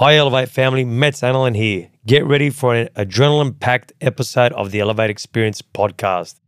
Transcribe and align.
Hi, 0.00 0.16
Elevate 0.16 0.48
family. 0.48 0.86
Mets 0.86 1.20
Analin 1.20 1.54
here. 1.54 1.90
Get 2.06 2.24
ready 2.24 2.48
for 2.48 2.74
an 2.74 2.88
adrenaline 2.96 3.60
packed 3.60 3.92
episode 4.00 4.50
of 4.54 4.70
the 4.70 4.80
Elevate 4.80 5.10
Experience 5.10 5.60
podcast. 5.60 6.40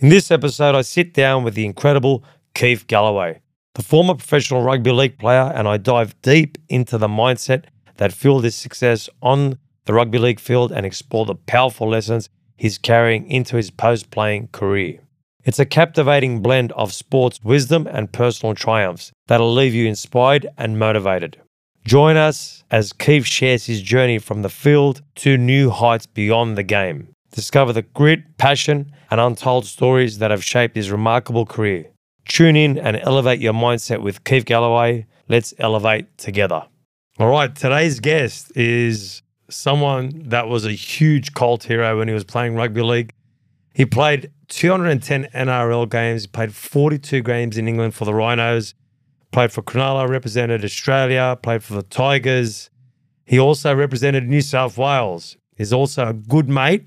In 0.00 0.08
this 0.08 0.32
episode, 0.32 0.74
I 0.74 0.82
sit 0.82 1.14
down 1.14 1.44
with 1.44 1.54
the 1.54 1.64
incredible 1.64 2.24
Keith 2.56 2.88
Galloway, 2.88 3.42
the 3.76 3.84
former 3.84 4.14
professional 4.14 4.64
rugby 4.64 4.90
league 4.90 5.20
player, 5.20 5.52
and 5.54 5.68
I 5.68 5.76
dive 5.76 6.20
deep 6.22 6.58
into 6.68 6.98
the 6.98 7.06
mindset 7.06 7.66
that 7.98 8.12
fueled 8.12 8.42
his 8.42 8.56
success 8.56 9.08
on 9.22 9.60
the 9.84 9.94
rugby 9.94 10.18
league 10.18 10.40
field 10.40 10.72
and 10.72 10.84
explore 10.84 11.26
the 11.26 11.36
powerful 11.36 11.88
lessons 11.88 12.28
he's 12.56 12.76
carrying 12.76 13.30
into 13.30 13.54
his 13.54 13.70
post 13.70 14.10
playing 14.10 14.48
career. 14.48 14.98
It's 15.44 15.60
a 15.60 15.64
captivating 15.64 16.42
blend 16.42 16.72
of 16.72 16.92
sports 16.92 17.38
wisdom 17.44 17.86
and 17.86 18.10
personal 18.10 18.56
triumphs 18.56 19.12
that'll 19.28 19.54
leave 19.54 19.74
you 19.74 19.86
inspired 19.86 20.48
and 20.58 20.76
motivated. 20.76 21.40
Join 21.86 22.16
us 22.16 22.64
as 22.68 22.92
Keith 22.92 23.26
shares 23.26 23.66
his 23.66 23.80
journey 23.80 24.18
from 24.18 24.42
the 24.42 24.48
field 24.48 25.02
to 25.14 25.38
new 25.38 25.70
heights 25.70 26.04
beyond 26.04 26.58
the 26.58 26.64
game. 26.64 27.14
Discover 27.30 27.74
the 27.74 27.82
grit, 27.82 28.38
passion, 28.38 28.90
and 29.08 29.20
untold 29.20 29.66
stories 29.66 30.18
that 30.18 30.32
have 30.32 30.42
shaped 30.42 30.74
his 30.74 30.90
remarkable 30.90 31.46
career. 31.46 31.86
Tune 32.26 32.56
in 32.56 32.76
and 32.76 32.96
elevate 32.96 33.38
your 33.38 33.52
mindset 33.52 34.02
with 34.02 34.24
Keith 34.24 34.44
Galloway. 34.44 35.06
Let's 35.28 35.54
elevate 35.60 36.18
together. 36.18 36.66
All 37.20 37.28
right, 37.28 37.54
today's 37.54 38.00
guest 38.00 38.50
is 38.56 39.22
someone 39.48 40.24
that 40.24 40.48
was 40.48 40.66
a 40.66 40.72
huge 40.72 41.34
cult 41.34 41.62
hero 41.62 41.98
when 41.98 42.08
he 42.08 42.14
was 42.14 42.24
playing 42.24 42.56
rugby 42.56 42.82
league. 42.82 43.12
He 43.74 43.86
played 43.86 44.32
210 44.48 45.28
NRL 45.32 45.88
games, 45.88 46.26
played 46.26 46.52
42 46.52 47.22
games 47.22 47.56
in 47.56 47.68
England 47.68 47.94
for 47.94 48.06
the 48.06 48.14
Rhinos 48.14 48.74
played 49.36 49.52
for 49.52 49.60
Cronulla, 49.60 50.08
represented 50.08 50.64
Australia, 50.64 51.38
played 51.42 51.62
for 51.62 51.74
the 51.74 51.82
Tigers. 51.82 52.70
He 53.26 53.38
also 53.38 53.74
represented 53.74 54.26
New 54.26 54.40
South 54.40 54.78
Wales. 54.78 55.36
He's 55.54 55.74
also 55.74 56.08
a 56.08 56.14
good 56.14 56.48
mate. 56.48 56.86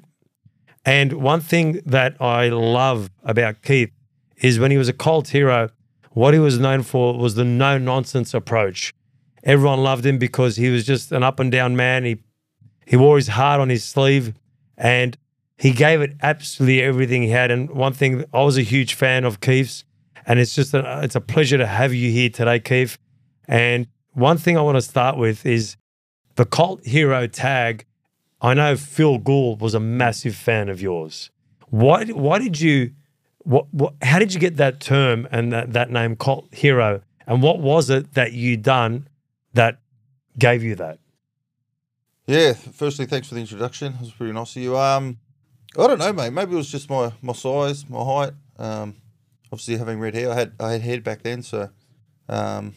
And 0.84 1.14
one 1.14 1.42
thing 1.42 1.80
that 1.86 2.20
I 2.20 2.50
love 2.50 3.12
about 3.22 3.62
Keith 3.62 3.92
is 4.38 4.58
when 4.58 4.72
he 4.72 4.80
was 4.80 4.90
a 4.90 4.94
cult 4.94 5.28
hero, 5.28 5.70
what 6.14 6.34
he 6.34 6.40
was 6.40 6.58
known 6.58 6.82
for 6.82 7.16
was 7.16 7.36
the 7.36 7.46
no 7.46 7.78
nonsense 7.78 8.34
approach. 8.34 8.96
Everyone 9.44 9.84
loved 9.84 10.04
him 10.04 10.18
because 10.18 10.56
he 10.56 10.72
was 10.72 10.88
just 10.88 11.12
an 11.12 11.22
up 11.22 11.40
and 11.40 11.52
down 11.52 11.76
man. 11.76 12.04
He 12.04 12.18
he 12.88 12.96
wore 12.96 13.18
his 13.18 13.28
heart 13.28 13.62
on 13.62 13.70
his 13.70 13.84
sleeve 13.84 14.34
and 14.76 15.16
he 15.56 15.70
gave 15.72 16.02
it 16.02 16.16
absolutely 16.24 16.82
everything 16.82 17.22
he 17.22 17.30
had. 17.30 17.52
And 17.52 17.70
one 17.70 17.94
thing 17.94 18.26
I 18.34 18.42
was 18.42 18.58
a 18.58 18.64
huge 18.64 18.96
fan 18.96 19.24
of 19.24 19.40
Keith's 19.40 19.84
and 20.30 20.40
it's 20.40 20.54
just 20.54 20.76
a, 20.76 21.02
it's 21.04 21.16
a 21.16 21.22
pleasure 21.22 21.58
to 21.58 21.66
have 21.66 21.92
you 21.92 22.12
here 22.12 22.30
today, 22.30 22.60
Keith. 22.60 23.00
And 23.48 23.88
one 24.14 24.38
thing 24.38 24.58
I 24.58 24.62
want 24.62 24.78
to 24.78 24.82
start 24.82 25.18
with 25.18 25.44
is 25.44 25.76
the 26.36 26.46
cult 26.46 26.86
hero 26.86 27.26
tag. 27.26 27.86
I 28.40 28.54
know 28.54 28.78
Phil 28.78 29.18
Gould 29.18 29.60
was 29.60 29.74
a 29.74 29.80
massive 29.80 30.36
fan 30.36 30.70
of 30.70 30.82
yours. 30.82 31.32
Why 31.72 32.06
why 32.06 32.38
did 32.38 32.62
you 32.62 32.92
what, 33.40 33.66
what 33.74 33.96
how 34.04 34.20
did 34.20 34.34
you 34.34 34.40
get 34.40 34.58
that 34.58 34.80
term 34.80 35.28
and 35.32 35.52
that, 35.52 35.74
that 35.74 35.90
name 35.90 36.16
cult 36.16 36.48
hero? 36.54 37.02
And 37.26 37.42
what 37.42 37.60
was 37.60 37.90
it 37.90 38.14
that 38.14 38.34
you 38.34 38.56
done 38.56 39.08
that 39.54 39.80
gave 40.38 40.64
you 40.64 40.76
that? 40.76 41.00
Yeah, 42.28 42.54
firstly, 42.54 43.08
thanks 43.08 43.28
for 43.28 43.34
the 43.34 43.42
introduction. 43.42 43.94
It 43.94 44.02
was 44.02 44.12
pretty 44.12 44.34
nice 44.34 44.56
of 44.56 44.62
you. 44.62 44.78
Um, 44.78 45.18
I 45.78 45.88
don't 45.88 45.98
know, 45.98 46.14
mate. 46.14 46.34
Maybe 46.34 46.54
it 46.54 46.58
was 46.58 46.72
just 46.72 46.88
my 46.88 47.14
my 47.24 47.34
size, 47.34 47.90
my 47.90 48.04
height. 48.04 48.34
Um, 48.58 48.96
obviously 49.52 49.78
having 49.78 50.00
red 50.00 50.14
hair. 50.16 50.32
I 50.32 50.36
had 50.36 50.54
I 50.60 50.72
had 50.74 50.82
hair 50.82 51.02
back 51.02 51.24
then, 51.24 51.42
so 51.44 51.70
um, 52.28 52.74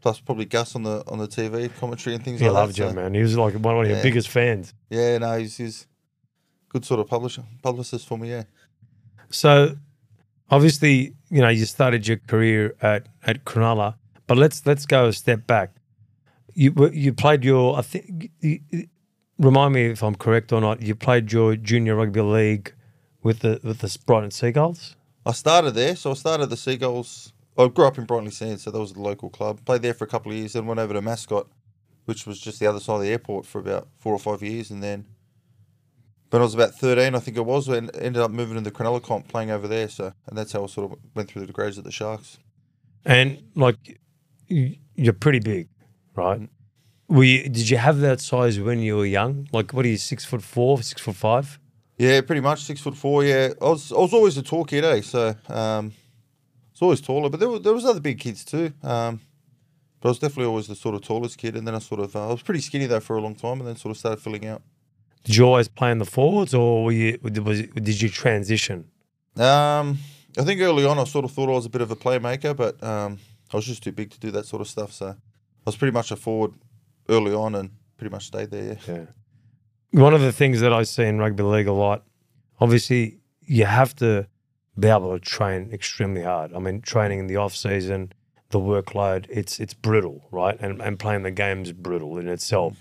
plus 0.00 0.20
probably 0.20 0.44
Gus 0.44 0.74
on 0.74 0.82
the 0.82 1.02
on 1.08 1.18
the 1.18 1.28
TV 1.28 1.74
commentary 1.78 2.14
and 2.14 2.24
things 2.24 2.40
he 2.40 2.48
like 2.48 2.54
that. 2.54 2.60
He 2.60 2.66
loved 2.66 2.78
you, 2.78 2.88
so, 2.88 2.94
man. 2.94 3.14
He 3.14 3.22
was 3.22 3.36
like 3.36 3.54
one 3.54 3.84
of 3.84 3.88
your 3.88 4.02
biggest 4.02 4.28
fans. 4.28 4.74
Yeah, 4.90 5.18
no, 5.18 5.38
he's, 5.38 5.56
he's 5.56 5.86
good 6.68 6.84
sort 6.84 7.00
of 7.00 7.06
publisher 7.06 7.44
publicist 7.62 8.06
for 8.06 8.18
me. 8.18 8.30
Yeah. 8.30 8.44
So 9.30 9.76
obviously, 10.50 11.14
you 11.30 11.40
know, 11.40 11.48
you 11.48 11.64
started 11.64 12.06
your 12.06 12.18
career 12.18 12.74
at 12.80 13.08
at 13.24 13.44
Cronulla, 13.44 13.96
but 14.26 14.36
let's 14.36 14.64
let's 14.66 14.86
go 14.86 15.06
a 15.08 15.12
step 15.12 15.46
back. 15.46 15.74
You 16.54 16.90
you 16.92 17.12
played 17.12 17.44
your 17.44 17.78
I 17.78 17.82
think. 17.82 18.30
You, 18.40 18.60
remind 19.38 19.74
me 19.74 19.86
if 19.86 20.02
I'm 20.02 20.14
correct 20.14 20.52
or 20.52 20.60
not. 20.60 20.82
You 20.82 20.94
played 20.94 21.32
your 21.32 21.56
junior 21.56 21.96
rugby 21.96 22.20
league 22.20 22.74
with 23.22 23.40
the 23.40 23.60
with 23.62 23.80
the 23.80 23.98
Brighton 24.06 24.30
Seagulls. 24.30 24.96
I 25.26 25.32
started 25.32 25.72
there. 25.72 25.96
So 25.96 26.12
I 26.12 26.14
started 26.14 26.46
the 26.46 26.56
Seagulls. 26.56 27.34
I 27.58 27.68
grew 27.68 27.86
up 27.86 27.98
in 27.98 28.04
Brighton-Le-Sands, 28.04 28.62
so 28.62 28.70
that 28.70 28.78
was 28.78 28.92
the 28.92 29.00
local 29.00 29.28
club. 29.28 29.64
Played 29.64 29.82
there 29.82 29.94
for 29.94 30.04
a 30.04 30.08
couple 30.08 30.32
of 30.32 30.38
years, 30.38 30.54
then 30.54 30.66
went 30.66 30.80
over 30.80 30.94
to 30.94 31.02
Mascot, 31.02 31.48
which 32.04 32.26
was 32.26 32.38
just 32.38 32.60
the 32.60 32.66
other 32.66 32.80
side 32.80 32.96
of 32.96 33.02
the 33.02 33.10
airport 33.10 33.44
for 33.44 33.58
about 33.58 33.88
four 33.98 34.12
or 34.14 34.18
five 34.18 34.42
years, 34.42 34.70
and 34.70 34.82
then 34.82 35.06
when 36.30 36.42
I 36.42 36.44
was 36.44 36.54
about 36.54 36.74
thirteen, 36.74 37.14
I 37.14 37.20
think 37.20 37.36
it 37.36 37.46
was, 37.46 37.68
and 37.68 37.90
ended 37.96 38.20
up 38.20 38.30
moving 38.30 38.56
to 38.56 38.60
the 38.60 38.70
Cronulla 38.70 39.02
comp, 39.02 39.28
playing 39.28 39.50
over 39.50 39.66
there. 39.66 39.88
So, 39.88 40.12
and 40.26 40.36
that's 40.36 40.52
how 40.52 40.64
I 40.64 40.66
sort 40.66 40.92
of 40.92 40.98
went 41.14 41.30
through 41.30 41.46
the 41.46 41.52
grades 41.52 41.78
at 41.78 41.84
the 41.84 41.92
Sharks. 41.92 42.38
And 43.04 43.42
like, 43.54 44.00
you're 44.48 45.12
pretty 45.14 45.38
big, 45.38 45.68
right? 46.14 46.48
Were 47.08 47.24
you, 47.24 47.44
did 47.44 47.70
you 47.70 47.76
have 47.78 48.00
that 48.00 48.20
size 48.20 48.58
when 48.60 48.80
you 48.80 48.96
were 48.96 49.06
young? 49.06 49.48
Like, 49.52 49.72
what 49.72 49.86
are 49.86 49.88
you, 49.88 49.96
six 49.96 50.24
foot 50.24 50.42
four, 50.42 50.82
six 50.82 51.00
foot 51.00 51.14
five? 51.14 51.60
Yeah, 51.98 52.20
pretty 52.20 52.42
much 52.42 52.62
six 52.62 52.80
foot 52.80 52.96
four. 52.96 53.24
Yeah, 53.24 53.52
I 53.60 53.64
was 53.64 53.90
I 53.90 53.96
was 53.96 54.12
always 54.12 54.36
a 54.36 54.42
tall 54.42 54.64
kid, 54.64 54.84
eh? 54.84 55.00
So 55.00 55.28
um, 55.48 55.92
I 55.92 56.72
was 56.72 56.82
always 56.82 57.00
taller, 57.00 57.30
but 57.30 57.40
there 57.40 57.48
was, 57.48 57.62
there 57.62 57.72
was 57.72 57.86
other 57.86 58.00
big 58.00 58.18
kids 58.18 58.44
too. 58.44 58.72
Um, 58.82 59.20
but 60.00 60.08
I 60.08 60.10
was 60.10 60.18
definitely 60.18 60.46
always 60.46 60.66
the 60.66 60.76
sort 60.76 60.94
of 60.94 61.00
tallest 61.00 61.38
kid, 61.38 61.56
and 61.56 61.66
then 61.66 61.74
I 61.74 61.78
sort 61.78 62.00
of 62.00 62.14
uh, 62.14 62.28
I 62.28 62.32
was 62.32 62.42
pretty 62.42 62.60
skinny 62.60 62.86
though 62.86 63.00
for 63.00 63.16
a 63.16 63.20
long 63.20 63.34
time, 63.34 63.60
and 63.60 63.66
then 63.66 63.76
sort 63.76 63.90
of 63.92 63.98
started 63.98 64.20
filling 64.20 64.46
out. 64.46 64.62
Did 65.24 65.36
you 65.36 65.44
always 65.44 65.68
play 65.68 65.90
in 65.90 65.98
the 65.98 66.04
forwards, 66.04 66.52
or 66.52 66.84
were 66.84 66.92
you 66.92 67.18
was 67.22 67.62
did 67.62 68.02
you 68.02 68.10
transition? 68.10 68.90
Um, 69.36 69.98
I 70.38 70.44
think 70.44 70.60
early 70.60 70.84
on 70.84 70.98
I 70.98 71.04
sort 71.04 71.24
of 71.24 71.32
thought 71.32 71.48
I 71.48 71.52
was 71.52 71.66
a 71.66 71.70
bit 71.70 71.80
of 71.80 71.90
a 71.90 71.96
playmaker, 71.96 72.54
but 72.54 72.82
um, 72.82 73.18
I 73.52 73.56
was 73.56 73.64
just 73.64 73.82
too 73.82 73.92
big 73.92 74.10
to 74.10 74.20
do 74.20 74.30
that 74.32 74.44
sort 74.44 74.60
of 74.60 74.68
stuff. 74.68 74.92
So 74.92 75.08
I 75.08 75.14
was 75.64 75.76
pretty 75.76 75.92
much 75.92 76.10
a 76.10 76.16
forward 76.16 76.52
early 77.08 77.32
on, 77.32 77.54
and 77.54 77.70
pretty 77.96 78.12
much 78.12 78.26
stayed 78.26 78.50
there. 78.50 78.78
Yeah. 78.86 78.94
yeah 78.94 79.04
one 79.92 80.14
of 80.14 80.20
the 80.20 80.32
things 80.32 80.60
that 80.60 80.72
I 80.72 80.82
see 80.82 81.04
in 81.04 81.18
rugby 81.18 81.42
league 81.42 81.66
a 81.66 81.72
lot, 81.72 82.04
obviously, 82.60 83.18
you 83.42 83.64
have 83.64 83.94
to 83.96 84.26
be 84.78 84.88
able 84.88 85.12
to 85.12 85.20
train 85.20 85.70
extremely 85.72 86.22
hard. 86.22 86.52
I 86.52 86.58
mean, 86.58 86.80
training 86.82 87.20
in 87.20 87.26
the 87.26 87.36
off 87.36 87.54
season, 87.54 88.12
the 88.50 88.60
workload, 88.60 89.26
it's 89.28 89.58
it's 89.58 89.74
brutal, 89.74 90.26
right? 90.30 90.56
And 90.60 90.80
and 90.80 90.98
playing 90.98 91.22
the 91.22 91.30
game's 91.30 91.72
brutal 91.72 92.18
in 92.18 92.28
itself. 92.28 92.76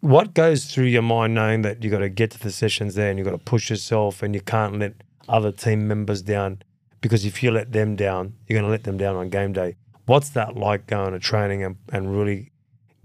What 0.00 0.34
goes 0.34 0.66
through 0.66 0.86
your 0.86 1.02
mind 1.02 1.34
knowing 1.34 1.62
that 1.62 1.82
you 1.82 1.90
got 1.90 1.98
to 1.98 2.08
get 2.08 2.30
to 2.30 2.38
the 2.38 2.52
sessions 2.52 2.94
there 2.94 3.10
and 3.10 3.18
you 3.18 3.24
got 3.24 3.32
to 3.32 3.38
push 3.38 3.70
yourself 3.70 4.22
and 4.22 4.34
you 4.34 4.40
can't 4.40 4.78
let 4.78 4.94
other 5.28 5.50
team 5.50 5.86
members 5.88 6.22
down 6.22 6.62
because 7.00 7.24
if 7.24 7.42
you 7.42 7.50
let 7.50 7.72
them 7.72 7.96
down, 7.96 8.34
you're 8.46 8.56
going 8.56 8.64
to 8.64 8.70
let 8.70 8.84
them 8.84 8.96
down 8.96 9.16
on 9.16 9.28
game 9.28 9.52
day. 9.52 9.76
What's 10.06 10.30
that 10.30 10.56
like 10.56 10.86
going 10.86 11.12
to 11.12 11.18
training 11.18 11.64
and, 11.64 11.76
and 11.92 12.16
really 12.16 12.52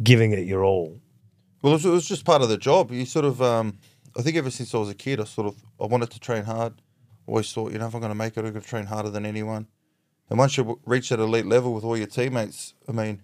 giving 0.01 0.31
it 0.31 0.45
your 0.45 0.63
all? 0.63 0.99
Well, 1.63 1.75
it 1.75 1.85
was, 1.85 2.05
just 2.05 2.25
part 2.25 2.41
of 2.41 2.49
the 2.49 2.57
job. 2.57 2.91
You 2.91 3.05
sort 3.05 3.23
of, 3.23 3.41
um, 3.41 3.79
I 4.17 4.21
think 4.21 4.35
ever 4.35 4.51
since 4.51 4.75
I 4.75 4.79
was 4.79 4.89
a 4.89 4.93
kid, 4.93 5.21
I 5.21 5.23
sort 5.23 5.47
of, 5.47 5.55
I 5.79 5.85
wanted 5.85 6.11
to 6.11 6.19
train 6.19 6.43
hard. 6.43 6.73
Always 7.25 7.53
thought, 7.53 7.71
you 7.71 7.79
know, 7.79 7.87
if 7.87 7.93
I'm 7.93 8.01
going 8.01 8.11
to 8.11 8.15
make 8.15 8.35
it, 8.35 8.39
I'm 8.39 8.51
going 8.51 8.61
to 8.61 8.67
train 8.67 8.85
harder 8.85 9.09
than 9.09 9.25
anyone. 9.25 9.67
And 10.29 10.37
once 10.37 10.57
you 10.57 10.81
reach 10.85 11.07
that 11.07 11.21
elite 11.21 11.45
level 11.45 11.73
with 11.73 11.85
all 11.85 11.95
your 11.95 12.07
teammates, 12.07 12.73
I 12.89 12.91
mean, 12.91 13.21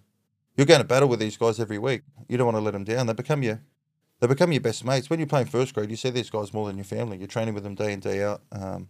you're 0.56 0.66
going 0.66 0.80
to 0.80 0.88
battle 0.88 1.10
with 1.10 1.20
these 1.20 1.36
guys 1.36 1.60
every 1.60 1.78
week. 1.78 2.04
You 2.30 2.38
don't 2.38 2.46
want 2.46 2.56
to 2.56 2.62
let 2.62 2.72
them 2.72 2.86
down. 2.86 3.08
They 3.08 3.14
become 3.14 3.44
your, 3.44 3.62
they 4.22 4.28
become 4.28 4.54
your 4.54 4.62
best 4.62 4.86
mates. 4.86 5.10
When 5.10 5.20
you're 5.20 5.28
playing 5.28 5.48
first 5.48 5.74
grade, 5.74 5.90
you 5.90 5.98
see 5.98 6.10
these 6.10 6.30
guys 6.30 6.54
more 6.54 6.68
than 6.68 6.78
your 6.78 6.86
family. 6.86 7.18
You're 7.18 7.28
training 7.28 7.56
with 7.56 7.64
them 7.64 7.76
day 7.76 7.92
in 7.92 8.00
day 8.00 8.24
out. 8.24 8.42
Um, 8.54 8.88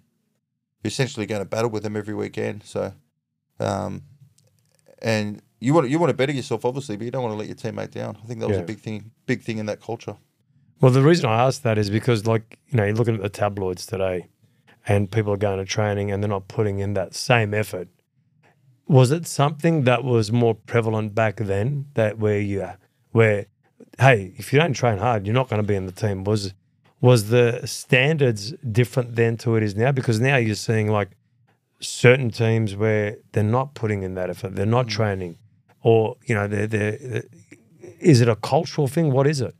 you're 0.83 0.89
essentially 0.89 1.25
going 1.25 1.41
to 1.41 1.45
battle 1.45 1.71
with 1.71 1.81
them 1.81 1.97
every 1.97 2.13
weekend. 2.13 2.63
So, 2.65 2.93
um, 3.59 4.03
and 5.01 5.41
you 5.59 5.73
want 5.73 5.89
you 5.89 5.99
want 5.99 6.09
to 6.09 6.13
better 6.15 6.31
yourself, 6.31 6.65
obviously, 6.65 6.95
but 6.95 7.05
you 7.05 7.11
don't 7.11 7.23
want 7.23 7.33
to 7.33 7.37
let 7.37 7.47
your 7.47 7.55
teammate 7.55 7.91
down. 7.91 8.17
I 8.23 8.27
think 8.27 8.39
that 8.39 8.47
was 8.47 8.57
yeah. 8.57 8.63
a 8.63 8.65
big 8.65 8.79
thing, 8.79 9.11
big 9.25 9.41
thing 9.41 9.57
in 9.57 9.65
that 9.65 9.81
culture. 9.81 10.15
Well, 10.81 10.91
the 10.91 11.01
reason 11.01 11.25
I 11.25 11.43
asked 11.43 11.63
that 11.63 11.77
is 11.77 11.89
because, 11.89 12.25
like, 12.25 12.57
you 12.69 12.77
know, 12.77 12.85
you're 12.85 12.95
looking 12.95 13.15
at 13.15 13.21
the 13.21 13.29
tabloids 13.29 13.85
today, 13.85 14.29
and 14.87 15.11
people 15.11 15.33
are 15.33 15.37
going 15.37 15.59
to 15.59 15.65
training 15.65 16.11
and 16.11 16.23
they're 16.23 16.29
not 16.29 16.47
putting 16.47 16.79
in 16.79 16.93
that 16.93 17.13
same 17.13 17.53
effort. 17.53 17.89
Was 18.87 19.11
it 19.11 19.27
something 19.27 19.83
that 19.83 20.03
was 20.03 20.31
more 20.31 20.55
prevalent 20.55 21.13
back 21.13 21.35
then? 21.35 21.87
That 21.95 22.17
where 22.17 22.39
you, 22.39 22.69
where, 23.11 23.47
hey, 23.99 24.33
if 24.37 24.53
you 24.53 24.59
don't 24.59 24.73
train 24.73 24.97
hard, 24.97 25.27
you're 25.27 25.35
not 25.35 25.49
going 25.49 25.61
to 25.61 25.67
be 25.67 25.75
in 25.75 25.85
the 25.85 25.91
team. 25.91 26.23
Was 26.23 26.53
was 27.01 27.29
the 27.29 27.61
standards 27.65 28.53
different 28.71 29.15
then 29.15 29.37
to 29.37 29.55
it 29.55 29.63
is 29.63 29.75
now? 29.75 29.91
Because 29.91 30.19
now 30.19 30.37
you're 30.37 30.55
seeing 30.55 30.89
like 30.89 31.11
certain 31.79 32.29
teams 32.29 32.75
where 32.75 33.17
they're 33.31 33.43
not 33.43 33.73
putting 33.73 34.03
in 34.03 34.15
that 34.15 34.29
effort, 34.29 34.55
they're 34.55 34.65
not 34.65 34.87
mm. 34.87 34.91
training 34.91 35.37
or 35.81 36.17
you 36.25 36.35
know, 36.35 36.47
they're, 36.47 36.67
they're, 36.67 37.23
is 37.99 38.21
it 38.21 38.29
a 38.29 38.35
cultural 38.35 38.87
thing? 38.87 39.11
What 39.11 39.27
is 39.27 39.41
it? 39.41 39.55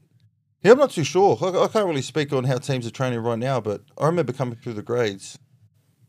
Yeah, 0.64 0.74
I'm 0.74 0.78
not 0.78 0.92
too 0.92 1.04
sure. 1.04 1.38
I, 1.42 1.64
I, 1.64 1.68
can't 1.68 1.86
really 1.86 2.02
speak 2.02 2.34
on 2.34 2.44
how 2.44 2.58
teams 2.58 2.86
are 2.86 2.92
training 2.92 3.20
right 3.20 3.40
now, 3.40 3.62
but 3.62 3.82
I 3.98 4.08
remember 4.08 4.34
coming 4.34 4.56
through 4.56 4.74
the 4.74 4.82
grades, 4.82 5.40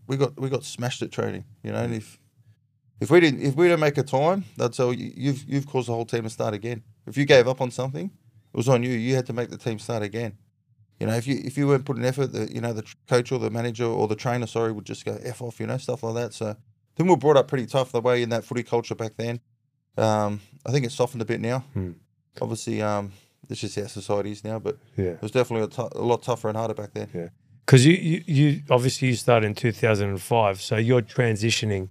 we 0.06 0.16
got 0.16 0.38
we 0.40 0.48
got 0.48 0.64
smashed 0.64 1.02
at 1.02 1.12
training. 1.12 1.44
You 1.62 1.72
know, 1.72 1.78
and 1.78 1.94
if 1.94 2.18
if 3.00 3.10
we 3.10 3.20
didn't 3.20 3.42
if 3.42 3.54
we 3.54 3.68
don't 3.68 3.80
make 3.80 3.96
a 3.98 4.02
time, 4.02 4.44
they'd 4.56 4.72
tell 4.72 4.92
you 4.92 5.12
you've 5.14 5.44
you've 5.44 5.66
caused 5.66 5.88
the 5.88 5.92
whole 5.92 6.04
team 6.04 6.24
to 6.24 6.30
start 6.30 6.54
again. 6.54 6.82
If 7.06 7.16
you 7.16 7.24
gave 7.24 7.46
up 7.46 7.60
on 7.60 7.70
something, 7.70 8.06
it 8.06 8.56
was 8.56 8.68
on 8.68 8.82
you. 8.82 8.90
You 8.90 9.14
had 9.14 9.26
to 9.26 9.32
make 9.32 9.50
the 9.50 9.58
team 9.58 9.78
start 9.78 10.02
again. 10.02 10.36
You 10.98 11.06
know, 11.06 11.14
if 11.14 11.26
you 11.26 11.40
if 11.42 11.56
you 11.56 11.68
weren't 11.68 11.84
putting 11.84 12.04
effort, 12.04 12.32
the 12.32 12.52
you 12.52 12.60
know 12.60 12.72
the 12.72 12.84
coach 13.08 13.30
or 13.30 13.38
the 13.38 13.50
manager 13.50 13.86
or 13.86 14.08
the 14.08 14.16
trainer, 14.16 14.46
sorry, 14.46 14.72
would 14.72 14.84
just 14.84 15.04
go 15.04 15.18
f 15.22 15.40
off. 15.40 15.60
You 15.60 15.66
know, 15.66 15.78
stuff 15.78 16.02
like 16.02 16.14
that. 16.14 16.34
So 16.34 16.56
we 16.98 17.08
were 17.08 17.16
brought 17.16 17.36
up 17.36 17.48
pretty 17.48 17.66
tough 17.66 17.92
the 17.92 18.00
way 18.00 18.22
in 18.22 18.28
that 18.30 18.44
footy 18.44 18.62
culture 18.62 18.94
back 18.94 19.12
then. 19.16 19.40
Um, 19.96 20.40
I 20.66 20.72
think 20.72 20.84
it's 20.87 20.94
softened 20.94 21.22
a 21.22 21.25
bit 21.25 21.40
now. 21.40 21.60
Hmm. 21.75 21.92
Obviously, 22.40 22.81
um, 22.82 23.12
it's 23.48 23.60
just 23.60 23.76
how 23.76 23.87
society 23.87 24.31
is 24.32 24.44
now, 24.44 24.58
but 24.58 24.78
Yeah. 24.96 25.10
it 25.12 25.22
was 25.22 25.32
definitely 25.32 25.69
a 25.76 26.02
lot 26.02 26.22
tougher 26.22 26.48
and 26.48 26.56
harder 26.56 26.75
back 26.75 26.94
then. 26.94 27.08
Yeah, 27.14 27.28
Because 27.66 27.84
you, 27.87 27.94
you, 27.94 28.22
you 28.26 28.62
obviously 28.70 29.08
you 29.08 29.14
started 29.14 29.46
in 29.46 29.54
2005, 29.54 30.60
so 30.60 30.76
you're 30.76 31.02
transitioning 31.02 31.88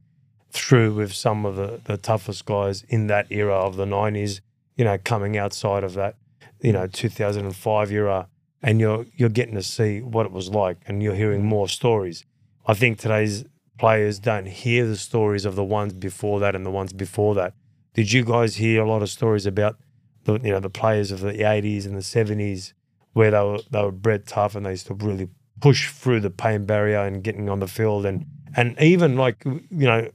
through 0.51 0.94
with 0.94 1.13
some 1.13 1.46
of 1.46 1.56
the, 1.57 1.81
the 1.84 1.98
toughest 1.98 2.46
guys 2.46 2.84
in 2.90 3.07
that 3.07 3.28
era 3.30 3.54
of 3.56 3.75
the 3.75 3.86
90s, 3.86 4.42
you 4.75 4.86
know, 4.86 4.98
coming 4.98 5.38
outside 5.38 5.84
of 5.84 5.94
that, 5.95 6.16
you 6.62 6.72
know, 6.72 6.88
2005 6.88 7.92
era, 7.92 8.28
and 8.62 8.80
you're 8.80 9.06
you're 9.16 9.30
getting 9.30 9.56
to 9.56 9.63
see 9.63 10.02
what 10.02 10.25
it 10.25 10.31
was 10.31 10.50
like, 10.50 10.78
and 10.88 11.04
you're 11.04 11.16
hearing 11.16 11.45
more 11.45 11.68
stories. 11.69 12.25
I 12.66 12.74
think 12.74 12.98
today's 13.00 13.45
players 13.78 14.19
don't 14.19 14.48
hear 14.48 14.86
the 14.88 14.98
stories 14.98 15.45
of 15.45 15.56
the 15.56 15.63
ones 15.63 15.94
before 15.94 16.40
that 16.42 16.56
and 16.56 16.66
the 16.66 16.72
ones 16.72 16.92
before 16.94 17.36
that. 17.36 17.54
Did 18.00 18.13
you 18.13 18.24
guys 18.24 18.56
hear 18.56 18.81
a 18.81 18.90
lot 18.90 19.01
of 19.01 19.10
stories 19.10 19.46
about 19.46 19.75
the 20.24 20.40
you 20.40 20.51
know 20.51 20.62
the 20.62 20.69
players 20.69 21.12
of 21.12 21.19
the 21.19 21.34
80s 21.34 21.86
and 21.86 21.98
the 21.98 22.00
70s 22.00 22.72
where 23.12 23.30
they 23.30 23.42
were 23.42 23.60
they 23.69 23.81
were 23.81 23.92
bred 23.92 24.25
tough 24.25 24.56
and 24.56 24.66
they 24.66 24.69
used 24.69 24.88
to 24.88 24.94
really 24.94 25.28
push 25.60 25.92
through 25.92 26.22
the 26.22 26.30
pain 26.30 26.66
barrier 26.66 27.00
and 27.00 27.25
getting 27.25 27.50
on 27.50 27.60
the 27.60 27.68
field 27.68 28.06
and 28.06 28.25
and 28.56 28.80
even 28.80 29.18
like 29.18 29.44
you 29.44 29.86
know 29.86 30.10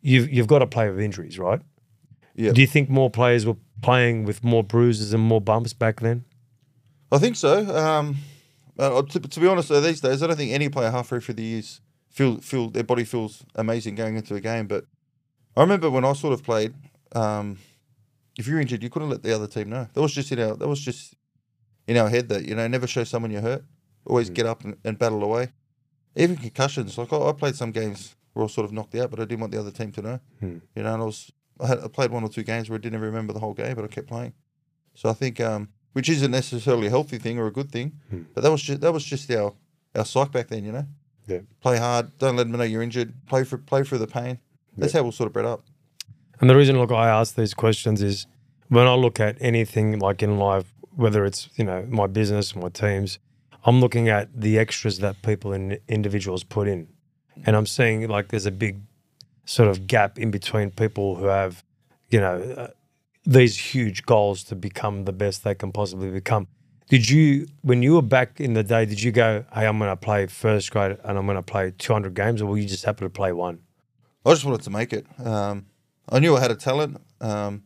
you've 0.00 0.28
you've 0.32 0.48
got 0.48 0.58
to 0.58 0.66
play 0.66 0.90
with 0.90 0.98
injuries, 0.98 1.38
right? 1.38 1.60
Yeah. 2.34 2.50
Do 2.50 2.60
you 2.60 2.66
think 2.66 2.90
more 2.90 3.08
players 3.08 3.46
were 3.46 3.56
playing 3.82 4.24
with 4.24 4.42
more 4.42 4.64
bruises 4.64 5.12
and 5.12 5.22
more 5.22 5.40
bumps 5.40 5.72
back 5.72 6.00
then? 6.00 6.24
I 7.12 7.18
think 7.18 7.36
so. 7.36 7.64
Um, 7.76 8.16
uh, 8.80 9.00
to, 9.02 9.20
to 9.20 9.38
be 9.38 9.46
honest, 9.46 9.68
though, 9.68 9.80
these 9.80 10.00
days 10.00 10.24
I 10.24 10.26
don't 10.26 10.36
think 10.36 10.50
any 10.50 10.68
player 10.68 10.90
halfway 10.90 11.20
through 11.20 11.36
the 11.36 11.44
years 11.44 11.80
feel 12.10 12.38
feel 12.40 12.68
their 12.68 12.82
body 12.82 13.04
feels 13.04 13.44
amazing 13.54 13.94
going 13.94 14.16
into 14.16 14.34
a 14.34 14.40
game. 14.40 14.66
But 14.66 14.86
I 15.56 15.60
remember 15.60 15.88
when 15.88 16.04
I 16.04 16.14
sort 16.14 16.32
of 16.32 16.42
played, 16.42 16.74
um, 17.14 17.58
if 18.38 18.46
you're 18.46 18.60
injured, 18.60 18.82
you 18.82 18.90
couldn't 18.90 19.10
let 19.10 19.22
the 19.22 19.34
other 19.34 19.46
team 19.46 19.70
know. 19.70 19.88
That 19.92 20.00
was 20.00 20.12
just 20.12 20.30
in 20.32 20.38
our 20.40 20.54
that 20.56 20.68
was 20.68 20.80
just 20.80 21.14
in 21.86 21.96
our 21.96 22.08
head 22.08 22.28
that 22.28 22.44
you 22.46 22.54
know 22.54 22.66
never 22.68 22.86
show 22.86 23.04
someone 23.04 23.30
you're 23.30 23.40
hurt. 23.42 23.64
Always 24.06 24.30
Mm. 24.30 24.34
get 24.34 24.46
up 24.46 24.64
and, 24.64 24.76
and 24.84 24.98
battle 24.98 25.22
away. 25.22 25.48
Even 26.16 26.36
concussions, 26.36 26.96
like 26.98 27.12
I, 27.12 27.16
I 27.28 27.32
played 27.32 27.54
some 27.56 27.70
games 27.72 28.16
where 28.32 28.42
I 28.42 28.44
was 28.44 28.54
sort 28.54 28.64
of 28.64 28.72
knocked 28.72 28.94
out, 28.94 29.10
but 29.10 29.20
I 29.20 29.24
didn't 29.24 29.40
want 29.40 29.52
the 29.52 29.60
other 29.60 29.70
team 29.70 29.92
to 29.92 30.02
know. 30.02 30.20
Hmm. 30.40 30.58
You 30.74 30.82
know, 30.82 30.92
and 30.94 31.02
I 31.02 31.04
was 31.04 31.30
I, 31.60 31.66
had, 31.66 31.78
I 31.80 31.88
played 31.88 32.10
one 32.10 32.22
or 32.24 32.28
two 32.28 32.42
games 32.44 32.68
where 32.70 32.78
I 32.78 32.80
didn't 32.80 32.94
even 32.98 33.06
remember 33.06 33.32
the 33.32 33.40
whole 33.40 33.54
game, 33.54 33.74
but 33.74 33.84
I 33.84 33.88
kept 33.88 34.06
playing. 34.06 34.32
So 34.94 35.08
I 35.10 35.12
think, 35.12 35.40
um, 35.40 35.68
which 35.92 36.08
isn't 36.08 36.30
necessarily 36.30 36.86
a 36.86 36.90
healthy 36.90 37.18
thing 37.18 37.38
or 37.38 37.46
a 37.46 37.52
good 37.52 37.70
thing, 37.70 37.92
Hmm. 38.10 38.22
but 38.34 38.42
that 38.42 38.50
was 38.50 38.62
just 38.62 38.80
that 38.80 38.92
was 38.92 39.04
just 39.04 39.30
our 39.32 39.54
our 39.94 40.04
psyche 40.04 40.30
back 40.30 40.48
then. 40.48 40.64
You 40.64 40.72
know, 40.72 40.86
Yeah. 41.26 41.40
play 41.60 41.78
hard, 41.78 42.16
don't 42.18 42.36
let 42.36 42.48
them 42.48 42.56
know 42.56 42.64
you're 42.64 42.82
injured, 42.82 43.12
play 43.26 43.44
for 43.44 43.58
play 43.58 43.82
through 43.84 43.98
the 43.98 44.06
pain. 44.06 44.38
That's 44.76 44.92
how 44.92 45.02
we're 45.02 45.10
sort 45.12 45.26
of 45.26 45.32
bred 45.32 45.44
up. 45.46 45.64
And 46.40 46.48
the 46.48 46.56
reason 46.56 46.78
look 46.78 46.92
I 46.92 47.08
ask 47.08 47.34
these 47.34 47.54
questions 47.54 48.02
is 48.02 48.26
when 48.68 48.86
I 48.86 48.94
look 48.94 49.18
at 49.18 49.36
anything 49.40 49.98
like 49.98 50.22
in 50.22 50.38
life, 50.38 50.72
whether 50.94 51.24
it's 51.24 51.48
you 51.56 51.64
know 51.64 51.86
my 51.88 52.06
business, 52.06 52.54
my 52.54 52.68
teams, 52.68 53.18
I'm 53.64 53.80
looking 53.80 54.08
at 54.08 54.28
the 54.40 54.58
extras 54.58 54.98
that 54.98 55.20
people 55.22 55.52
and 55.52 55.78
individuals 55.88 56.44
put 56.44 56.68
in, 56.68 56.88
and 57.44 57.56
I'm 57.56 57.66
seeing 57.66 58.08
like 58.08 58.28
there's 58.28 58.46
a 58.46 58.52
big 58.52 58.80
sort 59.44 59.68
of 59.68 59.86
gap 59.86 60.18
in 60.18 60.30
between 60.30 60.70
people 60.70 61.16
who 61.16 61.24
have, 61.24 61.64
you 62.10 62.20
know, 62.20 62.40
uh, 62.56 62.68
these 63.24 63.58
huge 63.58 64.04
goals 64.04 64.44
to 64.44 64.54
become 64.54 65.04
the 65.04 65.12
best 65.12 65.42
they 65.42 65.54
can 65.54 65.72
possibly 65.72 66.10
become. 66.10 66.46
Did 66.90 67.08
you, 67.08 67.46
when 67.62 67.82
you 67.82 67.94
were 67.94 68.02
back 68.02 68.40
in 68.40 68.54
the 68.54 68.62
day, 68.62 68.84
did 68.86 69.02
you 69.02 69.12
go, 69.12 69.44
hey, 69.54 69.66
I'm 69.66 69.78
going 69.78 69.90
to 69.90 69.96
play 69.96 70.26
first 70.26 70.70
grade 70.70 70.96
and 71.04 71.18
I'm 71.18 71.26
going 71.26 71.36
to 71.36 71.42
play 71.42 71.72
200 71.76 72.14
games, 72.14 72.40
or 72.40 72.46
were 72.46 72.58
you 72.58 72.66
just 72.66 72.84
happy 72.84 73.04
to 73.04 73.10
play 73.10 73.32
one? 73.32 73.60
I 74.24 74.30
just 74.30 74.44
wanted 74.44 74.62
to 74.62 74.70
make 74.70 74.92
it. 74.92 75.06
Um, 75.24 75.66
I 76.10 76.18
knew 76.18 76.36
I 76.36 76.40
had 76.40 76.50
a 76.50 76.56
talent, 76.56 77.00
um, 77.20 77.64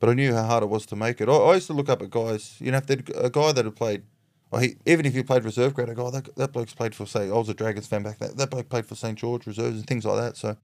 but 0.00 0.08
I 0.08 0.14
knew 0.14 0.34
how 0.34 0.44
hard 0.44 0.62
it 0.62 0.68
was 0.68 0.86
to 0.86 0.96
make 0.96 1.20
it. 1.20 1.28
I, 1.28 1.32
I 1.32 1.54
used 1.54 1.66
to 1.68 1.72
look 1.74 1.88
up 1.88 2.02
at 2.02 2.10
guys. 2.10 2.56
You 2.60 2.70
know, 2.72 2.78
if 2.78 2.86
they'd- 2.86 3.12
a 3.16 3.30
guy 3.30 3.52
that 3.52 3.64
had 3.64 3.76
played, 3.76 4.02
or 4.50 4.60
he, 4.60 4.76
even 4.86 5.06
if 5.06 5.14
he 5.14 5.22
played 5.22 5.44
reserve 5.44 5.74
grade, 5.74 5.90
I 5.90 5.94
go, 5.94 6.06
oh, 6.06 6.10
that, 6.10 6.34
that 6.36 6.52
bloke's 6.52 6.74
played 6.74 6.94
for, 6.94 7.06
say, 7.06 7.28
I 7.28 7.32
was 7.32 7.48
a 7.48 7.54
Dragons 7.54 7.86
fan 7.86 8.02
back 8.02 8.18
then. 8.18 8.36
That 8.36 8.50
bloke 8.50 8.68
played 8.68 8.86
for 8.86 8.94
St. 8.94 9.18
George 9.18 9.46
reserves 9.46 9.76
and 9.76 9.86
things 9.86 10.04
like 10.04 10.18
that. 10.20 10.36
So 10.36 10.56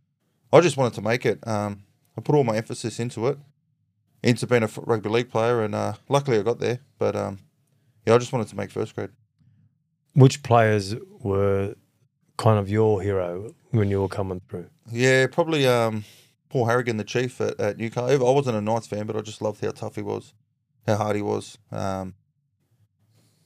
I 0.53 0.61
just 0.61 0.77
wanted 0.77 0.95
to 0.95 1.03
make 1.03 1.25
it. 1.25 1.47
Um, 1.47 1.85
I 2.17 2.21
put 2.21 2.35
all 2.35 2.45
my 2.45 2.57
emphasis 2.57 2.99
into 3.01 3.27
it, 3.29 3.39
into 4.23 4.47
being 4.47 4.63
a 4.63 4.69
rugby 4.79 5.09
league 5.09 5.31
player, 5.31 5.63
and 5.63 5.75
uh, 5.75 5.95
luckily 6.09 6.39
I 6.39 6.43
got 6.43 6.59
there. 6.59 6.81
But 6.99 7.15
um, 7.17 7.39
yeah, 8.07 8.15
I 8.15 8.19
just 8.19 8.33
wanted 8.33 8.49
to 8.49 8.57
make 8.57 8.71
first 8.71 8.95
grade. 8.95 9.11
Which 10.15 10.43
players 10.43 10.97
were 11.21 11.75
kind 12.37 12.59
of 12.59 12.69
your 12.69 13.01
hero 13.03 13.55
when 13.71 13.89
you 13.89 14.01
were 14.01 14.09
coming 14.09 14.41
through? 14.49 14.67
Yeah, 14.91 15.27
probably 15.29 15.67
um, 15.67 16.05
Paul 16.49 16.67
Harragon, 16.67 16.97
the 16.97 17.05
chief 17.05 17.41
at, 17.41 17.59
at 17.61 17.77
Newcastle. 17.77 18.27
I 18.27 18.33
wasn't 18.33 18.57
a 18.57 18.61
Knights 18.61 18.87
fan, 18.87 19.07
but 19.07 19.17
I 19.17 19.21
just 19.21 19.43
loved 19.43 19.63
how 19.63 19.71
tough 19.71 19.97
he 19.97 20.03
was, 20.03 20.35
how 20.87 20.97
hard 20.97 21.17
he 21.17 21.23
was. 21.23 21.59
Um, 21.71 22.15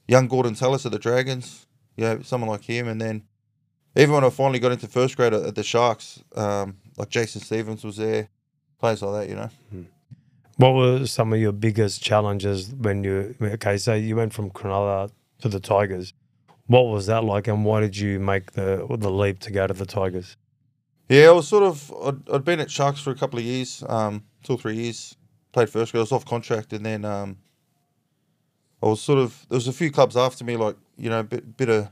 young 0.06 0.28
Gorden 0.28 0.58
Tallis 0.58 0.86
at 0.86 0.92
the 0.92 0.98
Dragons, 0.98 1.66
yeah, 1.96 2.18
someone 2.22 2.50
like 2.50 2.64
him. 2.64 2.88
And 2.88 3.00
then 3.00 3.24
even 3.96 4.14
when 4.14 4.24
I 4.24 4.30
finally 4.30 4.58
got 4.58 4.72
into 4.72 4.86
first 4.86 5.16
grade 5.16 5.34
at, 5.34 5.54
the 5.54 5.62
Sharks, 5.62 6.22
um, 6.36 6.76
like 6.96 7.08
Jason 7.08 7.40
Stevens 7.40 7.84
was 7.84 7.96
there, 7.96 8.28
players 8.78 9.02
like 9.02 9.22
that, 9.22 9.28
you 9.28 9.36
know. 9.36 9.50
What 10.56 10.74
were 10.74 11.06
some 11.06 11.32
of 11.32 11.40
your 11.40 11.52
biggest 11.52 12.02
challenges 12.02 12.72
when 12.72 13.04
you, 13.04 13.34
okay, 13.40 13.78
so 13.78 13.94
you 13.94 14.16
went 14.16 14.32
from 14.32 14.50
Cronulla 14.50 15.10
to 15.40 15.48
the 15.48 15.60
Tigers. 15.60 16.12
What 16.66 16.82
was 16.82 17.06
that 17.06 17.24
like 17.24 17.48
and 17.48 17.64
why 17.64 17.80
did 17.80 17.96
you 17.96 18.20
make 18.20 18.52
the 18.52 18.86
the 18.88 19.10
leap 19.10 19.40
to 19.40 19.50
go 19.50 19.66
to 19.66 19.74
the 19.74 19.84
Tigers? 19.84 20.36
Yeah, 21.12 21.28
I 21.28 21.32
was 21.32 21.46
sort 21.46 21.62
of, 21.62 21.92
I'd, 22.06 22.30
I'd 22.30 22.44
been 22.46 22.58
at 22.60 22.70
Sharks 22.70 22.98
for 22.98 23.10
a 23.10 23.14
couple 23.14 23.38
of 23.38 23.44
years, 23.44 23.84
um, 23.86 24.24
two 24.42 24.54
or 24.54 24.58
three 24.58 24.76
years, 24.76 25.14
played 25.52 25.68
first 25.68 25.92
grade, 25.92 25.98
I 25.98 26.04
was 26.04 26.12
off 26.12 26.24
contract, 26.24 26.72
and 26.72 26.86
then 26.86 27.04
um, 27.04 27.36
I 28.82 28.86
was 28.86 29.02
sort 29.02 29.18
of, 29.18 29.44
there 29.50 29.56
was 29.56 29.68
a 29.68 29.74
few 29.74 29.92
clubs 29.92 30.16
after 30.16 30.42
me, 30.42 30.56
like, 30.56 30.74
you 30.96 31.10
know, 31.10 31.22
bit, 31.22 31.54
bit 31.58 31.68
of, 31.68 31.90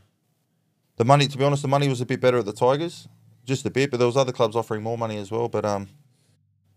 the 0.97 1.05
money, 1.05 1.27
to 1.27 1.37
be 1.37 1.45
honest, 1.45 1.61
the 1.61 1.69
money 1.69 1.87
was 1.87 2.01
a 2.01 2.07
bit 2.07 2.19
better 2.19 2.39
at 2.39 2.47
the 2.47 2.55
Tigers, 2.55 3.09
just 3.45 3.67
a 3.67 3.71
bit, 3.71 3.91
but 3.91 3.99
there 3.99 4.07
was 4.07 4.17
other 4.17 4.33
clubs 4.33 4.57
offering 4.57 4.83
more 4.83 4.97
money 4.97 5.19
as 5.19 5.31
well, 5.31 5.51
but 5.51 5.67
um, 5.67 5.87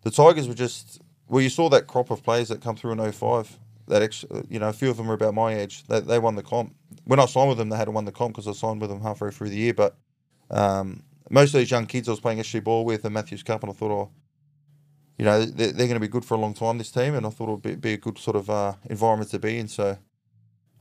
the 0.01 0.12
Tigers 0.12 0.50
were 0.50 0.54
just, 0.54 1.00
well, 1.30 1.42
you 1.42 1.50
saw 1.50 1.69
that 1.69 1.88
crop 1.88 2.12
of 2.12 2.24
players 2.24 2.50
that 2.50 2.60
come 2.60 2.75
through 2.75 2.92
in 2.92 3.12
05, 3.13 3.57
that 3.88 4.01
extra, 4.01 4.44
you 4.50 4.60
know, 4.60 4.68
a 4.68 4.74
few 4.74 4.90
of 4.90 4.98
them 4.98 5.07
were 5.07 5.13
about 5.13 5.33
my 5.33 5.56
age, 5.56 5.85
they, 5.88 6.02
they 6.02 6.19
won 6.19 6.35
the 6.35 6.44
comp. 6.44 6.76
When 7.06 7.21
I 7.21 7.26
signed 7.26 7.47
with 7.47 7.57
them, 7.57 7.69
they 7.69 7.78
hadn't 7.78 7.94
won 7.94 8.04
the 8.04 8.12
comp 8.12 8.35
because 8.35 8.50
I 8.50 8.52
signed 8.52 8.81
with 8.81 8.90
them 8.90 9.00
halfway 9.00 9.31
through 9.31 9.47
the 9.47 9.56
year, 9.56 9.73
but 9.73 9.95
um, 10.52 11.04
most 11.33 11.56
of 11.56 11.59
these 11.59 11.71
young 11.71 11.87
kids 11.87 12.07
I 12.07 12.11
was 12.11 12.19
playing 12.19 12.37
SG 12.40 12.63
ball 12.63 12.85
with 12.85 13.04
and 13.06 13.13
Matthews 13.13 13.42
Cup, 13.42 13.63
and 13.63 13.71
I 13.71 13.73
thought, 13.73 13.92
oh, 13.92 14.11
you 15.18 15.25
know, 15.25 15.44
they're, 15.44 15.71
they're 15.71 15.87
going 15.87 15.95
to 15.95 15.99
be 15.99 16.07
good 16.07 16.23
for 16.23 16.35
a 16.35 16.37
long 16.37 16.54
time, 16.54 16.78
this 16.78 16.92
team, 16.92 17.16
and 17.16 17.25
I 17.25 17.30
thought 17.31 17.49
it 17.49 17.52
would 17.52 17.61
be, 17.63 17.75
be 17.75 17.94
a 17.94 17.97
good 17.97 18.19
sort 18.19 18.35
of 18.35 18.49
uh, 18.52 18.73
environment 18.87 19.31
to 19.31 19.40
be 19.40 19.57
in. 19.57 19.68
So 19.68 19.97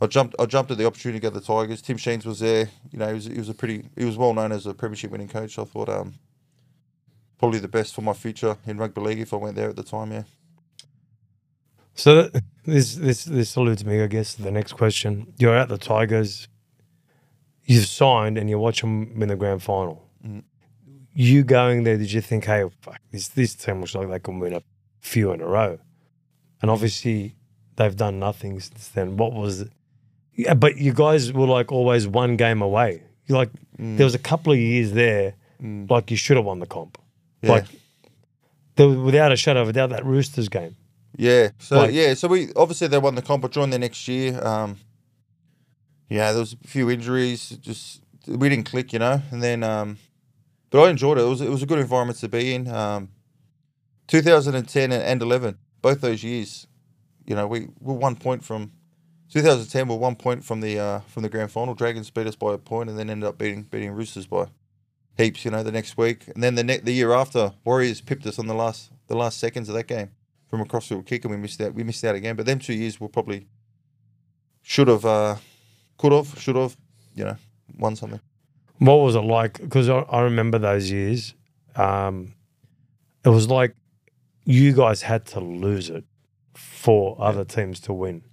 I 0.01 0.07
jumped, 0.07 0.37
I 0.39 0.45
jumped 0.45 0.71
at 0.71 0.77
the 0.77 0.87
opportunity 0.87 1.21
to 1.21 1.23
go 1.23 1.31
to 1.31 1.41
the 1.41 1.47
Tigers. 1.47 1.81
Tim 1.81 1.97
Sheens 1.97 2.27
was 2.27 2.41
there. 2.41 2.69
You 2.91 2.99
know, 2.99 3.09
he 3.09 3.15
was, 3.15 3.25
he 3.25 3.39
was 3.39 3.49
a 3.49 3.55
pretty, 3.55 3.89
he 3.97 4.05
was 4.05 4.19
well 4.19 4.35
known 4.35 4.53
as 4.53 4.67
a 4.67 4.75
premiership 4.75 5.11
winning 5.11 5.29
coach. 5.29 5.59
I 5.59 5.65
thought, 5.65 5.89
um, 5.89 6.15
probably 7.39 7.59
the 7.59 7.69
best 7.69 7.95
for 7.95 8.03
my 8.03 8.13
future 8.13 8.59
in 8.67 8.77
rugby 8.77 9.01
league 9.01 9.21
if 9.21 9.33
I 9.33 9.37
went 9.37 9.57
there 9.57 9.71
at 9.71 9.77
the 9.77 9.83
time. 9.83 10.13
Yeah. 10.13 10.25
So 11.95 12.31
this 12.65 12.95
this 12.95 13.25
this 13.25 13.57
alludes 13.57 13.85
me, 13.85 14.03
I 14.03 14.07
guess, 14.07 14.35
to 14.35 14.43
the 14.43 14.51
next 14.51 14.75
question. 14.75 15.33
You're 15.39 15.57
at 15.57 15.69
the 15.69 15.79
Tigers. 15.79 16.49
You've 17.65 17.87
signed, 17.87 18.37
and 18.39 18.51
you 18.51 18.59
watch 18.59 18.83
them 18.83 19.23
in 19.23 19.29
the 19.29 19.37
grand 19.37 19.63
final. 19.63 20.02
Mm. 21.15 21.25
You 21.27 21.45
going 21.45 21.85
there? 21.85 21.97
Did 21.99 22.11
you 22.13 22.21
think, 22.21 22.45
hey, 22.45 22.65
fuck, 22.81 22.99
this 23.11 23.29
this 23.29 23.55
team 23.55 23.81
looks 23.81 23.95
like 23.95 24.09
they 24.09 24.19
can 24.19 24.39
win 24.39 24.55
a 24.55 24.63
few 25.01 25.33
in 25.33 25.41
a 25.41 25.47
row? 25.47 25.79
And 26.61 26.71
obviously, 26.71 27.35
they've 27.77 27.97
done 27.97 28.19
nothing 28.19 28.61
since 28.61 28.89
then. 28.89 29.17
What 29.17 29.33
was? 29.33 29.65
Yeah, 30.35 30.55
but 30.55 30.79
you 30.79 30.93
guys 30.95 31.33
were 31.33 31.47
like 31.47 31.71
always 31.73 32.07
one 32.09 32.37
game 32.37 32.63
away. 32.63 33.03
You 33.27 33.35
like 33.37 33.51
there 33.79 34.05
was 34.07 34.15
a 34.15 34.19
couple 34.19 34.53
of 34.53 34.59
years 34.59 34.93
there, 34.93 35.35
Mm. 35.63 35.91
like 35.91 36.11
you 36.11 36.17
should 36.17 36.37
have 36.37 36.47
won 36.47 36.59
the 36.61 36.67
comp. 36.67 36.99
Yeah. 37.43 37.51
Like 37.53 37.65
there, 38.77 38.89
was- 38.89 38.97
without 38.99 39.33
a 39.33 39.37
shadow 39.37 39.63
of 39.63 39.69
a 39.69 39.73
doubt, 39.73 39.91
that 39.91 40.05
Roosters 40.05 40.49
game. 40.49 40.77
Yeah. 41.17 41.51
So 41.59 41.77
Like- 41.79 41.93
yeah. 41.93 42.15
So 42.15 42.27
we 42.29 42.49
obviously 42.57 42.89
they 42.89 42.99
won 42.99 43.15
the 43.17 43.23
comp. 43.23 43.45
I 43.45 43.49
joined 43.49 43.73
the 43.73 43.79
next 43.79 44.07
year. 44.09 44.43
Um, 44.45 44.79
yeah, 46.09 46.33
there 46.33 46.41
was 46.41 46.55
a 46.55 46.69
few 46.69 46.91
injuries. 46.91 47.51
Just 47.61 48.01
we 48.27 48.49
didn't 48.49 48.65
click, 48.67 48.93
you 48.93 48.99
know. 48.99 49.21
And 49.31 49.43
then, 49.43 49.63
um, 49.63 49.99
but 50.73 50.83
I 50.83 50.91
enjoyed 50.91 51.19
it. 51.19 51.23
It 51.23 51.29
was 51.29 51.41
it 51.41 51.51
was 51.51 51.63
a 51.63 51.67
good 51.67 51.79
environment 51.79 52.19
to 52.21 52.29
be 52.29 52.55
in. 52.55 52.67
Um, 52.67 53.11
2010 54.09 54.93
and, 54.93 55.03
and 55.03 55.23
11, 55.23 55.57
both 55.81 56.01
those 56.01 56.25
years, 56.25 56.67
you 57.25 57.37
know, 57.37 57.47
we 57.47 57.69
were 57.79 57.95
one 57.95 58.17
point 58.17 58.43
from 58.43 58.73
2010. 59.31 59.87
We're 59.87 59.97
one 59.97 60.17
point 60.17 60.45
from 60.45 60.61
the 60.61 60.79
uh, 60.79 61.01
from 61.01 61.23
the 61.23 61.29
grand 61.29 61.53
final. 61.53 61.75
Dragons 61.75 62.11
beat 62.11 62.27
us 62.27 62.37
by 62.37 62.55
a 62.55 62.59
point, 62.59 62.91
and 62.91 62.99
then 62.99 63.09
ended 63.11 63.29
up 63.29 63.39
beating 63.39 63.63
beating 63.63 63.93
Roosters 63.93 64.27
by 64.27 64.47
heaps. 65.17 65.45
You 65.45 65.51
know, 65.51 65.63
the 65.63 65.73
next 65.73 65.97
week, 65.97 66.27
and 66.35 66.43
then 66.43 66.55
the 66.55 66.65
ne- 66.65 66.79
the 66.79 66.93
year 66.93 67.13
after, 67.13 67.53
Warriors 67.65 68.01
pipped 68.01 68.27
us 68.27 68.39
on 68.39 68.47
the 68.47 68.55
last 68.55 68.91
the 69.07 69.17
last 69.17 69.39
seconds 69.39 69.69
of 69.69 69.75
that 69.75 69.87
game 69.87 70.11
from 70.49 70.61
a 70.61 70.67
crossfield 70.67 71.07
kick, 71.07 71.25
and 71.25 71.31
we 71.31 71.37
missed 71.37 71.61
out. 71.61 71.75
We 71.75 71.85
missed 71.85 72.05
out 72.05 72.15
again. 72.15 72.35
But 72.35 72.47
them 72.47 72.59
two 72.59 72.75
years 72.75 72.99
were 72.99 73.09
probably 73.09 73.47
should 74.63 74.89
have, 74.89 75.05
uh, 75.05 75.37
could 75.99 76.13
have, 76.13 76.39
should 76.39 76.57
have, 76.57 76.77
you 77.15 77.25
know, 77.25 77.37
won 77.79 77.97
something. 77.97 78.21
What 78.83 78.97
was 78.97 79.15
it 79.15 79.21
like? 79.21 79.61
Because 79.61 79.89
I, 79.89 79.99
I 79.99 80.23
remember 80.23 80.59
those 80.59 80.91
years. 80.91 81.35
Um, 81.77 82.35
it 83.25 83.29
was 83.29 83.49
like 83.49 83.77
you 84.45 84.73
guys 84.73 85.03
had 85.03 85.25
to 85.27 85.41
lose 85.41 85.89
it 85.89 86.05
for 86.55 87.17
other 87.21 87.45
teams 87.45 87.79
to 87.81 87.93
win. 87.93 88.25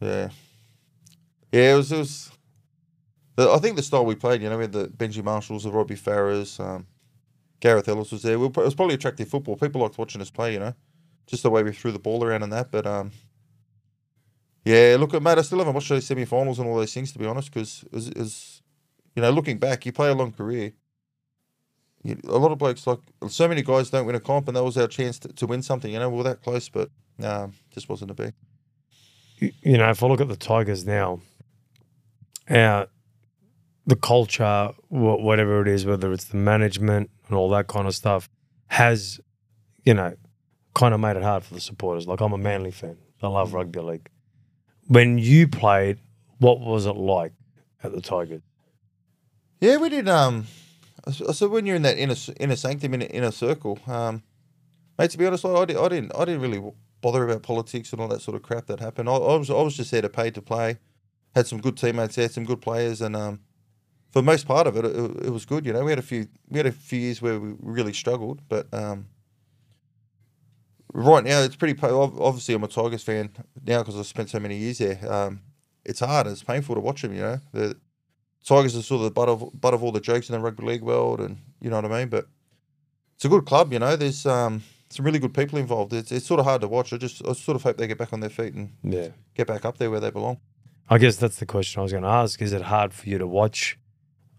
Yeah, 0.00 0.28
yeah. 1.50 1.74
It 1.74 1.76
was. 1.76 1.90
It 1.90 1.98
was. 1.98 2.30
The, 3.34 3.50
I 3.50 3.58
think 3.58 3.74
the 3.74 3.82
style 3.82 4.04
we 4.04 4.14
played. 4.14 4.40
You 4.40 4.50
know, 4.50 4.56
we 4.56 4.64
had 4.64 4.72
the 4.72 4.86
Benji 4.86 5.24
Marshalls, 5.24 5.64
the 5.64 5.72
Robbie 5.72 5.96
Farahs, 5.96 6.60
um, 6.60 6.86
Gareth 7.58 7.88
Ellis 7.88 8.12
was 8.12 8.22
there. 8.22 8.38
We, 8.38 8.46
it 8.46 8.56
was 8.56 8.76
probably 8.76 8.94
attractive 8.94 9.28
football. 9.28 9.56
People 9.56 9.80
liked 9.80 9.98
watching 9.98 10.20
us 10.20 10.30
play. 10.30 10.52
You 10.52 10.60
know, 10.60 10.74
just 11.26 11.42
the 11.42 11.50
way 11.50 11.64
we 11.64 11.72
threw 11.72 11.90
the 11.90 11.98
ball 11.98 12.24
around 12.24 12.44
and 12.44 12.52
that. 12.52 12.70
But 12.70 12.86
um, 12.86 13.10
yeah. 14.64 14.96
Look, 14.96 15.20
mate, 15.20 15.38
I 15.38 15.42
still 15.42 15.58
haven't 15.58 15.74
watched 15.74 15.88
those 15.88 16.06
semi-finals 16.06 16.60
and 16.60 16.68
all 16.68 16.76
those 16.76 16.94
things 16.94 17.10
to 17.12 17.18
be 17.18 17.26
honest. 17.26 17.52
Because 17.52 17.84
as, 17.92 18.08
as 18.10 18.61
you 19.14 19.22
know, 19.22 19.30
looking 19.30 19.58
back, 19.58 19.84
you 19.86 19.92
play 19.92 20.08
a 20.08 20.14
long 20.14 20.32
career. 20.32 20.72
You, 22.02 22.18
a 22.28 22.38
lot 22.38 22.50
of 22.50 22.58
blokes 22.58 22.86
like 22.86 22.98
so 23.28 23.46
many 23.46 23.62
guys 23.62 23.90
don't 23.90 24.06
win 24.06 24.16
a 24.16 24.20
comp, 24.20 24.48
and 24.48 24.56
that 24.56 24.64
was 24.64 24.76
our 24.76 24.88
chance 24.88 25.18
to, 25.20 25.28
to 25.28 25.46
win 25.46 25.62
something. 25.62 25.92
You 25.92 25.98
know, 25.98 26.10
we 26.10 26.16
were 26.16 26.24
that 26.24 26.42
close, 26.42 26.68
but 26.68 26.90
um, 27.22 27.52
just 27.70 27.88
wasn't 27.88 28.08
to 28.08 28.14
be. 28.14 28.32
You, 29.38 29.52
you 29.62 29.78
know, 29.78 29.90
if 29.90 30.02
I 30.02 30.06
look 30.06 30.20
at 30.20 30.28
the 30.28 30.36
Tigers 30.36 30.84
now, 30.84 31.20
uh, 32.48 32.86
the 33.86 33.96
culture, 33.96 34.70
whatever 34.88 35.62
it 35.62 35.68
is, 35.68 35.84
whether 35.84 36.12
it's 36.12 36.24
the 36.24 36.36
management 36.36 37.10
and 37.28 37.36
all 37.36 37.50
that 37.50 37.66
kind 37.66 37.86
of 37.86 37.94
stuff, 37.94 38.28
has, 38.68 39.20
you 39.84 39.94
know, 39.94 40.14
kind 40.74 40.94
of 40.94 41.00
made 41.00 41.16
it 41.16 41.22
hard 41.22 41.44
for 41.44 41.54
the 41.54 41.60
supporters. 41.60 42.06
Like 42.06 42.20
I'm 42.20 42.32
a 42.32 42.38
Manly 42.38 42.70
fan. 42.70 42.96
I 43.22 43.28
love 43.28 43.54
rugby 43.54 43.80
league. 43.80 44.08
When 44.88 45.18
you 45.18 45.46
played, 45.46 45.98
what 46.38 46.60
was 46.60 46.86
it 46.86 46.96
like 46.96 47.32
at 47.82 47.92
the 47.92 48.00
Tigers? 48.00 48.42
Yeah, 49.62 49.76
we 49.76 49.90
did. 49.90 50.08
Um, 50.08 50.48
so 51.12 51.46
when 51.46 51.66
you're 51.66 51.76
in 51.76 51.82
that 51.82 51.96
inner 51.96 52.16
inner 52.40 52.56
sanctum, 52.56 52.94
in 52.94 53.02
inner 53.02 53.30
circle, 53.30 53.78
um, 53.86 54.24
mate. 54.98 55.12
To 55.12 55.18
be 55.18 55.24
honest, 55.24 55.44
I, 55.44 55.50
I, 55.50 55.64
did, 55.66 55.76
I 55.76 55.86
didn't. 55.88 56.10
I 56.16 56.24
didn't 56.24 56.40
really 56.40 56.60
bother 57.00 57.22
about 57.22 57.44
politics 57.44 57.92
and 57.92 58.02
all 58.02 58.08
that 58.08 58.22
sort 58.22 58.34
of 58.34 58.42
crap 58.42 58.66
that 58.66 58.80
happened. 58.80 59.08
I, 59.08 59.12
I 59.12 59.36
was 59.36 59.50
I 59.50 59.62
was 59.62 59.76
just 59.76 59.92
there 59.92 60.02
to 60.02 60.08
pay 60.08 60.32
to 60.32 60.42
play. 60.42 60.78
Had 61.36 61.46
some 61.46 61.60
good 61.60 61.76
teammates 61.76 62.16
there, 62.16 62.28
some 62.28 62.44
good 62.44 62.60
players, 62.60 63.00
and 63.00 63.14
um, 63.14 63.38
for 64.10 64.20
most 64.20 64.48
part 64.48 64.66
of 64.66 64.76
it, 64.76 64.84
it, 64.84 65.26
it 65.26 65.30
was 65.30 65.44
good. 65.44 65.64
You 65.64 65.72
know, 65.74 65.84
we 65.84 65.92
had 65.92 66.00
a 66.00 66.02
few 66.02 66.26
we 66.48 66.58
had 66.58 66.66
a 66.66 66.72
few 66.72 66.98
years 66.98 67.22
where 67.22 67.38
we 67.38 67.54
really 67.60 67.92
struggled, 67.92 68.42
but 68.48 68.66
um, 68.74 69.06
right 70.92 71.22
now 71.22 71.40
it's 71.40 71.54
pretty. 71.54 71.80
Obviously, 71.80 72.56
I'm 72.56 72.64
a 72.64 72.66
Tigers 72.66 73.04
fan 73.04 73.30
now 73.64 73.78
because 73.78 73.96
I've 73.96 74.08
spent 74.08 74.28
so 74.28 74.40
many 74.40 74.56
years 74.56 74.78
there. 74.78 74.98
Um, 75.08 75.42
it's 75.84 76.00
hard. 76.00 76.26
It's 76.26 76.42
painful 76.42 76.74
to 76.74 76.80
watch 76.80 77.02
them. 77.02 77.14
You 77.14 77.20
know, 77.20 77.40
the 77.52 77.76
Tigers 78.44 78.76
are 78.76 78.82
sort 78.82 78.98
of 79.00 79.04
the 79.04 79.10
butt 79.10 79.28
of 79.28 79.60
butt 79.60 79.74
of 79.74 79.82
all 79.84 79.92
the 79.92 80.00
jokes 80.00 80.28
in 80.28 80.32
the 80.34 80.40
rugby 80.40 80.64
league 80.64 80.82
world, 80.82 81.20
and 81.20 81.38
you 81.60 81.70
know 81.70 81.76
what 81.76 81.84
I 81.90 81.98
mean. 82.00 82.08
But 82.08 82.26
it's 83.16 83.24
a 83.24 83.28
good 83.28 83.44
club. 83.46 83.72
You 83.72 83.78
know, 83.78 83.94
there's 83.96 84.26
um, 84.26 84.62
some 84.90 85.06
really 85.06 85.18
good 85.20 85.32
people 85.34 85.58
involved. 85.58 85.92
It's, 85.92 86.10
it's 86.10 86.26
sort 86.26 86.40
of 86.40 86.46
hard 86.46 86.60
to 86.62 86.68
watch. 86.68 86.92
I 86.92 86.96
just 86.96 87.24
I 87.26 87.32
sort 87.34 87.54
of 87.56 87.62
hope 87.62 87.76
they 87.76 87.86
get 87.86 87.98
back 87.98 88.12
on 88.12 88.20
their 88.20 88.30
feet 88.30 88.54
and 88.54 88.70
Yeah. 88.82 89.08
get 89.34 89.46
back 89.46 89.64
up 89.64 89.78
there 89.78 89.90
where 89.90 90.00
they 90.00 90.10
belong. 90.10 90.38
I 90.90 90.98
guess 90.98 91.16
that's 91.16 91.36
the 91.36 91.46
question 91.46 91.78
I 91.80 91.82
was 91.84 91.92
going 91.92 92.02
to 92.04 92.08
ask. 92.10 92.42
Is 92.42 92.52
it 92.52 92.62
hard 92.62 92.92
for 92.92 93.08
you 93.08 93.16
to 93.18 93.26
watch 93.26 93.78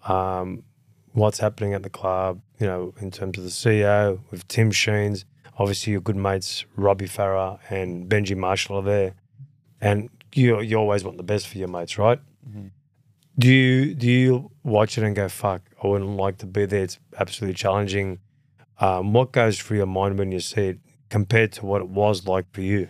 um, 0.08 0.64
what's 1.14 1.40
happening 1.40 1.74
at 1.74 1.84
the 1.84 1.90
club, 1.90 2.42
you 2.60 2.68
know, 2.68 2.94
in 3.00 3.10
terms 3.10 3.38
of 3.38 3.44
the 3.46 3.50
CEO 3.50 4.20
with 4.32 4.48
Tim 4.50 4.70
Sheens? 4.72 5.24
Obviously, 5.58 5.92
your 5.92 6.02
good 6.02 6.16
mates, 6.18 6.66
Robbie 6.76 7.08
Farah 7.08 7.60
and 7.70 8.10
Benji 8.10 8.36
Marshall, 8.36 8.78
are 8.80 8.84
there. 8.84 9.14
And 9.80 10.10
you, 10.34 10.60
you 10.62 10.76
always 10.78 11.04
want 11.04 11.18
the 11.18 11.24
best 11.24 11.48
for 11.48 11.58
your 11.58 11.68
mates, 11.68 11.98
right? 11.98 12.20
Mhm. 12.50 12.72
Do 13.38 13.52
you 13.52 13.96
do 13.96 14.10
you 14.10 14.52
watch 14.64 14.98
it 14.98 15.04
and 15.04 15.16
go, 15.16 15.28
fuck, 15.28 15.62
I 15.84 15.88
wouldn't 15.88 16.18
like 16.18 16.38
to 16.40 16.46
be 16.46 16.66
there. 16.66 16.84
It's 16.84 17.00
absolutely 17.18 17.56
challenging. 17.56 18.20
Um, 18.80 19.14
what 19.14 19.32
goes 19.32 19.60
through 19.60 19.78
your 19.78 19.86
mind 19.88 20.20
when 20.20 20.32
you 20.32 20.40
see 20.40 20.68
it 20.68 20.80
compared 21.10 21.52
to 21.54 21.66
what 21.66 21.82
it 21.82 21.90
was 21.90 22.28
like 22.28 22.46
for 22.52 22.62
you? 22.62 22.90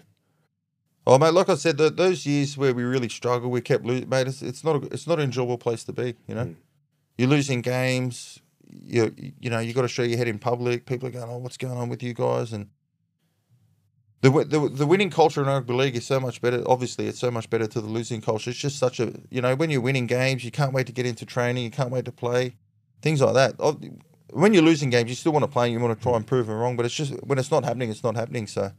Oh 1.05 1.17
mate, 1.17 1.33
like 1.33 1.49
I 1.49 1.55
said, 1.55 1.77
th 1.77 1.93
those 1.95 2.25
years 2.25 2.57
where 2.57 2.73
we 2.73 2.83
really 2.83 3.09
struggled, 3.09 3.51
we 3.51 3.61
kept 3.61 3.85
losing. 3.85 4.07
Mate, 4.09 4.27
it's, 4.27 4.41
it's 4.41 4.63
not 4.63 4.75
a, 4.83 4.87
it's 4.93 5.07
not 5.07 5.19
an 5.19 5.25
enjoyable 5.25 5.57
place 5.57 5.83
to 5.85 5.93
be. 5.93 6.15
You 6.27 6.35
know, 6.35 6.45
Mm. 6.45 6.55
you're 7.17 7.29
losing 7.29 7.61
games. 7.61 8.39
You 8.69 9.13
you 9.39 9.49
know 9.49 9.59
you 9.59 9.73
got 9.73 9.83
to 9.83 9.87
show 9.87 10.03
your 10.03 10.17
head 10.17 10.27
in 10.27 10.39
public. 10.39 10.85
People 10.85 11.07
are 11.07 11.11
going, 11.11 11.29
oh, 11.29 11.37
what's 11.37 11.57
going 11.57 11.77
on 11.77 11.89
with 11.89 12.01
you 12.01 12.13
guys? 12.13 12.51
And 12.53 12.67
the 14.23 14.31
the 14.45 14.69
the 14.69 14.87
winning 14.87 15.09
culture 15.09 15.41
in 15.41 15.47
rugby 15.47 15.73
league 15.73 15.95
is 15.95 16.05
so 16.05 16.19
much 16.19 16.41
better. 16.41 16.63
Obviously, 16.65 17.07
it's 17.07 17.19
so 17.19 17.29
much 17.29 17.49
better 17.49 17.67
to 17.67 17.81
the 17.81 17.87
losing 17.87 18.21
culture. 18.21 18.49
It's 18.49 18.59
just 18.59 18.79
such 18.79 18.99
a 18.99 19.13
you 19.29 19.41
know 19.41 19.55
when 19.55 19.69
you're 19.69 19.81
winning 19.81 20.07
games, 20.07 20.43
you 20.43 20.51
can't 20.51 20.73
wait 20.73 20.87
to 20.87 20.93
get 20.93 21.05
into 21.05 21.25
training. 21.25 21.63
You 21.63 21.71
can't 21.71 21.91
wait 21.91 22.05
to 22.05 22.11
play, 22.11 22.55
things 23.01 23.21
like 23.21 23.35
that. 23.35 23.53
When 24.31 24.53
you're 24.53 24.63
losing 24.63 24.89
games, 24.89 25.09
you 25.09 25.15
still 25.15 25.33
want 25.33 25.43
to 25.43 25.51
play. 25.51 25.65
and 25.65 25.73
You 25.73 25.79
want 25.79 25.99
to 25.99 26.01
try 26.01 26.15
and 26.15 26.25
prove 26.25 26.47
them 26.47 26.57
wrong, 26.57 26.75
but 26.75 26.85
it's 26.87 26.95
just 26.95 27.13
when 27.23 27.37
it's 27.37 27.51
not 27.51 27.63
happening, 27.65 27.91
it's 27.91 28.03
not 28.03 28.15
happening. 28.15 28.47
So. 28.47 28.71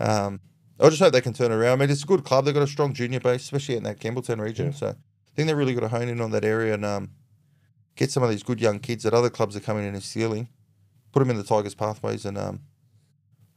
Um, 0.00 0.40
I 0.78 0.88
just 0.90 1.00
hope 1.00 1.12
they 1.12 1.22
can 1.22 1.32
turn 1.32 1.52
around. 1.52 1.72
I 1.72 1.76
mean, 1.76 1.90
it's 1.90 2.02
a 2.04 2.06
good 2.06 2.24
club. 2.24 2.44
They've 2.44 2.54
got 2.54 2.62
a 2.62 2.66
strong 2.66 2.92
junior 2.92 3.20
base, 3.20 3.42
especially 3.42 3.76
in 3.76 3.82
that 3.84 3.98
Campbelltown 3.98 4.40
region. 4.40 4.66
Yeah. 4.66 4.72
So 4.72 4.86
I 4.88 5.34
think 5.34 5.46
they're 5.46 5.56
really 5.56 5.74
got 5.74 5.80
to 5.80 5.88
hone 5.88 6.08
in 6.08 6.20
on 6.20 6.32
that 6.32 6.44
area 6.44 6.74
and 6.74 6.84
um, 6.84 7.10
get 7.96 8.10
some 8.10 8.22
of 8.22 8.30
these 8.30 8.42
good 8.42 8.60
young 8.60 8.78
kids 8.78 9.04
that 9.04 9.14
other 9.14 9.30
clubs 9.30 9.56
are 9.56 9.60
coming 9.60 9.86
in 9.86 9.94
and 9.94 10.02
stealing, 10.02 10.48
put 11.12 11.20
them 11.20 11.30
in 11.30 11.36
the 11.38 11.44
Tigers' 11.44 11.74
pathways, 11.74 12.26
and 12.26 12.36
um, 12.36 12.60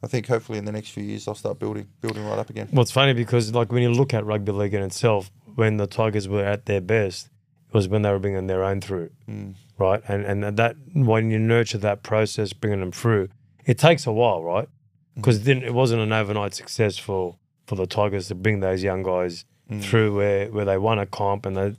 I 0.02 0.08
think 0.08 0.28
hopefully 0.28 0.58
in 0.58 0.66
the 0.66 0.72
next 0.72 0.90
few 0.90 1.04
years 1.04 1.26
they'll 1.26 1.36
start 1.36 1.60
building 1.60 1.88
building 2.02 2.26
right 2.26 2.40
up 2.40 2.50
again. 2.50 2.70
Well, 2.72 2.82
it's 2.84 2.92
funny 2.92 3.14
because 3.14 3.54
like 3.54 3.72
when 3.72 3.82
you 3.84 3.92
look 3.92 4.14
at 4.14 4.26
rugby 4.26 4.52
league 4.52 4.74
in 4.74 4.82
itself, 4.84 5.30
when 5.56 5.78
the 5.78 5.88
Tigers 5.88 6.28
were 6.28 6.44
at 6.44 6.66
their 6.66 6.82
best, 6.82 7.28
it 7.68 7.74
was 7.74 7.88
when 7.88 8.02
they 8.04 8.12
were 8.12 8.20
bringing 8.20 8.48
their 8.48 8.64
own 8.64 8.80
through, 8.82 9.10
Mm. 9.30 9.56
right? 9.78 10.02
And 10.08 10.24
and 10.26 10.58
that 10.58 10.76
when 10.94 11.30
you 11.32 11.40
nurture 11.40 11.78
that 11.80 12.04
process, 12.04 12.54
bringing 12.54 12.80
them 12.80 12.92
through, 12.92 13.30
it 13.66 13.78
takes 13.78 14.06
a 14.08 14.12
while, 14.12 14.42
right? 14.44 14.70
Because 15.16 15.38
it 15.40 15.44
didn't 15.44 15.64
it 15.64 15.74
wasn't 15.74 16.02
an 16.02 16.14
overnight 16.14 16.54
success 16.54 16.98
for 16.98 17.36
for 17.68 17.76
the 17.76 17.86
Tigers 17.86 18.28
to 18.30 18.36
bring 18.36 18.62
those 18.62 18.84
young 18.84 19.04
guys 19.04 19.46
Mm. 19.70 19.84
through 19.84 20.16
where 20.16 20.50
where 20.50 20.66
they 20.66 20.78
won 20.80 20.98
a 20.98 21.06
comp 21.06 21.46
and 21.46 21.56
they 21.58 21.76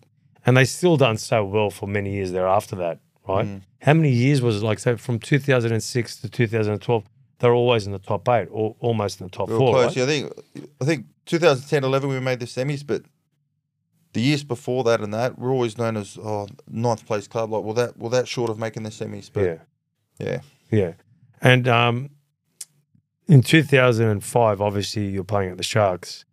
and 0.46 0.56
they 0.56 0.64
still 0.64 0.96
done 0.96 1.16
so 1.16 1.44
well 1.44 1.70
for 1.70 1.86
many 1.88 2.12
years 2.12 2.30
thereafter 2.32 2.76
that, 2.76 2.98
right? 3.26 3.46
Mm. 3.46 3.60
How 3.80 3.94
many 3.94 4.10
years 4.10 4.40
was 4.42 4.62
it 4.62 4.64
like? 4.64 4.78
So 4.78 4.96
from 4.96 5.18
2006 5.18 6.16
to 6.20 6.28
2012, 6.28 7.04
they're 7.40 7.54
always 7.54 7.86
in 7.86 7.92
the 7.92 7.98
top 7.98 8.28
eight, 8.28 8.48
or 8.50 8.76
almost 8.78 9.20
in 9.20 9.26
the 9.26 9.30
top 9.30 9.48
We 9.48 9.56
four, 9.56 9.72
close. 9.72 9.86
right? 9.88 9.96
Yeah, 9.96 10.04
I 10.04 10.06
think 10.06 10.32
I 10.80 10.84
think 10.84 11.06
2010, 11.26 11.84
11 11.84 12.08
we 12.08 12.20
made 12.20 12.40
the 12.40 12.46
semis, 12.46 12.86
but 12.86 13.02
the 14.12 14.20
years 14.20 14.44
before 14.44 14.84
that 14.84 15.00
and 15.00 15.12
that 15.14 15.38
we're 15.38 15.52
always 15.52 15.78
known 15.78 15.96
as 15.96 16.18
oh 16.18 16.46
ninth 16.68 17.06
place 17.06 17.26
club. 17.26 17.50
Like 17.50 17.64
well 17.64 17.74
that 17.74 17.96
well 17.96 18.10
that 18.10 18.28
short 18.28 18.50
of 18.50 18.58
making 18.58 18.82
the 18.84 18.90
semis, 18.90 19.30
but 19.32 19.44
yeah. 19.44 19.58
yeah. 20.18 20.40
Yeah. 20.70 20.92
And 21.42 21.66
um, 21.66 22.10
in 23.26 23.42
2005, 23.42 24.60
obviously, 24.60 25.06
you're 25.06 25.24
playing 25.24 25.50
at 25.50 25.56
the 25.56 25.62
Sharks. 25.62 26.24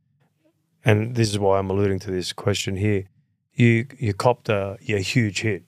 And 0.86 1.16
this 1.16 1.30
is 1.30 1.40
why 1.40 1.60
I'm 1.60 1.70
alluding 1.70 2.00
to 2.00 2.12
this 2.12 2.34
question 2.34 2.76
here. 2.76 3.06
You 3.54 3.88
you 3.98 4.14
copped 4.14 4.50
a, 4.50 4.78
a 4.88 5.00
huge 5.00 5.42
hit, 5.42 5.64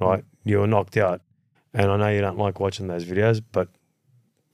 right? 0.00 0.24
You 0.44 0.58
were 0.58 0.66
knocked 0.66 0.96
out. 0.96 1.20
And 1.72 1.90
I 1.90 1.96
know 1.96 2.08
you 2.08 2.20
don't 2.20 2.38
like 2.38 2.60
watching 2.60 2.88
those 2.88 3.04
videos, 3.04 3.42
but 3.52 3.68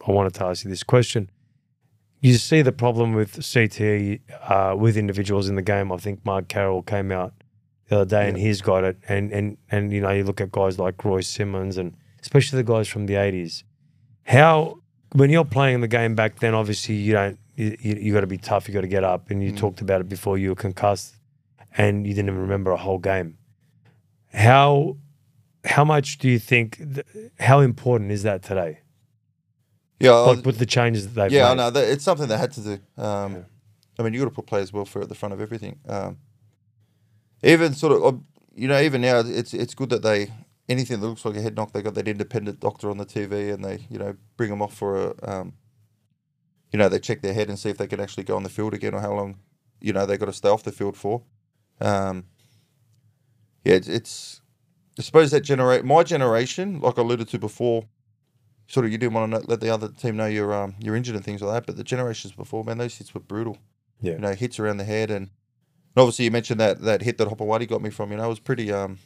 I 0.07 0.13
wanted 0.13 0.35
to 0.35 0.45
ask 0.45 0.65
you 0.65 0.71
this 0.71 0.83
question. 0.83 1.31
You 2.21 2.35
see 2.35 2.63
the 2.63 2.73
problem 2.73 3.13
with 3.15 3.37
CTE 3.37 4.21
uh, 4.49 4.77
with 4.77 4.97
individuals 4.97 5.49
in 5.49 5.57
the 5.57 5.63
game. 5.63 5.93
I 5.93 5.97
think 5.99 6.25
Mark 6.25 6.49
Carroll 6.49 6.83
came 6.83 7.13
out 7.13 7.35
the 7.89 7.97
other 7.97 8.05
day 8.09 8.29
and 8.29 8.39
he's 8.39 8.63
got 8.63 8.85
it. 8.85 8.97
And, 9.09 9.31
and, 9.31 9.59
and, 9.71 9.93
you 9.93 10.01
know, 10.01 10.11
you 10.11 10.25
look 10.25 10.41
at 10.41 10.51
guys 10.51 10.79
like 10.79 11.05
Royce 11.05 11.29
Simmons 11.29 11.77
and 11.77 11.95
especially 12.23 12.63
the 12.63 12.73
guys 12.73 12.89
from 12.89 13.07
the 13.07 13.15
80s. 13.15 13.63
How, 14.23 14.79
when 15.13 15.29
you're 15.29 15.45
playing 15.45 15.83
the 15.83 15.89
game 15.89 16.15
back 16.15 16.39
then, 16.41 16.55
obviously 16.55 16.95
you 16.95 17.13
don't, 17.13 17.39
you, 17.57 17.77
you, 17.81 18.13
got 18.15 18.23
to 18.23 18.27
be 18.27 18.39
tough, 18.39 18.69
you 18.69 18.75
got 18.75 18.81
to 18.81 18.89
get 18.89 19.05
up. 19.05 19.31
And 19.31 19.43
you 19.43 19.53
Mm. 19.53 19.59
talked 19.59 19.81
about 19.83 20.01
it 20.01 20.09
before 20.09 20.39
you 20.39 20.49
were 20.49 20.55
concussed 20.55 21.17
and 21.77 22.07
you 22.07 22.15
didn't 22.15 22.29
even 22.31 22.41
remember 22.41 22.71
a 22.71 22.79
whole 22.79 22.99
game. 22.99 23.37
How, 24.33 24.97
how 25.65 25.85
much 25.85 26.19
do 26.19 26.29
you 26.29 26.39
think, 26.39 26.79
th- 26.79 27.07
how 27.39 27.61
important 27.61 28.11
is 28.13 28.23
that 28.23 28.43
today? 28.43 28.81
Yeah, 30.01 30.13
Like 30.13 30.45
with 30.45 30.59
the 30.59 30.67
changes 30.67 31.07
that 31.07 31.15
they've 31.15 31.33
yeah, 31.33 31.47
I 31.47 31.51
made? 31.51 31.57
know 31.59 31.71
that 31.71 31.85
it's 31.89 32.05
something 32.05 32.29
they 32.29 32.39
had 32.39 32.53
to 32.53 32.61
do. 32.61 32.73
Um, 33.03 33.35
Yeah. 33.35 33.43
I 33.99 34.03
mean, 34.03 34.13
you 34.13 34.19
got 34.21 34.25
to 34.27 34.31
put 34.35 34.47
players 34.47 34.73
welfare 34.73 35.03
at 35.03 35.09
the 35.09 35.15
front 35.15 35.33
of 35.33 35.41
everything. 35.41 35.79
Um, 35.89 36.19
even 37.43 37.75
sort 37.75 37.93
of, 38.03 38.21
you 38.55 38.67
know, 38.67 38.81
even 38.81 39.01
now, 39.03 39.21
it's 39.21 39.55
it's 39.55 39.75
good 39.75 39.91
that 39.91 40.03
they 40.03 40.33
anything 40.69 41.01
that 41.01 41.07
looks 41.07 41.25
like 41.25 41.37
a 41.37 41.41
head 41.43 41.55
knock, 41.57 41.73
they 41.73 41.83
got 41.83 41.95
that 41.95 42.09
independent 42.09 42.59
doctor 42.61 42.91
on 42.91 42.97
the 42.99 43.07
TV, 43.07 43.53
and 43.53 43.65
they 43.65 43.87
you 43.91 43.99
know 43.99 44.17
bring 44.37 44.51
them 44.51 44.63
off 44.63 44.75
for 44.75 44.97
a, 45.11 45.15
um, 45.31 45.53
you 46.73 46.79
know, 46.79 46.89
they 46.89 46.99
check 46.99 47.23
their 47.23 47.35
head 47.35 47.49
and 47.49 47.59
see 47.59 47.69
if 47.71 47.79
they 47.79 47.87
can 47.87 48.01
actually 48.01 48.25
go 48.25 48.35
on 48.37 48.43
the 48.43 48.49
field 48.49 48.75
again 48.75 48.95
or 48.95 49.01
how 49.01 49.13
long, 49.13 49.39
you 49.81 49.93
know, 49.93 50.07
they 50.07 50.17
got 50.17 50.27
to 50.27 50.33
stay 50.33 50.49
off 50.49 50.65
the 50.65 50.73
field 50.73 50.97
for. 50.97 51.23
Um, 51.81 52.25
yeah, 53.65 53.75
it's, 53.75 53.89
it's 53.89 54.41
I 54.99 55.03
suppose 55.03 55.31
that 55.31 55.43
generate 55.43 55.85
my 55.85 56.03
generation, 56.03 56.81
like 56.81 56.99
I 56.99 57.03
alluded 57.03 57.29
to 57.29 57.39
before, 57.39 57.87
sort 58.67 58.87
of 58.87 58.93
you 58.93 58.99
didn't 58.99 59.15
want 59.15 59.33
to 59.33 59.39
let 59.49 59.61
the 59.61 59.71
other 59.71 59.89
team 59.89 60.17
know 60.17 60.27
you're 60.27 60.53
um 60.53 60.75
you're 60.81 60.97
injured 60.97 61.17
and 61.17 61.25
things 61.25 61.43
like 61.43 61.55
that. 61.55 61.67
But 61.67 61.77
the 61.77 61.85
generations 61.85 62.33
before, 62.33 62.65
man, 62.65 62.79
those 62.79 62.97
hits 62.97 63.15
were 63.15 63.21
brutal. 63.21 63.59
Yeah. 64.01 64.13
You 64.13 64.19
know, 64.19 64.33
hits 64.35 64.59
around 64.59 64.79
the 64.79 64.85
head, 64.85 65.11
and, 65.11 65.29
and 65.29 65.97
obviously 65.97 66.27
you 66.27 66.31
mentioned 66.31 66.61
that 66.61 66.83
that 66.83 67.03
hit 67.03 67.19
that 67.19 67.29
Hopoate 67.29 67.69
got 67.69 67.83
me 67.83 67.91
from. 67.91 68.11
You 68.11 68.17
know, 68.17 68.25
it 68.25 68.29
was 68.29 68.41
pretty 68.41 68.73
um. 68.73 68.99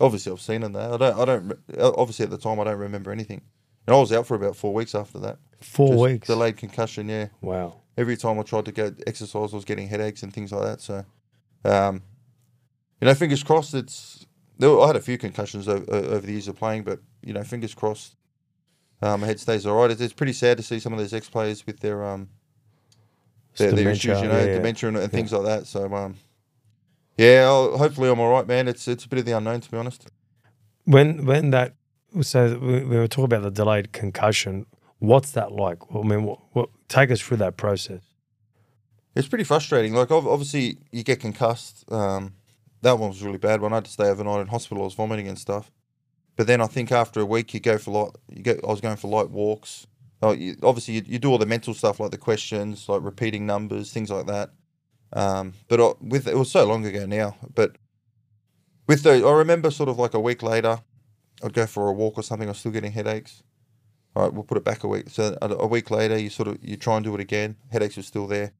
Obviously, 0.00 0.32
I've 0.32 0.40
seen 0.40 0.62
in 0.62 0.72
that. 0.72 0.92
I 0.92 0.96
don't. 0.96 1.18
I 1.18 1.24
don't. 1.24 1.58
Obviously, 1.78 2.24
at 2.24 2.30
the 2.30 2.38
time, 2.38 2.58
I 2.58 2.64
don't 2.64 2.78
remember 2.78 3.12
anything. 3.12 3.42
And 3.86 3.94
I 3.94 3.98
was 3.98 4.12
out 4.12 4.26
for 4.26 4.34
about 4.34 4.56
four 4.56 4.72
weeks 4.72 4.94
after 4.94 5.18
that. 5.20 5.38
Four 5.60 5.88
Just 5.88 6.00
weeks. 6.00 6.26
Delayed 6.26 6.56
concussion. 6.56 7.08
Yeah. 7.08 7.28
Wow. 7.40 7.80
Every 7.96 8.16
time 8.16 8.38
I 8.38 8.42
tried 8.42 8.64
to 8.66 8.72
go 8.72 8.94
exercise, 9.06 9.52
I 9.52 9.56
was 9.56 9.64
getting 9.64 9.88
headaches 9.88 10.22
and 10.22 10.32
things 10.32 10.50
like 10.50 10.62
that. 10.62 10.80
So, 10.80 11.04
um, 11.64 12.02
you 13.00 13.06
know, 13.06 13.14
fingers 13.14 13.42
crossed. 13.42 13.74
It's. 13.74 14.26
Were, 14.58 14.80
I 14.80 14.86
had 14.88 14.96
a 14.96 15.00
few 15.00 15.18
concussions 15.18 15.68
over, 15.68 15.84
over 15.92 16.20
the 16.20 16.32
years 16.32 16.48
of 16.48 16.56
playing, 16.56 16.84
but 16.84 17.00
you 17.22 17.32
know, 17.32 17.42
fingers 17.42 17.74
crossed. 17.74 18.16
Um, 19.02 19.20
my 19.20 19.26
head 19.26 19.40
stays 19.40 19.66
all 19.66 19.76
right. 19.76 19.90
It's, 19.90 20.00
it's 20.00 20.12
pretty 20.12 20.32
sad 20.32 20.56
to 20.56 20.62
see 20.62 20.78
some 20.78 20.92
of 20.92 20.98
those 20.98 21.12
ex 21.12 21.28
players 21.28 21.66
with 21.66 21.80
their 21.80 22.04
um 22.04 22.28
their, 23.56 23.72
their 23.72 23.88
issues, 23.90 24.20
you 24.20 24.28
know, 24.28 24.38
yeah, 24.38 24.44
yeah. 24.44 24.54
dementia 24.54 24.88
and, 24.88 24.96
and 24.96 25.12
things 25.12 25.32
like 25.32 25.44
that. 25.44 25.66
So, 25.66 25.92
um, 25.92 26.14
yeah, 27.18 27.42
I'll, 27.44 27.76
hopefully 27.76 28.08
I'm 28.08 28.20
all 28.20 28.30
right, 28.30 28.46
man. 28.46 28.68
It's 28.68 28.88
it's 28.88 29.04
a 29.04 29.08
bit 29.08 29.18
of 29.18 29.24
the 29.26 29.36
unknown, 29.36 29.60
to 29.60 29.70
be 29.70 29.76
honest. 29.76 30.08
When 30.84 31.26
when 31.26 31.50
that 31.50 31.74
so 32.22 32.58
we 32.58 32.84
we 32.84 32.96
were 32.96 33.08
talking 33.08 33.24
about 33.24 33.42
the 33.42 33.50
delayed 33.50 33.92
concussion. 33.92 34.66
What's 34.98 35.32
that 35.32 35.50
like? 35.50 35.78
I 35.92 36.02
mean, 36.02 36.22
what, 36.22 36.38
what 36.52 36.68
take 36.86 37.10
us 37.10 37.20
through 37.20 37.38
that 37.38 37.56
process? 37.56 38.02
It's 39.16 39.26
pretty 39.26 39.42
frustrating. 39.42 39.94
Like, 39.94 40.12
obviously, 40.12 40.78
you 40.92 41.02
get 41.02 41.18
concussed. 41.18 41.84
Um, 41.90 42.34
that 42.82 43.00
one 43.00 43.08
was 43.08 43.20
really 43.20 43.38
bad. 43.38 43.60
When 43.60 43.72
I 43.72 43.76
had 43.76 43.86
to 43.86 43.90
stay 43.90 44.04
overnight 44.04 44.42
in 44.42 44.46
hospital, 44.46 44.82
I 44.82 44.86
was 44.86 44.94
vomiting 44.94 45.26
and 45.26 45.36
stuff. 45.36 45.72
But 46.36 46.46
then 46.46 46.60
I 46.60 46.66
think 46.66 46.90
after 46.90 47.20
a 47.20 47.26
week, 47.26 47.52
you 47.54 47.60
go 47.60 47.78
for 47.78 47.90
light. 47.90 48.12
You 48.28 48.42
go. 48.42 48.60
I 48.64 48.70
was 48.70 48.80
going 48.80 48.96
for 48.96 49.08
light 49.08 49.30
walks. 49.30 49.86
Oh, 50.22 50.32
you, 50.32 50.56
obviously, 50.62 50.94
you, 50.94 51.02
you 51.06 51.18
do 51.18 51.30
all 51.30 51.38
the 51.38 51.46
mental 51.46 51.74
stuff 51.74 52.00
like 52.00 52.10
the 52.12 52.18
questions, 52.18 52.88
like 52.88 53.02
repeating 53.02 53.44
numbers, 53.44 53.92
things 53.92 54.10
like 54.10 54.26
that. 54.26 54.50
Um, 55.12 55.54
but 55.68 55.80
I, 55.80 55.92
with 56.00 56.26
it 56.28 56.36
was 56.36 56.50
so 56.50 56.64
long 56.64 56.86
ago 56.86 57.06
now. 57.06 57.36
But 57.54 57.76
with 58.86 59.02
the, 59.02 59.26
I 59.26 59.32
remember 59.32 59.70
sort 59.70 59.88
of 59.88 59.98
like 59.98 60.14
a 60.14 60.20
week 60.20 60.42
later, 60.42 60.80
I'd 61.42 61.52
go 61.52 61.66
for 61.66 61.88
a 61.88 61.92
walk 61.92 62.18
or 62.18 62.22
something. 62.22 62.48
I 62.48 62.52
was 62.52 62.58
still 62.58 62.72
getting 62.72 62.92
headaches. 62.92 63.42
All 64.14 64.24
right, 64.24 64.32
we'll 64.32 64.44
put 64.44 64.58
it 64.58 64.64
back 64.64 64.84
a 64.84 64.88
week. 64.88 65.10
So 65.10 65.36
a, 65.42 65.48
a 65.48 65.66
week 65.66 65.90
later, 65.90 66.18
you 66.18 66.30
sort 66.30 66.48
of 66.48 66.58
you 66.62 66.76
try 66.76 66.96
and 66.96 67.04
do 67.04 67.14
it 67.14 67.20
again. 67.20 67.56
Headaches 67.70 67.98
are 67.98 68.02
still 68.02 68.26
there. 68.26 68.52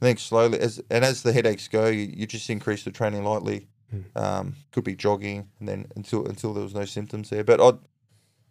I 0.00 0.04
think 0.04 0.18
slowly, 0.18 0.60
as 0.60 0.82
and 0.90 1.04
as 1.04 1.22
the 1.22 1.32
headaches 1.32 1.68
go, 1.68 1.86
you, 1.86 2.12
you 2.14 2.26
just 2.26 2.50
increase 2.50 2.84
the 2.84 2.90
training 2.90 3.24
lightly. 3.24 3.68
Um, 4.14 4.56
could 4.72 4.84
be 4.84 4.94
jogging, 4.96 5.48
and 5.58 5.68
then 5.68 5.86
until 5.96 6.26
until 6.26 6.52
there 6.52 6.64
was 6.64 6.74
no 6.74 6.84
symptoms 6.84 7.30
there. 7.30 7.44
But 7.44 7.60
I'd, 7.60 7.78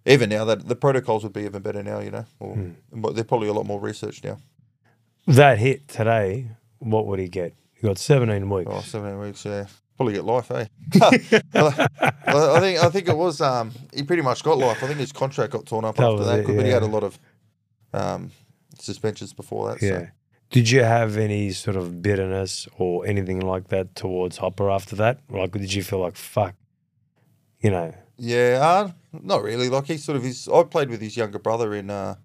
even 0.06 0.30
now, 0.30 0.46
that 0.46 0.68
the 0.68 0.76
protocols 0.76 1.24
would 1.24 1.34
be 1.34 1.44
even 1.44 1.62
better 1.62 1.84
now. 1.84 2.00
You 2.00 2.12
know, 2.12 2.26
or 2.40 2.58
but 2.92 3.16
they're 3.16 3.24
probably 3.24 3.50
a 3.50 3.54
lot 3.54 3.66
more 3.66 3.80
research 3.80 4.24
now. 4.24 4.38
That 5.28 5.58
hit 5.58 5.88
today. 5.88 6.48
What 6.80 7.08
would 7.08 7.20
he 7.20 7.28
get? 7.28 7.54
He 7.74 7.88
got 7.88 7.98
17 7.98 8.50
weeks. 8.50 8.72
Oh, 8.74 8.82
17 8.82 9.20
weeks, 9.20 9.46
yeah. 9.46 9.66
Probably 9.98 10.14
get 10.14 10.26
life, 10.26 10.52
eh? 10.52 10.66
I, 11.02 11.18
think 12.60 12.84
I 12.84 12.90
think 12.90 13.08
it 13.08 13.18
was 13.18 13.42
um 13.42 13.72
he 13.94 14.04
pretty 14.04 14.22
much 14.22 14.44
got 14.44 14.58
life. 14.58 14.84
I 14.84 14.88
think 14.88 15.00
his 15.00 15.12
contract 15.12 15.54
got 15.54 15.66
torn 15.66 15.86
up 15.86 15.96
That 15.96 16.12
after 16.12 16.24
that, 16.26 16.40
it, 16.40 16.48
but 16.48 16.66
he 16.66 16.72
had 16.72 16.84
a 16.84 16.88
lot 16.88 17.04
of 17.04 17.18
um 17.94 18.32
suspensions 18.78 19.34
before 19.34 19.70
that. 19.70 19.80
So. 19.80 20.08
Yeah. 20.50 20.54
Did 20.54 20.70
you 20.70 20.84
have 20.84 21.18
any 21.18 21.52
sort 21.52 21.76
of 21.76 22.02
bitterness 22.02 22.68
or 22.78 23.06
anything 23.06 23.42
like 23.42 23.70
that 23.70 23.96
towards 23.96 24.38
Hopper 24.38 24.70
after 24.70 24.96
that? 24.98 25.20
Like, 25.30 25.52
did 25.52 25.74
you 25.74 25.84
feel 25.84 26.00
like 26.00 26.16
fuck? 26.16 26.56
You 27.62 27.72
know, 27.72 27.94
Yeah, 28.18 28.60
uh, 28.62 28.92
not 29.12 29.44
really. 29.44 29.70
Like 29.70 29.88
he 29.88 29.98
sort 29.98 30.16
of 30.18 30.24
his. 30.24 30.48
I 30.48 30.64
played 30.64 30.90
with 30.90 31.02
his 31.02 31.18
younger 31.18 31.40
brother 31.40 31.74
in 31.74 31.90
uh, 31.90 32.16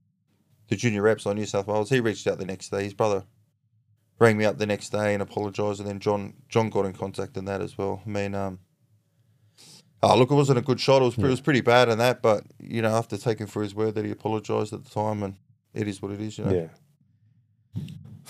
the 0.69 0.77
junior 0.77 1.03
reps 1.03 1.27
on 1.27 1.37
New 1.37 1.47
South 1.47 1.67
Wales. 1.67 1.91
He 1.91 2.01
reached 2.01 2.27
out 2.27 2.39
the 2.39 2.45
next 2.45 2.69
day. 2.71 2.85
His 2.85 2.95
brother 2.95 3.25
rang 4.19 4.37
me 4.37 4.45
up 4.45 4.59
the 4.59 4.67
next 4.67 4.91
day 4.91 5.15
and 5.15 5.23
apologised, 5.23 5.81
and 5.81 5.89
then 5.89 5.99
John 5.99 6.35
John 6.49 6.71
got 6.71 6.87
in 6.87 6.93
contact 6.93 7.37
in 7.37 7.47
that 7.47 7.61
as 7.61 7.77
well. 7.77 8.03
I 8.07 8.09
mean, 8.09 8.35
um, 8.35 8.61
oh 10.03 10.17
look, 10.17 10.31
it 10.31 10.35
wasn't 10.35 10.59
a 10.59 10.63
good 10.63 10.79
shot. 10.79 11.03
It 11.03 11.07
was, 11.07 11.19
it 11.19 11.23
was 11.23 11.41
pretty 11.41 11.63
bad 11.63 11.89
in 11.89 11.99
that, 11.99 12.23
but 12.23 12.45
you 12.61 12.83
know, 12.83 12.95
after 12.95 13.17
taking 13.17 13.47
for 13.47 13.63
his 13.63 13.75
word 13.75 13.95
that 13.97 14.05
he 14.05 14.11
apologised 14.11 14.73
at 14.73 14.85
the 14.85 14.91
time, 14.91 15.23
and 15.23 15.37
it 15.75 15.89
is 15.89 16.01
what 16.01 16.13
it 16.13 16.21
is. 16.21 16.39
You 16.39 16.45
know. 16.45 16.53
yeah. 16.53 16.67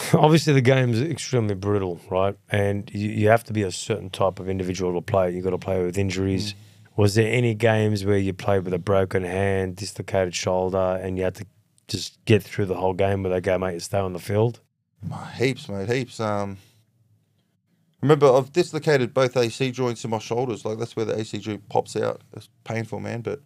Obviously, 0.14 0.52
the 0.52 0.60
game's 0.60 1.00
extremely 1.00 1.54
brutal, 1.54 2.00
right? 2.10 2.36
And 2.50 2.90
you, 2.92 3.10
you 3.10 3.28
have 3.28 3.44
to 3.44 3.52
be 3.52 3.62
a 3.62 3.72
certain 3.72 4.10
type 4.10 4.38
of 4.38 4.48
individual 4.48 4.94
to 4.94 5.00
play. 5.00 5.34
You've 5.34 5.44
got 5.44 5.50
to 5.50 5.58
play 5.58 5.84
with 5.84 5.98
injuries. 5.98 6.54
Was 6.96 7.14
there 7.14 7.32
any 7.32 7.54
games 7.54 8.04
where 8.04 8.18
you 8.18 8.32
played 8.32 8.64
with 8.64 8.74
a 8.74 8.78
broken 8.78 9.24
hand, 9.24 9.76
dislocated 9.76 10.34
shoulder, 10.34 11.00
and 11.02 11.16
you 11.16 11.24
had 11.24 11.34
to 11.36 11.46
just 11.88 12.24
get 12.24 12.42
through 12.42 12.66
the 12.66 12.76
whole 12.76 12.94
game 12.94 13.22
where 13.22 13.32
they 13.32 13.40
go, 13.40 13.58
mate, 13.58 13.74
you 13.74 13.80
stay 13.80 13.98
on 13.98 14.12
the 14.12 14.18
field? 14.18 14.60
Heaps, 15.36 15.68
mate, 15.68 15.88
heaps. 15.88 16.20
Um, 16.20 16.58
remember, 18.02 18.32
I've 18.32 18.52
dislocated 18.52 19.14
both 19.14 19.36
AC 19.36 19.70
joints 19.70 20.04
in 20.04 20.10
my 20.10 20.18
shoulders. 20.18 20.64
Like 20.64 20.78
that's 20.78 20.94
where 20.94 21.06
the 21.06 21.18
AC 21.18 21.38
joint 21.38 21.68
pops 21.68 21.96
out. 21.96 22.22
It's 22.34 22.48
painful, 22.64 23.00
man. 23.00 23.22
But 23.22 23.40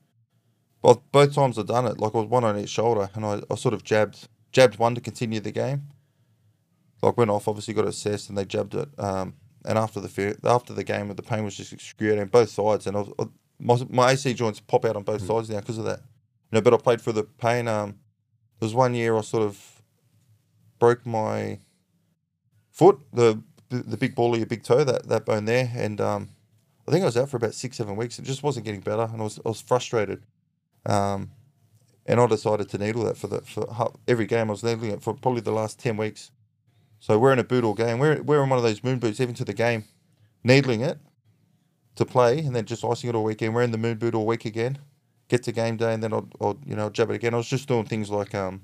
both 0.82 1.00
both 1.12 1.34
times 1.34 1.58
I've 1.58 1.66
done 1.66 1.86
it, 1.86 1.98
like 1.98 2.14
I 2.14 2.18
was 2.18 2.26
one 2.26 2.44
on 2.44 2.58
each 2.58 2.70
shoulder, 2.70 3.08
and 3.14 3.24
I, 3.24 3.40
I 3.50 3.54
sort 3.54 3.74
of 3.74 3.84
jabbed 3.84 4.28
jabbed 4.52 4.78
one 4.78 4.94
to 4.94 5.00
continue 5.00 5.40
the 5.40 5.52
game. 5.52 5.88
Like 7.04 7.16
went 7.16 7.30
off, 7.30 7.48
obviously 7.48 7.74
got 7.74 7.86
assessed, 7.86 8.28
and 8.28 8.38
they 8.38 8.44
jabbed 8.44 8.74
it. 8.74 8.88
Um, 8.98 9.34
and 9.64 9.78
after 9.78 10.00
the 10.00 10.08
fe- 10.08 10.36
after 10.44 10.72
the 10.72 10.84
game, 10.84 11.14
the 11.14 11.22
pain 11.22 11.44
was 11.44 11.56
just 11.56 11.72
excruciating 11.72 12.26
both 12.26 12.50
sides, 12.50 12.86
and 12.86 12.96
I 12.96 13.00
was, 13.00 13.12
I, 13.18 13.24
my 13.58 13.86
my 13.90 14.10
AC 14.12 14.34
joints 14.34 14.60
pop 14.60 14.84
out 14.84 14.96
on 14.96 15.02
both 15.02 15.22
sides 15.22 15.50
now 15.50 15.60
because 15.60 15.78
of 15.78 15.84
that. 15.84 16.00
You 16.50 16.56
know, 16.56 16.60
but 16.60 16.74
I 16.74 16.76
played 16.78 17.00
for 17.00 17.12
the 17.12 17.24
pain. 17.24 17.68
Um, 17.68 17.98
there 18.58 18.66
was 18.66 18.74
one 18.74 18.94
year 18.94 19.16
I 19.16 19.20
sort 19.20 19.42
of 19.42 19.82
broke 20.78 21.04
my 21.04 21.58
foot, 22.70 22.98
the 23.12 23.42
the, 23.68 23.78
the 23.82 23.96
big 23.96 24.14
ball 24.14 24.32
of 24.32 24.38
your 24.38 24.46
big 24.46 24.62
toe, 24.62 24.84
that, 24.84 25.08
that 25.08 25.24
bone 25.24 25.46
there, 25.46 25.70
and 25.74 26.00
um, 26.00 26.28
I 26.86 26.90
think 26.90 27.02
I 27.02 27.06
was 27.06 27.16
out 27.16 27.30
for 27.30 27.36
about 27.36 27.54
six, 27.54 27.76
seven 27.78 27.96
weeks. 27.96 28.18
It 28.18 28.24
just 28.24 28.42
wasn't 28.42 28.66
getting 28.66 28.80
better, 28.80 29.08
and 29.10 29.20
I 29.20 29.24
was 29.24 29.40
I 29.44 29.48
was 29.48 29.60
frustrated. 29.60 30.24
Um, 30.86 31.30
and 32.06 32.20
I 32.20 32.26
decided 32.26 32.68
to 32.68 32.78
needle 32.78 33.04
that 33.04 33.16
for 33.16 33.28
the 33.28 33.40
for 33.40 33.92
every 34.06 34.26
game. 34.26 34.48
I 34.48 34.52
was 34.52 34.62
needling 34.62 34.90
it 34.90 35.02
for 35.02 35.14
probably 35.14 35.40
the 35.40 35.52
last 35.52 35.78
ten 35.78 35.96
weeks. 35.96 36.30
So 37.04 37.18
we're 37.18 37.34
in 37.34 37.38
a 37.38 37.44
boot 37.44 37.64
all 37.64 37.74
game. 37.74 37.98
We're 37.98 38.22
we're 38.22 38.42
in 38.42 38.48
one 38.48 38.56
of 38.58 38.62
those 38.62 38.82
moon 38.82 38.98
boots, 38.98 39.20
even 39.20 39.34
to 39.34 39.44
the 39.44 39.52
game, 39.52 39.84
needling 40.42 40.80
it 40.80 40.98
to 41.96 42.06
play, 42.06 42.38
and 42.38 42.56
then 42.56 42.64
just 42.64 42.82
icing 42.82 43.10
it 43.10 43.14
all 43.14 43.24
weekend. 43.24 43.54
We're 43.54 43.60
in 43.60 43.72
the 43.72 43.76
moon 43.76 43.98
boot 43.98 44.14
all 44.14 44.24
week 44.24 44.46
again. 44.46 44.78
Get 45.28 45.42
to 45.42 45.52
game 45.52 45.76
day, 45.76 45.92
and 45.92 46.02
then 46.02 46.14
I'll, 46.14 46.26
I'll 46.40 46.58
you 46.64 46.74
know 46.74 46.88
jab 46.88 47.10
it 47.10 47.16
again. 47.16 47.34
I 47.34 47.36
was 47.36 47.46
just 47.46 47.68
doing 47.68 47.84
things 47.84 48.08
like 48.08 48.34
um, 48.34 48.62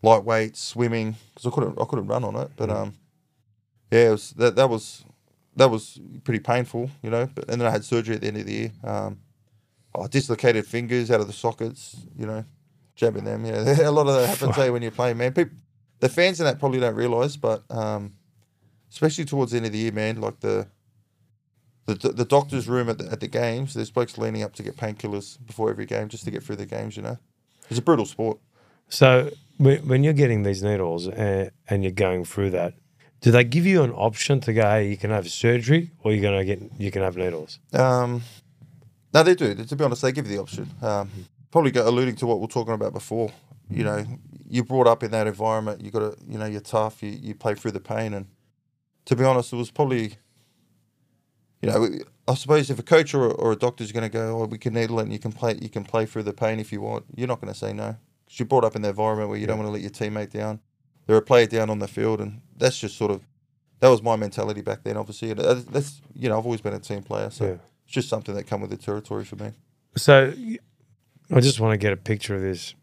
lightweight, 0.00 0.56
swimming, 0.56 1.16
because 1.34 1.50
I 1.50 1.50
couldn't 1.52 1.76
I 1.80 1.84
couldn't 1.86 2.06
run 2.06 2.22
on 2.22 2.36
it. 2.36 2.52
But 2.54 2.70
um, 2.70 2.94
yeah, 3.90 4.10
it 4.10 4.12
was 4.12 4.30
that 4.34 4.54
that 4.54 4.70
was 4.70 5.04
that 5.56 5.72
was 5.72 5.98
pretty 6.22 6.38
painful, 6.38 6.88
you 7.02 7.10
know. 7.10 7.28
But 7.34 7.50
and 7.50 7.60
then 7.60 7.66
I 7.66 7.72
had 7.72 7.84
surgery 7.84 8.14
at 8.14 8.20
the 8.20 8.28
end 8.28 8.36
of 8.36 8.46
the 8.46 8.52
year. 8.52 8.72
Um, 8.84 9.18
I 10.00 10.06
dislocated 10.06 10.66
fingers 10.68 11.10
out 11.10 11.20
of 11.20 11.26
the 11.26 11.32
sockets, 11.32 11.96
you 12.16 12.26
know, 12.26 12.44
jabbing 12.94 13.24
them. 13.24 13.44
Yeah, 13.44 13.88
a 13.88 13.90
lot 13.90 14.06
of 14.06 14.14
that 14.14 14.28
happens 14.28 14.56
eh, 14.56 14.68
when 14.68 14.82
you're 14.82 14.92
playing, 14.92 15.18
man. 15.18 15.32
People, 15.32 15.56
the 16.00 16.08
fans 16.08 16.40
in 16.40 16.46
that 16.46 16.58
probably 16.58 16.80
don't 16.80 16.94
realise, 16.94 17.36
but 17.36 17.62
um, 17.70 18.14
especially 18.90 19.24
towards 19.24 19.52
the 19.52 19.58
end 19.58 19.66
of 19.66 19.72
the 19.72 19.78
year, 19.78 19.92
man, 19.92 20.20
like 20.20 20.40
the 20.40 20.66
the, 21.86 21.94
the 22.10 22.24
doctor's 22.24 22.68
room 22.68 22.88
at 22.88 22.98
the, 22.98 23.10
at 23.10 23.20
the 23.20 23.26
games, 23.26 23.74
there's 23.74 23.90
blokes 23.90 24.16
leaning 24.16 24.42
up 24.42 24.54
to 24.54 24.62
get 24.62 24.76
painkillers 24.76 25.38
before 25.44 25.70
every 25.70 25.86
game 25.86 26.08
just 26.08 26.24
to 26.24 26.30
get 26.30 26.42
through 26.42 26.56
the 26.56 26.66
games, 26.66 26.96
you 26.96 27.02
know. 27.02 27.18
It's 27.68 27.78
a 27.78 27.82
brutal 27.82 28.06
sport. 28.06 28.38
So 28.88 29.30
when, 29.56 29.78
when 29.88 30.04
you're 30.04 30.12
getting 30.12 30.42
these 30.42 30.62
needles 30.62 31.06
and, 31.08 31.50
and 31.68 31.82
you're 31.82 31.92
going 31.92 32.24
through 32.24 32.50
that, 32.50 32.74
do 33.20 33.30
they 33.30 33.44
give 33.44 33.66
you 33.66 33.82
an 33.82 33.90
option 33.92 34.40
to 34.40 34.52
go, 34.52 34.62
hey, 34.62 34.88
you 34.88 34.96
can 34.96 35.10
have 35.10 35.28
surgery 35.30 35.90
or 36.02 36.12
you're 36.12 36.22
gonna 36.22 36.44
get 36.44 36.60
you 36.78 36.90
can 36.90 37.02
have 37.02 37.16
needles? 37.16 37.58
Um, 37.72 38.22
no, 39.12 39.22
they 39.22 39.34
do. 39.34 39.54
To 39.54 39.76
be 39.76 39.84
honest, 39.84 40.02
they 40.02 40.12
give 40.12 40.26
you 40.26 40.36
the 40.36 40.42
option. 40.42 40.70
Um, 40.80 41.10
probably 41.50 41.78
alluding 41.78 42.16
to 42.16 42.26
what 42.26 42.38
we 42.38 42.44
are 42.44 42.48
talking 42.48 42.74
about 42.74 42.92
before. 42.92 43.30
You 43.68 43.84
know, 43.84 44.06
you're 44.50 44.64
brought 44.64 44.86
up 44.88 45.02
in 45.02 45.12
that 45.12 45.26
environment. 45.26 45.80
You 45.80 45.90
got 45.90 46.00
to, 46.00 46.16
you 46.28 46.36
know, 46.38 46.46
you're 46.46 46.60
tough. 46.60 47.02
You, 47.02 47.10
you 47.10 47.34
play 47.34 47.54
through 47.54 47.70
the 47.70 47.80
pain, 47.80 48.12
and 48.12 48.26
to 49.06 49.14
be 49.16 49.24
honest, 49.24 49.52
it 49.52 49.56
was 49.56 49.70
probably, 49.70 50.16
you 51.62 51.70
know, 51.70 51.88
I 52.26 52.34
suppose 52.34 52.68
if 52.68 52.78
a 52.78 52.82
coach 52.82 53.14
or, 53.14 53.30
or 53.30 53.52
a 53.52 53.56
doctor 53.56 53.84
is 53.84 53.92
going 53.92 54.02
to 54.02 54.08
go, 54.08 54.40
oh, 54.42 54.46
we 54.46 54.58
can 54.58 54.74
needle 54.74 54.98
it, 54.98 55.04
and 55.04 55.12
you 55.12 55.18
can 55.18 55.32
play, 55.32 55.58
you 55.62 55.68
can 55.68 55.84
play 55.84 56.04
through 56.04 56.24
the 56.24 56.32
pain 56.32 56.58
if 56.58 56.72
you 56.72 56.80
want. 56.80 57.04
You're 57.14 57.28
not 57.28 57.40
going 57.40 57.52
to 57.52 57.58
say 57.58 57.72
no 57.72 57.96
because 58.24 58.40
you're 58.40 58.46
brought 58.46 58.64
up 58.64 58.76
in 58.76 58.82
the 58.82 58.88
environment 58.90 59.28
where 59.28 59.38
you 59.38 59.46
don't 59.46 59.58
want 59.58 59.68
to 59.68 59.72
let 59.72 59.82
your 59.82 59.90
teammate 59.90 60.30
down. 60.30 60.60
They're 61.06 61.16
a 61.16 61.22
player 61.22 61.46
down 61.46 61.70
on 61.70 61.78
the 61.78 61.88
field, 61.88 62.20
and 62.20 62.40
that's 62.56 62.78
just 62.78 62.96
sort 62.96 63.10
of 63.10 63.26
that 63.80 63.88
was 63.88 64.02
my 64.02 64.16
mentality 64.16 64.62
back 64.62 64.82
then. 64.84 64.96
Obviously, 64.96 65.30
and 65.30 65.40
that's 65.40 66.00
you 66.14 66.28
know 66.28 66.38
I've 66.38 66.44
always 66.44 66.60
been 66.60 66.74
a 66.74 66.78
team 66.80 67.02
player, 67.02 67.30
so 67.30 67.44
Yeah. 67.44 67.50
it's 67.84 67.92
just 67.94 68.08
something 68.08 68.34
that 68.34 68.44
come 68.44 68.60
with 68.60 68.70
the 68.70 68.76
territory 68.76 69.24
for 69.24 69.36
me. 69.36 69.52
So 69.96 70.32
I 71.32 71.40
just 71.40 71.60
want 71.60 71.72
to 71.72 71.78
get 71.78 71.92
a 71.92 71.96
picture 71.96 72.34
of 72.34 72.42
this. 72.42 72.74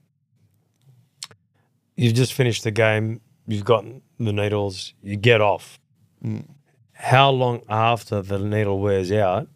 You've 1.98 2.14
just 2.14 2.34
finished 2.34 2.64
the 2.64 2.72
game. 2.72 3.20
You've 3.48 3.66
gotten 3.66 4.04
the 4.20 4.32
needles. 4.32 4.94
You 5.02 5.18
get 5.18 5.42
off. 5.42 5.80
Mm. 6.24 6.46
How 6.94 7.30
long 7.30 7.62
after 7.68 8.22
the 8.22 8.40
needle 8.40 8.80
wears 8.80 9.12
out 9.12 9.48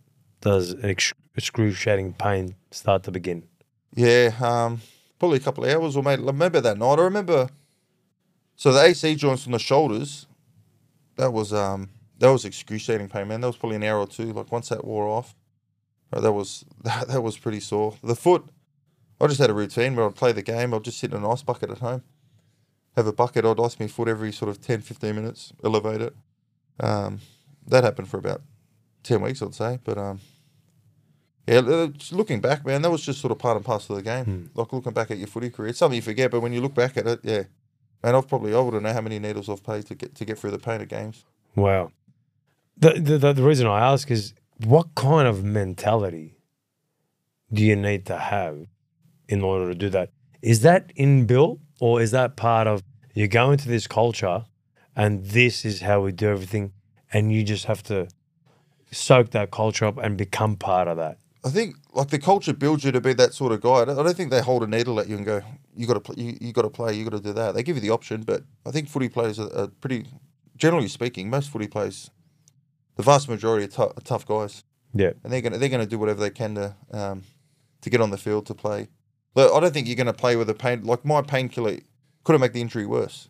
does 0.42 0.72
an 0.72 0.96
excruciating 1.36 2.14
pain 2.14 2.56
start 2.72 3.04
to 3.04 3.12
begin? 3.12 3.44
Yeah, 3.96 4.32
um, 4.42 4.82
probably 5.20 5.38
a 5.38 5.42
couple 5.42 5.64
of 5.64 5.70
hours 5.70 5.96
or 5.96 6.04
maybe 6.04 6.24
remember 6.24 6.62
that 6.62 6.78
night. 6.78 7.00
I 7.00 7.04
remember. 7.04 7.48
So 8.56 8.72
the 8.72 8.82
AC 8.82 9.16
joints 9.16 9.46
on 9.46 9.54
the 9.54 9.60
shoulders, 9.60 10.28
that 11.18 11.32
was 11.32 11.54
um 11.54 11.90
that 12.20 12.32
was 12.32 12.46
excruciating 12.46 13.10
pain, 13.10 13.28
man. 13.28 13.42
That 13.42 13.48
was 13.48 13.58
probably 13.58 13.78
an 13.78 13.84
hour 13.84 14.00
or 14.00 14.08
two. 14.08 14.34
Like 14.34 14.52
once 14.52 14.70
that 14.70 14.86
wore 14.86 15.08
off, 15.08 15.36
right, 16.12 16.22
that 16.22 16.32
was 16.32 16.66
that, 16.84 17.08
that 17.08 17.22
was 17.22 17.38
pretty 17.38 17.60
sore. 17.60 17.98
The 18.04 18.16
foot, 18.16 18.46
I 19.20 19.28
just 19.28 19.40
had 19.40 19.50
a 19.50 19.54
routine 19.54 19.96
where 19.96 20.06
I'd 20.06 20.16
play 20.16 20.32
the 20.32 20.42
game. 20.42 20.74
I'd 20.74 20.84
just 20.84 21.00
sit 21.00 21.12
in 21.12 21.18
an 21.18 21.26
ice 21.26 21.44
bucket 21.44 21.70
at 21.70 21.80
home, 21.80 22.04
have 22.96 23.08
a 23.08 23.14
bucket. 23.14 23.46
I'd 23.46 23.60
ice 23.60 23.80
my 23.80 23.88
foot 23.88 24.08
every 24.08 24.32
sort 24.32 24.50
of 24.50 24.62
10, 24.62 24.82
15 24.82 25.16
minutes, 25.16 25.54
elevate 25.64 26.02
it. 26.02 26.16
Um, 26.80 27.20
that 27.68 27.84
happened 27.84 28.10
for 28.10 28.18
about 28.18 28.42
ten 29.04 29.22
weeks, 29.22 29.42
I'd 29.42 29.56
say. 29.56 29.80
But 29.84 29.98
um, 29.98 30.20
yeah, 31.48 31.88
looking 32.12 32.42
back, 32.42 32.66
man, 32.66 32.82
that 32.82 32.92
was 32.92 33.04
just 33.04 33.22
sort 33.22 33.32
of 33.32 33.40
part 33.40 33.58
and 33.58 33.66
parcel 33.66 33.96
of 33.96 34.04
the 34.04 34.10
game. 34.10 34.52
Like 34.54 34.74
looking 34.74 34.94
back 34.94 35.12
at 35.12 35.18
your 35.18 35.28
footy 35.28 35.50
career, 35.50 35.70
it's 35.70 35.80
something 35.80 35.96
you 35.96 36.02
forget, 36.02 36.32
but 36.32 36.42
when 36.42 36.54
you 36.54 36.62
look 36.62 36.74
back 36.74 36.98
at 36.98 37.08
it, 37.08 37.20
yeah, 37.24 37.44
man, 38.04 38.16
I've 38.16 38.28
probably 38.28 38.54
I 38.54 38.60
wouldn't 38.60 38.84
know 38.84 38.94
how 38.94 39.02
many 39.02 39.20
needles 39.20 39.50
I've 39.50 39.64
paid 39.64 39.86
to 39.88 39.96
get 39.96 40.16
to 40.16 40.26
get 40.26 40.38
through 40.38 40.52
the 40.52 40.60
pain 40.60 40.82
of 40.82 40.88
games. 40.88 41.26
Wow. 41.56 41.92
The 42.78 42.94
the 42.94 43.34
the 43.34 43.44
reason 43.44 43.68
I 43.68 43.80
ask 43.80 44.10
is 44.10 44.34
what 44.66 44.96
kind 44.96 45.28
of 45.28 45.44
mentality 45.44 46.38
do 47.52 47.64
you 47.64 47.76
need 47.76 48.06
to 48.08 48.18
have 48.18 48.68
in 49.28 49.42
order 49.42 49.70
to 49.70 49.76
do 49.76 49.90
that? 49.90 50.12
Is 50.42 50.62
that 50.62 50.96
inbuilt 50.96 51.60
or 51.82 52.00
is 52.00 52.12
that 52.12 52.36
part 52.36 52.67
of 52.67 52.84
you 53.15 53.28
go 53.28 53.52
into 53.52 53.67
this 53.67 53.88
culture 53.88 54.46
and 54.96 55.26
this 55.26 55.65
is 55.65 55.82
how 55.82 56.00
we 56.02 56.12
do 56.12 56.30
everything 56.30 56.72
and 57.12 57.32
you 57.34 57.44
just 57.44 57.65
have 57.65 57.82
to 57.84 58.08
soak 58.91 59.32
that 59.32 59.50
culture 59.52 59.86
up 59.86 59.98
and 59.98 60.15
become 60.17 60.56
part 60.56 60.88
of 60.88 60.98
that? 60.98 61.17
I 61.44 61.50
think 61.50 61.76
like 61.94 62.10
the 62.10 62.20
culture 62.20 62.54
builds 62.54 62.84
you 62.84 62.91
to 62.91 63.02
be 63.02 63.13
that 63.13 63.34
sort 63.34 63.52
of 63.52 63.62
guy. 63.62 63.82
I 63.82 63.86
don't 63.86 64.13
think 64.15 64.30
they 64.30 64.41
hold 64.41 64.62
a 64.62 64.67
needle 64.67 65.00
at 65.00 65.08
you 65.10 65.15
and 65.17 65.26
go, 65.26 65.41
"You 65.76 65.88
got 65.88 65.96
to 65.96 66.00
play. 66.00 66.15
You, 66.24 66.38
you 66.39 66.54
got 66.54 66.62
to 66.62 66.70
play. 66.70 66.94
You 66.94 67.04
got 67.04 67.17
to 67.17 67.24
do 67.30 67.34
that." 67.34 67.56
They 67.56 67.63
give 67.63 67.76
you 67.78 67.82
the 67.82 67.89
option, 67.89 68.22
but 68.22 68.44
I 68.63 68.70
think 68.70 68.88
footy 68.88 69.10
players 69.10 69.39
are, 69.39 69.52
are 69.58 69.67
pretty, 69.67 70.06
generally 70.56 70.88
speaking, 70.88 71.32
most 71.32 71.50
footy 71.50 71.67
players, 71.67 72.12
the 72.96 73.02
vast 73.02 73.28
majority 73.28 73.65
are, 73.65 73.70
tou- 73.70 73.94
are 73.98 74.04
tough 74.04 74.24
guys, 74.28 74.63
Yeah. 74.94 75.13
and 75.24 75.34
they're 75.34 75.41
gonna 75.41 75.58
they're 75.58 75.70
gonna 75.76 75.88
do 75.88 75.98
whatever 75.98 76.20
they 76.20 76.30
can 76.30 76.54
to 76.56 76.76
um, 76.91 77.24
to 77.82 77.89
get 77.89 78.02
on 78.02 78.12
the 78.12 78.20
field 78.20 78.46
to 78.46 78.54
play. 78.54 78.89
But 79.34 79.54
I 79.54 79.60
don't 79.60 79.74
think 79.74 79.88
you're 79.88 79.96
gonna 79.96 80.13
play 80.13 80.36
with 80.36 80.50
a 80.50 80.54
pain 80.54 80.84
like 80.84 81.06
my 81.06 81.22
painkiller 81.22 81.78
could 82.24 82.34
have 82.34 82.41
made 82.41 82.54
the 82.54 82.62
injury 82.62 82.86
worse. 82.86 83.30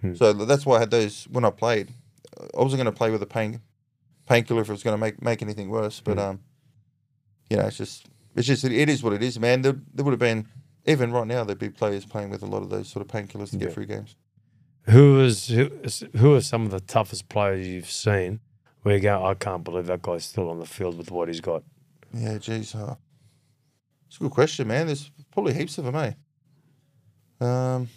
Hmm. 0.00 0.14
So 0.14 0.32
that's 0.32 0.64
why 0.64 0.76
I 0.76 0.80
had 0.80 0.90
those 0.90 1.24
when 1.24 1.44
I 1.44 1.50
played. 1.50 1.92
I 2.38 2.62
wasn't 2.62 2.78
gonna 2.78 2.92
play 2.92 3.10
with 3.10 3.22
a 3.22 3.26
pain 3.26 3.60
painkiller 4.26 4.62
if 4.62 4.68
it 4.68 4.72
was 4.72 4.82
gonna 4.82 4.96
make 4.98 5.20
make 5.22 5.42
anything 5.42 5.68
worse. 5.68 6.00
But 6.00 6.14
Hmm. 6.14 6.18
um, 6.20 6.40
you 7.48 7.56
know, 7.56 7.66
it's 7.66 7.76
just 7.76 8.06
it's 8.36 8.46
just 8.46 8.64
it 8.64 8.88
is 8.88 9.02
what 9.02 9.12
it 9.12 9.22
is, 9.22 9.38
man. 9.40 9.62
There, 9.62 9.76
there 9.92 10.04
would 10.04 10.12
have 10.12 10.20
been 10.20 10.46
even 10.86 11.12
right 11.12 11.26
now 11.26 11.44
there'd 11.44 11.58
be 11.58 11.68
players 11.68 12.04
playing 12.06 12.30
with 12.30 12.42
a 12.42 12.46
lot 12.46 12.62
of 12.62 12.70
those 12.70 12.88
sort 12.88 13.04
of 13.04 13.08
painkillers 13.12 13.50
to 13.50 13.56
Yeah. 13.56 13.64
get 13.64 13.72
through 13.74 13.86
games. 13.86 14.16
Who 14.84 15.20
is 15.20 15.48
who, 15.48 15.70
is- 15.82 16.04
who 16.16 16.34
are 16.34 16.40
some 16.40 16.64
of 16.64 16.70
the 16.70 16.80
toughest 16.80 17.28
players 17.28 17.66
you've 17.66 17.90
seen 17.90 18.40
where 18.82 18.94
you 18.96 19.02
go, 19.02 19.24
I 19.26 19.34
can't 19.34 19.62
believe 19.64 19.86
that 19.86 20.00
guy's 20.00 20.24
still 20.24 20.48
on 20.48 20.58
the 20.58 20.64
field 20.66 20.96
with 20.96 21.10
what 21.10 21.28
he's 21.28 21.40
got? 21.42 21.62
Yeah, 22.14 22.38
geez, 22.38 22.74
uh, 22.74 22.94
it's 24.10 24.16
a 24.16 24.20
good 24.24 24.32
question, 24.32 24.66
man. 24.66 24.86
There's 24.86 25.08
probably 25.30 25.54
heaps 25.54 25.78
of 25.78 25.84
them, 25.84 25.94
eh? 25.94 26.12
Um, 27.40 27.88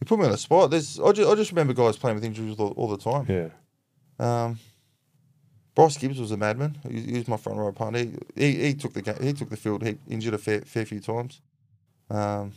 you 0.00 0.06
put 0.06 0.18
me 0.18 0.24
on 0.24 0.30
the 0.32 0.38
spot. 0.38 0.70
There's 0.70 0.98
I 0.98 1.12
just, 1.12 1.30
I 1.30 1.34
just 1.34 1.50
remember 1.52 1.74
guys 1.74 1.96
playing 1.98 2.16
with 2.16 2.24
injuries 2.24 2.56
all, 2.58 2.72
all 2.72 2.88
the 2.88 2.96
time. 2.98 3.26
Yeah. 3.28 3.48
Um, 4.18 4.58
Bryce 5.74 5.98
Gibbs 5.98 6.18
was 6.20 6.30
a 6.30 6.36
madman. 6.36 6.78
He, 6.88 7.00
he 7.00 7.12
was 7.18 7.28
my 7.28 7.36
front 7.36 7.58
row 7.58 7.70
partner. 7.72 7.98
He, 8.00 8.12
he, 8.36 8.64
he 8.66 8.74
took 8.74 8.94
the 8.94 9.18
he 9.22 9.32
took 9.32 9.50
the 9.50 9.56
field. 9.56 9.82
He 9.82 9.98
injured 10.08 10.34
a 10.34 10.38
fair, 10.38 10.60
fair 10.62 10.86
few 10.86 11.00
times. 11.00 11.40
Um, 12.10 12.52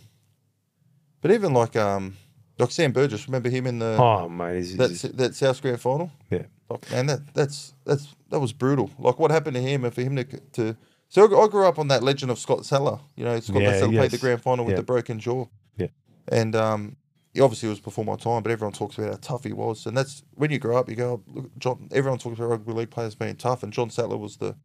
but 1.21 1.31
even 1.31 1.53
like 1.53 1.75
um, 1.75 2.15
like 2.57 2.71
Sam 2.71 2.91
Burgess, 2.91 3.27
remember 3.27 3.49
him 3.49 3.67
in 3.67 3.79
the 3.79 3.97
Oh, 3.99 4.29
mate. 4.29 4.55
He's, 4.57 4.77
that 4.77 4.89
he's- 4.91 5.01
that 5.13 5.35
South 5.35 5.61
Grand 5.61 5.81
final? 5.81 6.11
Yeah. 6.31 6.43
Like, 6.69 6.89
man, 6.91 7.05
that 7.07 7.33
that's 7.33 7.73
that's 7.85 8.13
that 8.29 8.39
was 8.39 8.53
brutal. 8.53 8.89
Like 8.99 9.19
what 9.19 9.31
happened 9.31 9.55
to 9.55 9.61
him 9.61 9.83
and 9.85 9.93
for 9.93 10.01
him 10.01 10.15
to 10.15 10.23
to. 10.23 10.77
So 11.09 11.23
I, 11.41 11.47
grew 11.47 11.65
up 11.65 11.79
on 11.79 11.87
that 11.87 12.03
legend 12.03 12.31
of 12.31 12.37
Scott 12.39 12.65
Sattler. 12.65 12.99
You 13.15 13.23
know, 13.25 13.39
Scott 13.39 13.61
Yeah, 13.61 13.73
Sattler 13.79 13.93
played 13.97 14.11
the 14.11 14.17
grand 14.17 14.41
final 14.41 14.65
with 14.65 14.73
Yeah. 14.73 14.77
the 14.77 14.83
broken 14.83 15.19
jaw. 15.19 15.45
Yeah. 15.77 15.87
And 16.27 16.55
um, 16.55 16.97
he 17.33 17.39
obviously 17.39 17.69
was 17.69 17.79
before 17.79 18.03
my 18.03 18.15
time, 18.17 18.43
but 18.43 18.51
everyone 18.51 18.73
talks 18.73 18.97
about 18.97 19.11
how 19.11 19.17
tough 19.21 19.43
he 19.45 19.53
was. 19.53 19.85
And 19.85 19.95
that's 19.95 20.23
when 20.33 20.51
you 20.51 20.59
grow 20.59 20.77
up, 20.77 20.89
you 20.89 20.95
go, 20.95 21.23
oh, 21.29 21.31
look, 21.33 21.57
John. 21.57 21.87
Everyone 21.91 22.19
talks 22.19 22.37
about 22.39 22.49
rugby 22.49 22.73
league 22.73 22.89
players 22.89 23.15
being 23.15 23.35
tough, 23.35 23.63
and 23.63 23.71
John 23.71 23.89
Sattler 23.89 24.17
was 24.17 24.37
the 24.37 24.55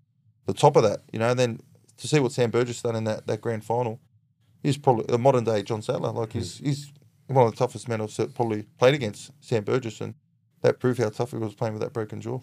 the 0.47 0.55
top 0.55 0.75
of 0.75 0.83
that. 0.83 1.03
You 1.13 1.21
know, 1.21 1.31
and 1.31 1.39
then 1.39 1.61
to 1.99 2.09
see 2.09 2.19
what 2.19 2.33
Sam 2.33 2.51
Burgess 2.51 2.83
done 2.83 2.97
in 2.97 3.05
that, 3.05 3.27
that 3.29 3.41
grand 3.41 3.65
final, 3.65 4.01
he's 4.63 4.77
probably 4.79 5.05
a 5.15 5.19
modern 5.19 5.45
day 5.45 5.63
John 5.63 5.83
Sattler. 5.83 6.11
Like 6.11 6.33
he's 6.33 6.59
he's 6.59 6.93
one 7.29 7.47
of 7.47 7.53
the 7.53 7.57
toughest 7.57 7.89
men 7.89 8.01
I've 8.01 8.35
probably 8.35 8.65
played 8.79 8.95
against, 8.95 9.31
Sam 9.41 9.63
Burgess, 9.63 10.01
and 10.01 10.15
that 10.63 10.81
proved 10.81 10.99
how 10.99 11.11
tough 11.11 11.31
he 11.31 11.37
was 11.37 11.55
playing 11.55 11.75
with 11.75 11.83
that 11.83 11.93
broken 11.93 12.21
jaw. 12.21 12.41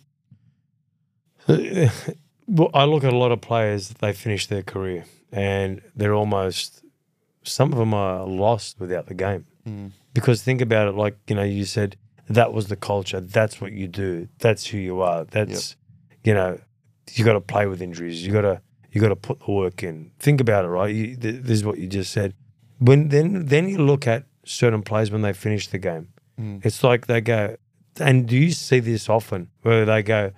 well, 2.50 2.70
I 2.74 2.86
look 2.86 3.04
at 3.04 3.14
a 3.14 3.18
lot 3.18 3.32
of 3.32 3.42
players, 3.42 3.90
they 3.90 4.12
finish 4.14 4.48
their 4.48 4.64
career 4.64 5.06
and 5.32 5.82
they're 5.96 6.16
almost, 6.16 6.84
some 7.44 7.72
of 7.72 7.78
them 7.78 7.94
are 7.94 8.26
lost 8.26 8.80
without 8.80 9.06
the 9.06 9.14
game. 9.14 9.46
Mm. 9.68 9.92
Because 10.14 10.42
think 10.42 10.60
about 10.60 10.88
it, 10.88 10.96
like, 10.96 11.16
you 11.28 11.36
know, 11.36 11.44
you 11.44 11.66
said 11.66 11.96
that 12.28 12.52
was 12.52 12.68
the 12.68 12.76
culture. 12.76 13.22
That's 13.22 13.62
what 13.62 13.72
you 13.74 13.88
do. 13.88 14.28
That's 14.40 14.66
who 14.66 14.78
you 14.78 15.02
are. 15.02 15.26
That's, 15.26 15.76
you 16.24 16.34
know, 16.34 16.60
you 17.14 17.24
got 17.24 17.34
to 17.34 17.42
play 17.42 17.68
with 17.68 17.82
injuries. 17.82 18.26
You 18.26 18.34
got 18.34 18.42
to, 18.42 18.62
you 18.92 19.00
got 19.00 19.10
to 19.10 19.16
put 19.16 19.40
the 19.46 19.52
work 19.52 19.84
in. 19.84 20.12
Think 20.20 20.42
about 20.42 20.66
it, 20.66 20.70
right? 20.70 20.94
You, 20.94 21.16
th- 21.16 21.44
this 21.44 21.60
is 21.60 21.64
what 21.64 21.78
you 21.78 21.88
just 21.88 22.12
said. 22.12 22.34
When 22.80 23.10
then, 23.10 23.46
then 23.46 23.70
you 23.70 23.78
look 23.78 24.08
at 24.08 24.26
certain 24.44 24.82
players 24.82 25.12
when 25.12 25.22
they 25.22 25.34
finish 25.34 25.68
the 25.68 25.78
game. 25.78 26.10
Mm. 26.40 26.66
It's 26.66 26.84
like 26.84 27.06
they 27.06 27.22
go, 27.22 27.58
and 28.00 28.28
do 28.28 28.36
you 28.36 28.52
see 28.52 28.80
this 28.80 29.08
often 29.10 29.50
where 29.62 29.86
they 29.86 30.02
go, 30.02 30.32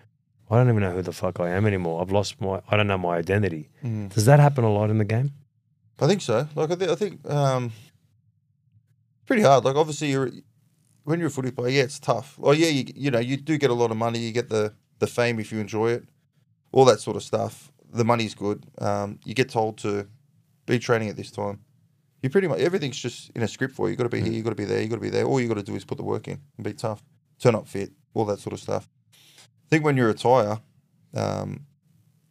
I 0.52 0.58
don't 0.58 0.68
even 0.68 0.82
know 0.82 0.92
who 0.92 1.02
the 1.02 1.14
fuck 1.14 1.40
I 1.40 1.50
am 1.50 1.66
anymore. 1.66 2.02
I've 2.02 2.12
lost 2.12 2.42
my, 2.42 2.62
I 2.70 2.76
don't 2.76 2.88
know 2.88 2.98
my 2.98 3.16
identity. 3.16 3.70
Mm. 3.84 4.14
Does 4.14 4.26
that 4.26 4.42
happen 4.42 4.66
a 4.66 4.72
lot 4.72 4.90
in 4.90 4.98
the 4.98 5.06
game? 5.06 5.32
I 6.00 6.08
think 6.08 6.22
so. 6.22 6.48
Like 6.56 6.72
I, 6.72 6.76
th- 6.76 6.92
I 6.92 6.96
think 6.96 7.30
um, 7.30 7.72
pretty 9.26 9.44
hard. 9.44 9.64
Like 9.64 9.78
obviously 9.78 10.12
you're 10.12 10.30
when 11.04 11.20
you're 11.20 11.30
a 11.30 11.32
footy 11.32 11.52
player, 11.52 11.70
yeah, 11.70 11.84
it's 11.84 12.00
tough. 12.00 12.38
Oh 12.42 12.52
yeah, 12.52 12.68
you 12.68 12.86
you 12.96 13.12
know 13.12 13.20
you 13.20 13.38
do 13.38 13.58
get 13.58 13.70
a 13.70 13.74
lot 13.74 13.92
of 13.92 13.98
money. 13.98 14.20
You 14.20 14.32
get 14.32 14.50
the 14.50 14.74
the 15.00 15.08
fame 15.08 15.40
if 15.40 15.52
you 15.52 15.60
enjoy 15.60 15.92
it, 15.92 16.04
all 16.72 16.86
that 16.86 17.00
sort 17.00 17.16
of 17.16 17.24
stuff. 17.24 17.72
The 17.94 18.04
money's 18.04 18.36
good. 18.36 18.66
Um, 18.80 19.20
you 19.26 19.34
get 19.34 19.50
told 19.50 19.78
to 19.80 20.08
be 20.66 20.80
training 20.80 21.10
at 21.10 21.16
this 21.16 21.32
time. 21.32 21.60
You 22.22 22.30
pretty 22.30 22.48
much 22.48 22.60
everything's 22.60 22.98
just 22.98 23.32
in 23.36 23.42
a 23.42 23.48
script 23.48 23.76
for 23.76 23.88
you. 23.88 23.92
You 23.92 23.98
got 23.98 24.04
to 24.04 24.10
be 24.10 24.22
here. 24.22 24.32
You 24.32 24.44
got 24.44 24.52
to 24.52 24.56
be 24.56 24.66
there. 24.66 24.82
You 24.82 24.88
got 24.88 24.96
to 24.96 25.02
be 25.02 25.10
there. 25.10 25.26
All 25.26 25.40
you 25.40 25.48
got 25.48 25.56
to 25.56 25.64
do 25.64 25.76
is 25.76 25.86
put 25.86 25.98
the 25.98 26.04
work 26.04 26.28
in 26.28 26.40
and 26.58 26.64
be 26.64 26.74
tough. 26.74 27.04
Turn 27.40 27.56
up 27.56 27.68
fit. 27.68 27.92
All 28.14 28.26
that 28.26 28.40
sort 28.40 28.54
of 28.54 28.60
stuff. 28.60 28.90
I 29.72 29.76
think 29.76 29.86
when 29.86 29.96
you 29.96 30.06
retire, 30.06 30.60
um, 31.16 31.66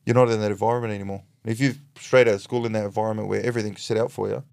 you're 0.04 0.14
not 0.14 0.28
in 0.28 0.40
that 0.40 0.50
environment 0.50 0.92
anymore. 0.92 1.22
If 1.46 1.58
you're 1.58 1.72
straight 1.98 2.28
out 2.28 2.34
of 2.34 2.42
school 2.42 2.66
in 2.66 2.72
that 2.72 2.84
environment 2.84 3.28
where 3.28 3.42
everything's 3.42 3.80
set 3.82 3.96
out 3.96 4.12
for 4.12 4.28
you, 4.28 4.44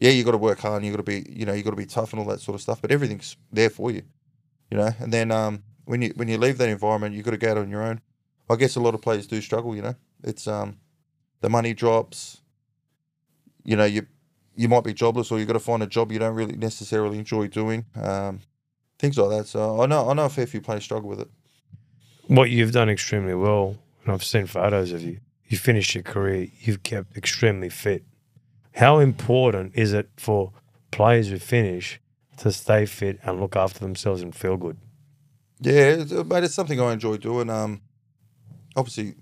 yeah, 0.00 0.10
you 0.10 0.24
got 0.24 0.32
to 0.32 0.38
work 0.38 0.58
hard 0.58 0.82
and 0.82 0.84
you 0.84 0.90
got 0.90 0.96
to 0.96 1.02
be, 1.04 1.24
you 1.30 1.46
know, 1.46 1.52
you 1.52 1.62
got 1.62 1.70
to 1.70 1.76
be 1.76 1.86
tough 1.86 2.12
and 2.12 2.18
all 2.18 2.26
that 2.26 2.40
sort 2.40 2.56
of 2.56 2.60
stuff. 2.60 2.82
But 2.82 2.90
everything's 2.90 3.36
there 3.52 3.70
for 3.70 3.92
you, 3.92 4.02
you 4.72 4.76
know. 4.76 4.90
And 4.98 5.12
then 5.12 5.30
um, 5.30 5.62
when 5.84 6.02
you 6.02 6.12
when 6.16 6.26
you 6.26 6.36
leave 6.36 6.58
that 6.58 6.68
environment, 6.68 7.14
you 7.14 7.22
got 7.22 7.30
to 7.30 7.36
go 7.36 7.52
out 7.52 7.58
on 7.58 7.70
your 7.70 7.82
own. 7.82 8.00
I 8.50 8.56
guess 8.56 8.74
a 8.74 8.80
lot 8.80 8.94
of 8.94 9.02
players 9.02 9.28
do 9.28 9.40
struggle. 9.40 9.76
You 9.76 9.82
know, 9.82 9.94
it's 10.24 10.48
um, 10.48 10.78
the 11.42 11.48
money 11.48 11.74
drops. 11.74 12.40
You 13.62 13.76
know, 13.76 13.84
you 13.84 14.08
you 14.56 14.68
might 14.68 14.82
be 14.82 14.92
jobless 14.92 15.30
or 15.30 15.38
you 15.38 15.46
got 15.46 15.52
to 15.52 15.60
find 15.60 15.84
a 15.84 15.86
job 15.86 16.10
you 16.10 16.18
don't 16.18 16.34
really 16.34 16.56
necessarily 16.56 17.20
enjoy 17.20 17.46
doing. 17.46 17.84
Um, 17.94 18.40
things 18.98 19.16
like 19.16 19.30
that. 19.30 19.46
So 19.46 19.80
I 19.80 19.86
know 19.86 20.10
I 20.10 20.14
know 20.14 20.24
a 20.24 20.28
fair 20.28 20.48
few 20.48 20.60
players 20.60 20.82
struggle 20.82 21.08
with 21.08 21.20
it. 21.20 21.30
What 22.28 22.50
you've 22.50 22.72
done 22.72 22.88
extremely 22.88 23.34
well, 23.34 23.76
and 24.04 24.12
I've 24.12 24.24
seen 24.24 24.46
photos 24.46 24.92
of 24.92 25.02
you. 25.02 25.20
You 25.46 25.58
finished 25.58 25.94
your 25.94 26.04
career. 26.04 26.48
You've 26.60 26.82
kept 26.82 27.16
extremely 27.16 27.68
fit. 27.68 28.04
How 28.74 29.00
important 29.00 29.72
is 29.74 29.92
it 29.92 30.08
for 30.16 30.52
players 30.90 31.28
who 31.28 31.38
finish 31.38 32.00
to 32.38 32.52
stay 32.52 32.86
fit 32.86 33.18
and 33.22 33.40
look 33.40 33.54
after 33.54 33.80
themselves 33.80 34.22
and 34.22 34.34
feel 34.34 34.56
good? 34.56 34.78
Yeah, 35.60 36.04
uh, 36.10 36.24
mate, 36.24 36.44
it's 36.44 36.54
something 36.54 36.80
I 36.80 36.92
enjoy 36.92 37.18
doing. 37.18 37.50
Um, 37.50 37.82
obviously, 38.74 39.14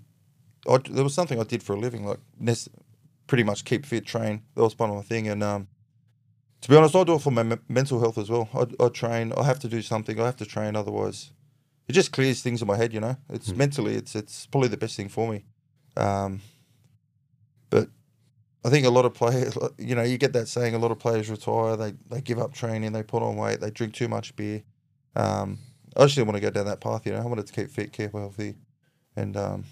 I, 0.69 0.77
there 0.77 1.03
was 1.03 1.13
something 1.13 1.39
I 1.39 1.43
did 1.43 1.61
for 1.61 1.73
a 1.73 1.79
living, 1.79 2.05
like 2.05 2.19
pretty 3.27 3.43
much 3.43 3.65
keep 3.65 3.85
fit, 3.85 4.05
train. 4.05 4.43
That 4.55 4.63
was 4.63 4.73
part 4.73 4.89
of 4.89 4.95
my 4.95 5.03
thing. 5.03 5.27
And 5.27 5.43
um, 5.43 5.67
to 6.61 6.69
be 6.69 6.75
honest, 6.75 6.95
I 6.95 7.03
do 7.03 7.15
it 7.15 7.21
for 7.21 7.31
my 7.31 7.43
me- 7.43 7.57
mental 7.67 7.99
health 7.99 8.17
as 8.17 8.29
well. 8.29 8.49
I, 8.53 8.83
I 8.83 8.89
train. 8.89 9.33
I 9.37 9.43
have 9.43 9.59
to 9.59 9.67
do 9.67 9.81
something. 9.81 10.19
I 10.19 10.25
have 10.25 10.37
to 10.37 10.45
train. 10.45 10.75
Otherwise, 10.75 11.31
it 11.87 11.93
just 11.93 12.11
clears 12.11 12.41
things 12.41 12.61
in 12.61 12.67
my 12.67 12.77
head. 12.77 12.93
You 12.93 12.99
know, 13.01 13.17
it's 13.29 13.49
Mm. 13.51 13.57
mentally, 13.57 13.95
it's 13.95 14.15
it's 14.15 14.45
probably 14.47 14.69
the 14.69 14.77
best 14.77 14.95
thing 14.95 15.09
for 15.09 15.31
me. 15.31 15.45
Um, 15.97 16.41
but 17.69 17.89
I 18.63 18.69
think 18.69 18.85
a 18.85 18.89
lot 18.89 19.05
of 19.05 19.13
players, 19.13 19.57
you 19.77 19.95
know, 19.95 20.03
you 20.03 20.17
get 20.17 20.33
that 20.33 20.47
saying. 20.47 20.75
A 20.75 20.79
lot 20.79 20.91
of 20.91 20.99
players 20.99 21.29
retire. 21.29 21.75
They 21.75 21.93
they 22.09 22.21
give 22.21 22.39
up 22.39 22.53
training. 22.53 22.91
They 22.93 23.03
put 23.03 23.23
on 23.23 23.35
weight. 23.35 23.59
They 23.61 23.71
drink 23.71 23.93
too 23.93 24.07
much 24.07 24.35
beer. 24.35 24.63
Um, 25.15 25.59
I 25.97 26.03
just 26.03 26.15
didn't 26.15 26.27
want 26.27 26.37
to 26.37 26.41
go 26.41 26.49
down 26.51 26.65
that 26.65 26.79
path. 26.79 27.05
You 27.05 27.13
know, 27.13 27.19
I 27.21 27.25
wanted 27.25 27.47
to 27.47 27.53
keep 27.53 27.69
fit, 27.69 27.91
keep 27.91 28.13
healthy, 28.13 28.55
and 29.15 29.35
um, 29.35 29.65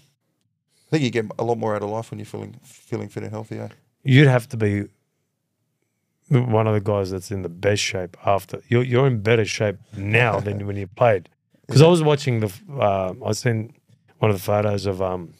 I 0.86 0.90
think 0.90 1.02
you 1.04 1.10
get 1.10 1.26
a 1.38 1.44
lot 1.44 1.56
more 1.56 1.74
out 1.74 1.82
of 1.82 1.88
life 1.88 2.10
when 2.10 2.18
you're 2.18 2.26
feeling 2.26 2.56
feeling 2.62 3.08
fit 3.08 3.22
and 3.22 3.32
healthy. 3.32 3.58
Eh? 3.58 3.68
You'd 4.02 4.28
have 4.28 4.48
to 4.50 4.56
be 4.58 4.88
one 6.28 6.66
of 6.66 6.74
the 6.74 6.80
guys 6.80 7.10
that's 7.10 7.30
in 7.30 7.42
the 7.42 7.48
best 7.48 7.82
shape 7.82 8.16
after 8.26 8.60
you're 8.68 8.82
you're 8.84 9.06
in 9.06 9.20
better 9.22 9.44
shape 9.44 9.76
now 9.96 10.40
than 10.44 10.66
when 10.66 10.76
you 10.76 10.86
played. 10.86 11.28
Because 11.70 11.82
I 11.82 11.86
was 11.88 12.02
watching 12.02 12.40
the 12.40 12.52
uh, 12.78 13.14
I 13.24 13.32
seen 13.32 13.72
one 14.18 14.30
of 14.30 14.36
the 14.36 14.42
photos 14.42 14.86
of 14.86 15.00
um 15.00 15.34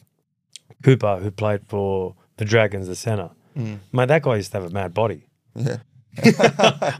Cooper 0.83 1.17
who 1.17 1.29
played 1.31 1.67
for 1.67 2.15
the 2.37 2.45
Dragons, 2.45 2.87
the 2.87 2.95
center. 2.95 3.29
Mm. 3.57 3.79
Mate, 3.91 4.07
that 4.07 4.21
guy 4.23 4.37
used 4.37 4.51
to 4.53 4.59
have 4.61 4.69
a 4.71 4.73
mad 4.73 4.93
body. 4.93 5.25
Yeah. 5.55 5.77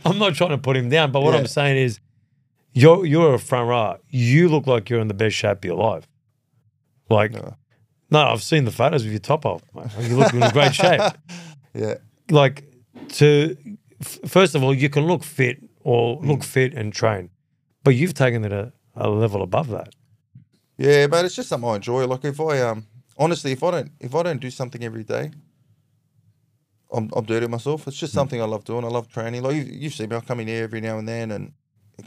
I'm 0.06 0.18
not 0.20 0.36
trying 0.36 0.50
to 0.52 0.58
put 0.58 0.76
him 0.78 0.90
down, 0.90 1.12
but 1.12 1.22
what 1.22 1.34
Yeah. 1.34 1.40
I'm 1.40 1.48
saying 1.48 1.78
is, 1.78 2.00
you're 2.74 3.06
you're 3.06 3.34
a 3.34 3.40
front 3.40 3.70
row. 3.70 3.98
You 4.10 4.50
look 4.50 4.68
like 4.68 4.90
you're 4.90 5.00
in 5.00 5.08
the 5.08 5.14
best 5.14 5.36
shape 5.36 5.60
of 5.60 5.66
your 5.66 5.76
life. 5.78 6.08
Like, 7.10 7.32
No. 7.34 7.56
no, 8.10 8.20
I've 8.28 8.44
seen 8.44 8.66
the 8.66 8.72
photos 8.72 9.04
of 9.06 9.12
your 9.12 9.20
top 9.20 9.46
off. 9.46 9.62
mate. 9.74 9.88
You 10.10 10.18
look 10.18 10.34
in 10.34 10.42
great 10.52 10.76
shape. 10.76 11.02
Yeah. 11.74 11.96
Like, 12.30 12.66
to 13.14 13.56
f- 14.02 14.20
first 14.28 14.56
of 14.56 14.64
all, 14.64 14.74
you 14.74 14.90
can 14.90 15.06
look 15.08 15.24
fit 15.24 15.58
or 15.86 16.20
look 16.22 16.44
fit 16.44 16.74
and 16.74 16.92
train, 16.92 17.30
but 17.86 17.96
you've 17.96 18.14
taken 18.14 18.44
it 18.44 18.52
a, 18.52 18.74
a 18.96 19.10
level 19.10 19.42
above 19.42 19.70
that. 19.70 19.90
Yeah, 20.78 21.08
but 21.08 21.26
it's 21.26 21.36
just 21.36 21.50
something 21.50 21.70
I 21.70 21.76
enjoy. 21.76 22.06
Like 22.08 22.26
if 22.26 22.40
I 22.40 22.60
um 22.62 22.88
honestly, 23.18 23.52
if 23.52 23.64
I 23.64 23.72
don't 23.72 23.92
if 24.00 24.14
I 24.16 24.24
don't 24.24 24.42
do 24.42 24.50
something 24.52 24.84
every 24.84 25.04
day, 25.04 25.32
I'm 26.92 27.10
I'm 27.16 27.26
dirty 27.26 27.48
myself. 27.48 27.88
It's 27.88 27.98
just 27.98 28.14
something 28.14 28.42
I 28.42 28.46
love 28.46 28.64
doing. 28.66 28.84
I 28.84 28.88
love 28.90 29.08
training. 29.10 29.44
Like 29.44 29.56
you, 29.56 29.62
you've 29.64 29.94
seen 29.94 30.10
me, 30.10 30.16
I 30.16 30.22
come 30.22 30.40
in 30.42 30.48
here 30.48 30.64
every 30.64 30.82
now 30.82 30.98
and 30.98 31.08
then 31.08 31.32
and 31.32 31.54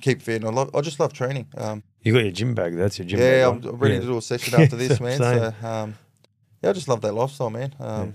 keep 0.01 0.21
fit. 0.23 0.43
And 0.43 0.47
I 0.47 0.53
love 0.53 0.75
I 0.75 0.81
just 0.81 0.99
love 1.01 1.13
training. 1.13 1.47
Um, 1.57 1.83
You 2.03 2.13
got 2.13 2.23
your 2.25 2.33
gym 2.33 2.55
bag. 2.55 2.77
That's 2.77 2.99
your 2.99 3.07
gym 3.07 3.19
bag. 3.21 3.27
yeah, 3.27 3.47
right? 3.47 3.65
I'm 3.65 3.79
ready 3.79 3.95
Yeah. 3.95 4.01
to 4.01 4.07
do 4.07 4.17
a 4.19 4.23
session 4.23 4.55
after 4.61 4.77
this, 4.77 5.01
man. 5.01 5.19
So 5.19 5.55
um, 5.67 5.95
yeah, 6.63 6.71
I 6.71 6.73
just 6.73 6.89
love 6.89 7.01
that 7.03 7.13
lifestyle, 7.15 7.51
man. 7.51 7.75
Um, 7.79 8.15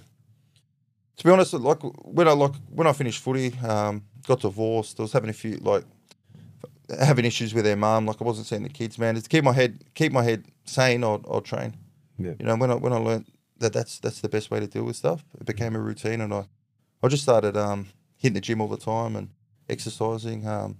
To 1.17 1.23
be 1.23 1.31
honest, 1.31 1.53
like 1.53 1.79
when 2.03 2.27
I 2.27 2.31
like 2.33 2.55
when 2.69 2.87
I 2.87 2.93
finished 2.93 3.21
footy, 3.23 3.53
um, 3.59 4.03
got 4.27 4.41
divorced. 4.41 4.99
I 4.99 5.03
was 5.03 5.13
having 5.13 5.29
a 5.29 5.33
few 5.33 5.57
like 5.57 5.83
having 6.99 7.25
issues 7.25 7.53
with 7.53 7.65
their 7.65 7.75
mum. 7.75 8.05
Like 8.05 8.21
I 8.21 8.23
wasn't 8.23 8.47
seeing 8.47 8.63
the 8.63 8.69
kids, 8.69 8.97
man. 8.97 9.15
To 9.15 9.21
keep 9.21 9.43
my 9.43 9.53
head 9.53 9.83
keep 9.93 10.11
my 10.11 10.23
head 10.23 10.45
sane, 10.65 11.03
I'd, 11.03 11.21
I'd 11.29 11.45
train. 11.45 11.75
Yeah. 12.17 12.33
You 12.39 12.45
know, 12.45 12.55
when 12.55 12.71
I 12.71 12.75
when 12.75 12.93
I 12.93 12.97
learned 12.97 13.25
that 13.59 13.73
that's 13.73 13.99
that's 13.99 14.21
the 14.21 14.29
best 14.29 14.51
way 14.51 14.59
to 14.59 14.67
deal 14.67 14.83
with 14.83 14.95
stuff, 14.95 15.23
it 15.39 15.45
became 15.45 15.75
a 15.75 15.79
routine, 15.79 16.21
and 16.21 16.33
I 16.33 16.45
I 17.03 17.07
just 17.07 17.23
started 17.23 17.55
um, 17.55 17.87
hitting 18.17 18.33
the 18.35 18.41
gym 18.41 18.61
all 18.61 18.67
the 18.67 18.77
time 18.77 19.15
and 19.15 19.29
exercising. 19.69 20.47
Um, 20.47 20.77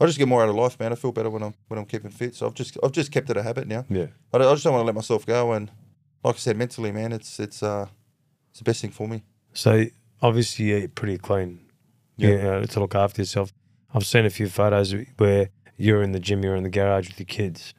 I 0.00 0.06
just 0.06 0.18
get 0.18 0.26
more 0.26 0.42
out 0.42 0.48
of 0.48 0.56
life, 0.56 0.80
man. 0.80 0.92
I 0.92 0.96
feel 0.96 1.12
better 1.12 1.30
when 1.30 1.42
I'm 1.42 1.54
when 1.68 1.78
I'm 1.78 1.86
keeping 1.86 2.10
fit. 2.10 2.34
So 2.34 2.46
I've 2.46 2.54
just 2.54 2.76
I've 2.82 2.92
just 2.92 3.12
kept 3.12 3.30
it 3.30 3.36
a 3.36 3.42
habit 3.42 3.68
now. 3.68 3.84
Yeah. 3.88 4.06
I, 4.32 4.38
I 4.38 4.52
just 4.52 4.64
don't 4.64 4.72
want 4.72 4.82
to 4.82 4.86
let 4.86 4.94
myself 4.94 5.24
go. 5.26 5.52
And 5.52 5.70
like 6.24 6.34
I 6.34 6.38
said, 6.38 6.56
mentally, 6.56 6.90
man, 6.90 7.12
it's 7.12 7.38
it's 7.38 7.62
uh 7.62 7.86
it's 8.50 8.58
the 8.58 8.64
best 8.64 8.80
thing 8.80 8.90
for 8.90 9.06
me. 9.06 9.22
So 9.52 9.84
obviously 10.20 10.66
you 10.66 10.76
eat 10.78 10.94
pretty 10.94 11.18
clean. 11.18 11.60
Yeah. 12.16 12.28
You 12.28 12.38
know, 12.38 12.64
to 12.64 12.80
look 12.80 12.94
after 12.94 13.22
yourself. 13.22 13.52
I've 13.94 14.06
seen 14.06 14.24
a 14.24 14.30
few 14.30 14.48
photos 14.48 14.94
where 15.18 15.50
you're 15.76 16.02
in 16.02 16.12
the 16.12 16.20
gym, 16.20 16.42
you're 16.42 16.56
in 16.56 16.62
the 16.62 16.70
garage 16.70 17.08
with 17.08 17.18
your 17.18 17.26
kids. 17.26 17.74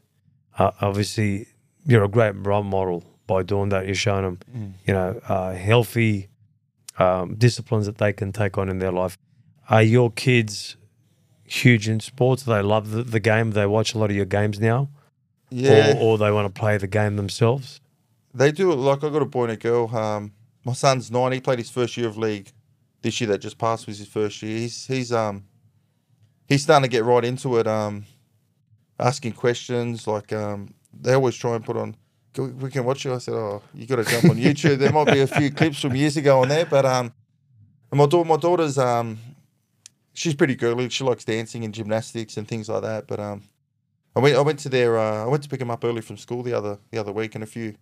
Uh, 0.57 0.71
obviously, 0.81 1.47
you're 1.85 2.03
a 2.03 2.07
great 2.09 2.35
role 2.37 2.63
model 2.63 3.03
by 3.27 3.43
doing 3.43 3.69
that. 3.69 3.85
You're 3.85 3.95
showing 3.95 4.23
them, 4.23 4.37
Mm. 4.55 4.73
you 4.85 4.93
know, 4.93 5.19
uh, 5.27 5.53
healthy 5.53 6.29
um, 6.99 7.35
disciplines 7.35 7.85
that 7.87 7.97
they 7.97 8.13
can 8.13 8.31
take 8.31 8.57
on 8.57 8.69
in 8.69 8.79
their 8.79 8.91
life. 8.91 9.17
Are 9.69 9.81
your 9.81 10.11
kids 10.11 10.75
huge 11.45 11.87
in 11.89 11.99
sports? 11.99 12.43
Do 12.43 12.51
they 12.53 12.61
love 12.61 12.91
the, 12.91 13.03
the 13.03 13.19
game? 13.19 13.51
They 13.51 13.65
watch 13.65 13.93
a 13.93 13.97
lot 13.97 14.09
of 14.11 14.15
your 14.15 14.25
games 14.25 14.59
now? 14.59 14.89
Yeah, 15.49 15.95
Or, 15.97 16.01
or 16.13 16.17
they 16.17 16.31
want 16.31 16.53
to 16.53 16.59
play 16.59 16.77
the 16.77 16.87
game 16.87 17.15
themselves? 17.15 17.79
they 18.35 18.51
do. 18.51 18.71
it 18.71 18.75
Like 18.75 19.03
I 19.03 19.09
got 19.09 19.21
a 19.21 19.25
boy 19.25 19.43
and 19.43 19.53
a 19.53 19.57
girl. 19.57 19.95
Um, 19.95 20.31
my 20.65 20.73
son's 20.73 21.11
nine. 21.11 21.31
He 21.31 21.39
played 21.39 21.59
his 21.59 21.69
first 21.69 21.95
year 21.97 22.07
of 22.07 22.17
league. 22.17 22.51
This 23.03 23.19
year 23.21 23.27
that 23.29 23.39
just 23.39 23.57
passed 23.57 23.85
was 23.85 23.97
his 23.99 24.07
first 24.07 24.41
year. 24.41 24.57
He's 24.57 24.85
he's 24.87 25.11
um 25.11 25.43
he's 26.53 26.63
starting 26.63 26.83
to 26.83 26.89
get 26.97 27.03
right 27.03 27.25
into 27.25 27.57
it. 27.57 27.67
Um, 27.67 28.05
asking 28.99 29.33
questions 29.33 30.07
like 30.07 30.31
um 30.31 30.73
they 31.01 31.13
always 31.13 31.35
try 31.35 31.55
and 31.55 31.65
put 31.65 31.75
on. 31.77 31.95
"Can 32.33 32.43
we- 32.45 32.63
We 32.65 32.69
can 32.71 32.85
watch 32.85 33.03
you. 33.05 33.13
I 33.13 33.17
said, 33.17 33.33
"Oh, 33.33 33.61
you 33.73 33.85
got 33.87 33.97
to 33.97 34.03
jump 34.05 34.25
on 34.25 34.37
YouTube. 34.37 34.77
There 34.77 34.91
might 34.91 35.11
be 35.11 35.21
a 35.21 35.27
few 35.27 35.49
clips 35.51 35.79
from 35.81 35.95
years 35.95 36.15
ago 36.17 36.41
on 36.41 36.47
there, 36.49 36.65
but 36.65 36.85
um, 36.85 37.11
and 37.91 37.97
my 37.99 38.05
daughter, 38.05 38.27
my 38.29 38.37
daughter's 38.37 38.77
um, 38.77 39.17
she's 40.13 40.35
pretty 40.35 40.55
girly. 40.55 40.89
She 40.89 41.03
likes 41.03 41.25
dancing 41.25 41.63
and 41.65 41.73
gymnastics 41.73 42.37
and 42.37 42.47
things 42.47 42.69
like 42.69 42.83
that. 42.83 43.07
But 43.07 43.19
um, 43.19 43.43
I 44.15 44.19
went 44.19 44.35
I 44.37 44.41
went 44.41 44.59
to 44.59 44.69
their 44.69 44.97
uh, 44.97 45.25
I 45.25 45.27
went 45.27 45.43
to 45.43 45.49
pick 45.49 45.59
them 45.59 45.71
up 45.71 45.83
early 45.83 46.01
from 46.01 46.17
school 46.17 46.43
the 46.43 46.53
other 46.53 46.77
the 46.91 46.97
other 46.99 47.11
week, 47.11 47.35
and 47.35 47.43
a 47.43 47.47
few 47.47 47.75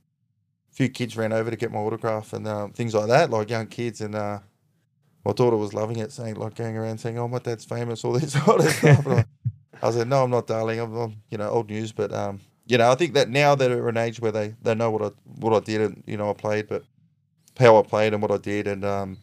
few 0.72 0.88
kids 0.90 1.18
ran 1.18 1.34
over 1.34 1.50
to 1.52 1.58
get 1.58 1.72
my 1.72 1.80
autograph 1.80 2.32
and 2.34 2.48
um, 2.48 2.72
things 2.72 2.94
like 2.96 3.08
that, 3.08 3.30
like 3.30 3.50
young 3.50 3.68
kids. 3.68 4.00
And 4.00 4.16
uh, 4.16 4.40
my 5.24 5.34
daughter 5.34 5.58
was 5.58 5.74
loving 5.74 5.98
it, 5.98 6.12
saying 6.12 6.36
like 6.36 6.56
going 6.56 6.78
around 6.78 7.00
saying, 7.00 7.20
"Oh, 7.20 7.28
my 7.28 7.40
dad's 7.40 7.66
famous," 7.66 8.04
all 8.04 8.14
this 8.14 8.34
sort 8.46 8.62
of 8.62 8.70
stuff. 8.70 9.08
I, 9.08 9.26
I 9.82 9.90
like, 9.90 10.08
"No, 10.08 10.24
I'm 10.24 10.32
not, 10.32 10.48
darling. 10.48 10.80
I'm, 10.80 10.96
I'm 10.96 11.16
you 11.30 11.38
know 11.38 11.50
old 11.50 11.70
news." 11.70 11.92
But 11.92 12.12
um, 12.12 12.40
you 12.66 12.78
know, 12.78 12.92
I 12.92 12.96
think 12.96 13.14
that 13.14 13.30
now 13.30 13.56
they're 13.56 13.88
an 13.88 13.98
age 13.98 14.20
where 14.20 14.32
they, 14.32 14.56
they 14.62 14.76
know 14.76 14.92
what 14.92 15.02
I 15.02 15.12
what 15.40 15.54
I 15.54 15.60
did 15.60 15.82
and 15.82 16.04
you 16.08 16.18
know 16.18 16.30
I 16.30 16.34
played, 16.34 16.68
but 16.68 16.84
how 17.60 17.78
I 17.78 17.84
played 17.84 18.14
and 18.14 18.22
what 18.22 18.32
I 18.32 18.38
did, 18.38 18.68
and 18.68 18.84
um, 18.84 19.18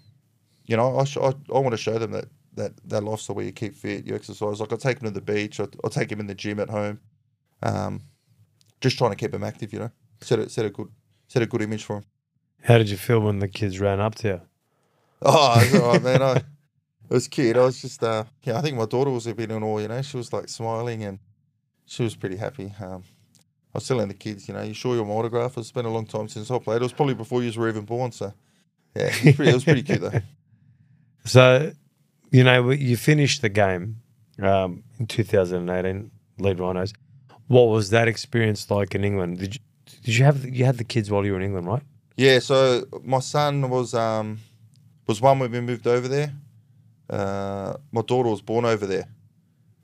you 0.67 0.77
know, 0.77 0.99
I 0.99 1.05
sh- 1.05 1.19
I, 1.19 1.33
I 1.53 1.59
want 1.59 1.73
to 1.73 1.77
show 1.77 1.99
them 1.99 2.13
that 2.13 2.27
that 2.55 2.73
that 2.85 3.03
lifestyle 3.03 3.37
where 3.37 3.45
you 3.45 3.53
keep 3.53 3.75
fit, 3.75 4.07
you 4.07 4.15
exercise. 4.15 4.61
Like 4.61 4.73
I 4.73 4.77
take 4.77 5.01
them 5.01 5.09
to 5.09 5.15
the 5.15 5.21
beach, 5.21 5.59
I, 5.61 5.67
I 5.85 5.89
take 5.89 6.09
them 6.11 6.21
in 6.21 6.27
the 6.27 6.35
gym 6.35 6.61
at 6.61 6.71
home, 6.71 7.01
um, 7.63 8.03
just 8.81 8.99
trying 8.99 9.11
to 9.11 9.17
keep 9.17 9.33
them 9.33 9.45
active. 9.45 9.73
You 9.73 9.81
know, 9.81 9.91
set 10.21 10.39
a 10.39 10.49
set 10.49 10.65
a 10.65 10.71
good 10.71 10.89
set 11.27 11.43
a 11.43 11.47
good 11.47 11.63
image 11.63 11.85
for 11.85 11.97
them. 11.97 12.05
How 12.63 12.79
did 12.79 12.91
you 12.91 12.97
feel 12.97 13.21
when 13.21 13.39
the 13.39 13.49
kids 13.49 13.81
ran 13.81 14.01
up 14.01 14.15
to 14.17 14.29
you? 14.29 14.41
Oh, 15.23 15.61
it's 15.61 15.75
all 15.75 15.93
right, 15.93 16.03
man. 16.03 16.23
I, 16.23 16.37
it 16.37 16.45
was 17.15 17.27
cute. 17.27 17.57
I 17.57 17.65
was 17.65 17.81
just, 17.81 18.03
uh, 18.05 18.25
yeah, 18.45 18.57
I 18.57 18.61
think 18.61 18.77
my 18.77 18.85
daughter 18.85 19.11
was 19.11 19.27
a 19.27 19.35
bit 19.35 19.51
in 19.51 19.63
awe, 19.63 19.79
you 19.79 19.89
know. 19.89 20.01
She 20.03 20.17
was 20.17 20.33
like 20.33 20.49
smiling 20.49 21.03
and 21.03 21.19
she 21.87 22.05
was 22.05 22.15
pretty 22.15 22.37
happy. 22.37 22.73
Um, 22.81 23.03
I 23.75 23.79
was 23.79 23.89
telling 23.89 24.09
the 24.09 24.15
kids, 24.15 24.47
you 24.47 24.55
know, 24.55 24.63
you 24.63 24.75
sure 24.75 24.95
you're 24.95 25.05
my 25.05 25.13
autograph? 25.15 25.59
It's 25.59 25.73
been 25.73 25.87
a 25.87 25.91
long 25.93 26.07
time 26.07 26.29
since 26.29 26.51
I 26.51 26.59
played. 26.59 26.77
It 26.77 26.83
was 26.83 26.93
probably 26.93 27.15
before 27.15 27.43
you 27.43 27.51
were 27.59 27.69
even 27.69 27.85
born. 27.85 28.13
So, 28.13 28.33
yeah, 28.95 29.07
it 29.07 29.25
was 29.25 29.35
pretty, 29.35 29.51
it 29.51 29.55
was 29.55 29.65
pretty 29.65 29.83
cute, 29.83 30.01
though. 30.01 30.21
So, 31.25 31.73
you 32.31 32.43
know, 32.43 32.71
you 32.71 32.97
finished 32.97 33.43
the 33.43 33.51
game 33.51 33.97
um, 34.41 34.83
in 34.99 35.07
2018, 35.07 36.11
Leeds 36.39 36.59
Rhinos. 36.59 36.95
What 37.49 37.65
was 37.65 37.91
that 37.91 38.09
experience 38.09 38.71
like 38.71 38.95
in 38.95 39.05
England? 39.05 39.39
Did 39.39 39.57
you, 39.57 39.61
did 40.05 40.17
you 40.17 40.25
have 40.25 40.45
you 40.47 40.65
had 40.65 40.79
the 40.79 40.85
kids 40.85 41.11
while 41.11 41.27
you 41.27 41.33
were 41.33 41.39
in 41.39 41.45
England, 41.45 41.67
right? 41.67 41.83
Yeah, 42.17 42.39
so 42.39 42.87
my 43.05 43.19
son 43.19 43.69
was 43.69 43.93
um, 43.93 44.39
was 45.09 45.21
one 45.21 45.39
when 45.41 45.51
we 45.51 45.61
moved 45.61 45.87
over 45.87 46.07
there. 46.07 46.33
Uh, 47.11 47.75
my 47.91 48.03
daughter 48.03 48.29
was 48.29 48.43
born 48.43 48.65
over 48.65 48.87
there, 48.87 49.09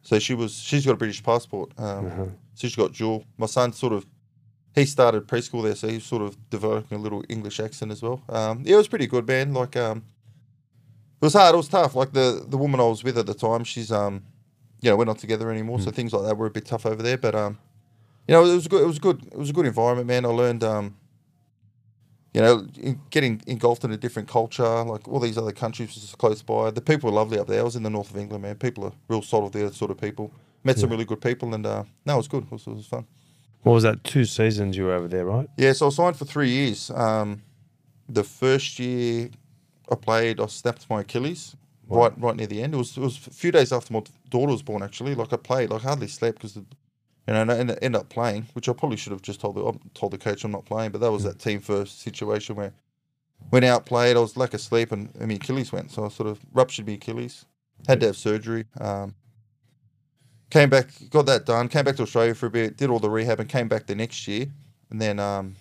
so 0.02 0.18
she 0.18 0.34
was 0.34 0.54
she's 0.54 0.84
got 0.86 0.92
a 0.92 0.96
British 0.96 1.22
passport. 1.22 1.72
Um, 1.78 2.06
Uh-huh. 2.06 2.24
So 2.56 2.68
she's 2.68 2.76
got 2.76 2.92
dual. 2.92 3.24
My 3.38 3.46
son 3.46 3.72
sort 3.72 3.92
of 3.94 4.06
he 4.74 4.84
started 4.84 5.26
preschool 5.26 5.62
there, 5.62 5.74
so 5.74 5.88
he's 5.88 6.04
sort 6.04 6.22
of 6.22 6.36
developing 6.50 6.98
a 6.98 7.00
little 7.00 7.24
English 7.28 7.58
accent 7.60 7.90
as 7.92 8.02
well. 8.02 8.22
Um, 8.28 8.62
yeah, 8.64 8.74
it 8.74 8.78
was 8.78 8.88
pretty 8.88 9.06
good, 9.06 9.26
man. 9.26 9.54
Like 9.54 9.76
um, 9.76 10.04
it 11.20 11.24
was 11.24 11.32
hard. 11.32 11.54
It 11.54 11.56
was 11.56 11.68
tough. 11.68 11.94
Like 11.96 12.12
the 12.12 12.44
the 12.46 12.58
woman 12.58 12.78
I 12.80 12.84
was 12.84 13.02
with 13.02 13.16
at 13.18 13.26
the 13.26 13.34
time, 13.34 13.64
she's 13.64 13.90
um, 13.90 14.22
you 14.82 14.90
know, 14.90 14.96
we're 14.96 15.04
not 15.06 15.18
together 15.18 15.50
anymore, 15.50 15.80
so 15.80 15.90
things 15.90 16.12
like 16.12 16.24
that 16.26 16.36
were 16.36 16.46
a 16.46 16.50
bit 16.50 16.66
tough 16.66 16.84
over 16.86 17.02
there. 17.02 17.16
But 17.18 17.34
um, 17.34 17.58
you 18.28 18.34
know, 18.34 18.44
it 18.44 18.54
was 18.54 18.68
good. 18.68 18.82
It 18.82 18.86
was 18.86 18.98
good. 18.98 19.24
It 19.32 19.38
was 19.38 19.50
a 19.50 19.52
good 19.54 19.66
environment, 19.66 20.06
man. 20.06 20.24
I 20.26 20.28
learned 20.28 20.62
um, 20.62 20.96
you 22.34 22.40
know, 22.40 22.66
in, 22.80 23.00
getting 23.10 23.40
engulfed 23.46 23.84
in 23.84 23.92
a 23.92 23.96
different 23.96 24.28
culture, 24.28 24.82
like 24.84 25.06
all 25.08 25.20
these 25.20 25.38
other 25.38 25.52
countries 25.52 25.94
was 25.94 26.14
close 26.18 26.42
by. 26.42 26.70
The 26.72 26.80
people 26.80 27.08
were 27.08 27.14
lovely 27.16 27.38
up 27.38 27.46
there. 27.46 27.60
I 27.60 27.62
was 27.62 27.76
in 27.76 27.84
the 27.84 27.90
north 27.90 28.10
of 28.10 28.16
England, 28.18 28.42
man. 28.42 28.56
People 28.56 28.84
are 28.84 28.92
real 29.08 29.22
solid 29.22 29.52
there, 29.52 29.70
sort 29.72 29.92
of 29.92 29.98
people. 30.00 30.32
Met 30.64 30.78
some 30.78 30.90
really 30.90 31.04
good 31.04 31.20
people, 31.20 31.54
and 31.54 31.64
uh, 31.64 31.84
no, 32.06 32.14
it 32.14 32.16
was 32.16 32.28
good. 32.28 32.44
It 32.44 32.50
was, 32.50 32.66
it 32.66 32.74
was 32.74 32.86
fun. 32.86 33.06
What 33.62 33.74
was 33.74 33.82
that? 33.84 34.02
Two 34.02 34.24
seasons 34.24 34.76
you 34.76 34.84
were 34.84 34.94
over 34.94 35.08
there, 35.08 35.24
right? 35.24 35.48
Yeah, 35.56 35.72
so 35.74 35.86
I 35.86 35.90
signed 35.90 36.16
for 36.16 36.24
three 36.24 36.48
years. 36.50 36.90
Um, 36.90 37.42
the 38.08 38.24
first 38.24 38.78
year 38.78 39.30
I 39.90 39.94
played, 39.94 40.40
I 40.40 40.46
snapped 40.46 40.88
my 40.90 41.02
Achilles 41.02 41.56
Wow. 41.86 42.02
right 42.04 42.12
right 42.18 42.36
near 42.36 42.46
the 42.46 42.62
end. 42.62 42.74
It 42.74 42.78
was 42.78 42.96
it 42.96 43.00
was 43.00 43.16
a 43.26 43.30
few 43.30 43.52
days 43.52 43.72
after 43.72 43.92
my 43.92 44.02
daughter 44.30 44.52
was 44.52 44.62
born. 44.62 44.82
Actually, 44.82 45.14
like 45.14 45.32
I 45.32 45.36
played, 45.36 45.70
like 45.70 45.84
I 45.84 45.88
hardly 45.88 46.08
slept 46.08 46.38
because, 46.38 46.58
you 47.26 47.32
know, 47.34 47.42
and 47.42 47.50
I 47.52 47.58
ended 47.58 47.78
ended 47.82 48.00
up 48.00 48.08
playing, 48.08 48.46
which 48.52 48.68
I 48.68 48.72
probably 48.72 48.96
should 48.96 49.12
have 49.12 49.22
just 49.22 49.40
told 49.40 49.56
the 49.56 49.78
told 49.94 50.12
the 50.12 50.18
coach 50.18 50.44
I'm 50.44 50.52
not 50.52 50.64
playing. 50.66 50.92
But 50.92 51.00
that 51.00 51.10
was 51.10 51.24
that 51.24 51.38
team 51.38 51.60
first 51.60 52.00
situation 52.02 52.54
where 52.56 52.72
went 53.50 53.64
out 53.64 53.86
played. 53.86 54.16
I 54.16 54.20
was 54.20 54.36
lack 54.36 54.54
of 54.54 54.60
sleep, 54.60 54.92
and, 54.92 55.10
and 55.18 55.28
my 55.28 55.34
Achilles 55.34 55.72
went, 55.72 55.90
so 55.90 56.04
I 56.04 56.08
sort 56.08 56.28
of 56.28 56.40
ruptured 56.52 56.86
my 56.86 56.94
Achilles. 56.94 57.44
Had 57.88 58.00
to 58.00 58.06
have 58.06 58.16
surgery. 58.16 58.64
Um, 58.80 59.14
came 60.50 60.70
back, 60.70 60.88
got 61.10 61.26
that 61.26 61.44
done. 61.44 61.68
Came 61.68 61.84
back 61.84 61.96
to 61.96 62.02
Australia 62.02 62.34
for 62.34 62.46
a 62.46 62.50
bit, 62.50 62.76
did 62.76 62.88
all 62.90 62.98
the 63.00 63.10
rehab, 63.10 63.40
and 63.40 63.48
came 63.48 63.68
back 63.68 63.86
the 63.86 63.94
next 63.94 64.26
year. 64.28 64.46
And 64.90 65.00
then 65.02 65.18
um, 65.18 65.56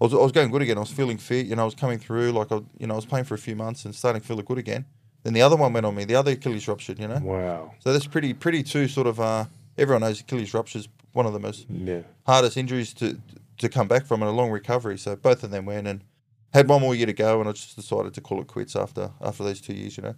I 0.00 0.04
was, 0.04 0.12
I 0.12 0.16
was 0.18 0.32
going 0.32 0.50
good 0.50 0.62
again. 0.62 0.76
I 0.76 0.80
was 0.80 0.90
feeling 0.90 1.16
fit. 1.18 1.46
You 1.46 1.56
know, 1.56 1.62
I 1.62 1.64
was 1.64 1.74
coming 1.74 1.98
through. 1.98 2.32
Like 2.32 2.50
I, 2.52 2.56
you 2.78 2.86
know, 2.86 2.94
I 2.94 2.96
was 2.96 3.06
playing 3.06 3.24
for 3.24 3.34
a 3.34 3.38
few 3.38 3.56
months 3.56 3.84
and 3.84 3.94
starting 3.94 4.20
to 4.20 4.26
feel 4.26 4.40
good 4.42 4.58
again. 4.58 4.84
Then 5.22 5.32
the 5.32 5.42
other 5.42 5.56
one 5.56 5.72
went 5.72 5.86
on 5.86 5.94
me. 5.94 6.04
The 6.04 6.14
other 6.16 6.32
Achilles 6.32 6.66
ruptured. 6.68 6.98
You 6.98 7.08
know, 7.08 7.20
Wow. 7.22 7.74
so 7.78 7.92
that's 7.92 8.06
pretty, 8.06 8.34
pretty 8.34 8.62
too 8.62 8.88
sort 8.88 9.06
of. 9.06 9.20
Uh, 9.20 9.44
everyone 9.78 10.02
knows 10.02 10.20
Achilles 10.20 10.52
rupture 10.54 10.78
is 10.78 10.88
one 11.12 11.26
of 11.26 11.32
the 11.32 11.40
most 11.40 11.66
Yeah. 11.70 12.02
hardest 12.26 12.56
injuries 12.56 12.92
to 12.94 13.18
to 13.58 13.68
come 13.68 13.88
back 13.88 14.06
from 14.06 14.22
and 14.22 14.28
a 14.30 14.32
long 14.34 14.50
recovery. 14.50 14.96
So 14.98 15.16
both 15.16 15.42
of 15.42 15.50
them 15.50 15.64
went 15.66 15.88
and 15.88 16.04
had 16.52 16.68
one 16.68 16.80
more 16.80 16.94
year 16.94 17.06
to 17.06 17.12
go, 17.12 17.40
and 17.40 17.48
I 17.48 17.52
just 17.52 17.74
decided 17.76 18.14
to 18.14 18.20
call 18.20 18.40
it 18.40 18.46
quits 18.46 18.76
after 18.76 19.10
after 19.20 19.42
those 19.44 19.60
two 19.60 19.74
years. 19.74 19.96
You 19.96 20.02
know, 20.04 20.14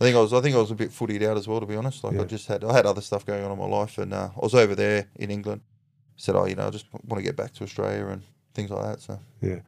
I 0.00 0.04
think 0.04 0.16
I 0.16 0.20
was 0.20 0.32
I 0.32 0.40
think 0.40 0.56
I 0.56 0.58
was 0.58 0.70
a 0.70 0.74
bit 0.74 0.90
footied 0.90 1.22
out 1.22 1.36
as 1.36 1.46
well, 1.46 1.60
to 1.60 1.66
be 1.66 1.76
honest. 1.76 2.02
Like 2.04 2.14
Yeah. 2.14 2.22
I 2.22 2.24
just 2.24 2.46
had 2.48 2.64
I 2.64 2.72
had 2.72 2.86
other 2.86 3.00
stuff 3.00 3.24
going 3.24 3.44
on 3.44 3.52
in 3.52 3.58
my 3.58 3.66
life, 3.66 3.98
and 3.98 4.12
uh, 4.12 4.30
I 4.36 4.40
was 4.40 4.54
over 4.54 4.74
there 4.74 5.06
in 5.16 5.30
England. 5.30 5.60
Said, 6.16 6.36
oh, 6.36 6.46
you 6.46 6.54
know, 6.54 6.68
I 6.68 6.70
just 6.70 6.86
want 6.92 7.16
to 7.18 7.22
get 7.22 7.34
back 7.36 7.52
to 7.54 7.64
Australia 7.64 8.06
and 8.06 8.22
things 8.54 8.70
like 8.70 8.84
that. 8.84 9.00
So 9.00 9.18
yeah, 9.40 9.60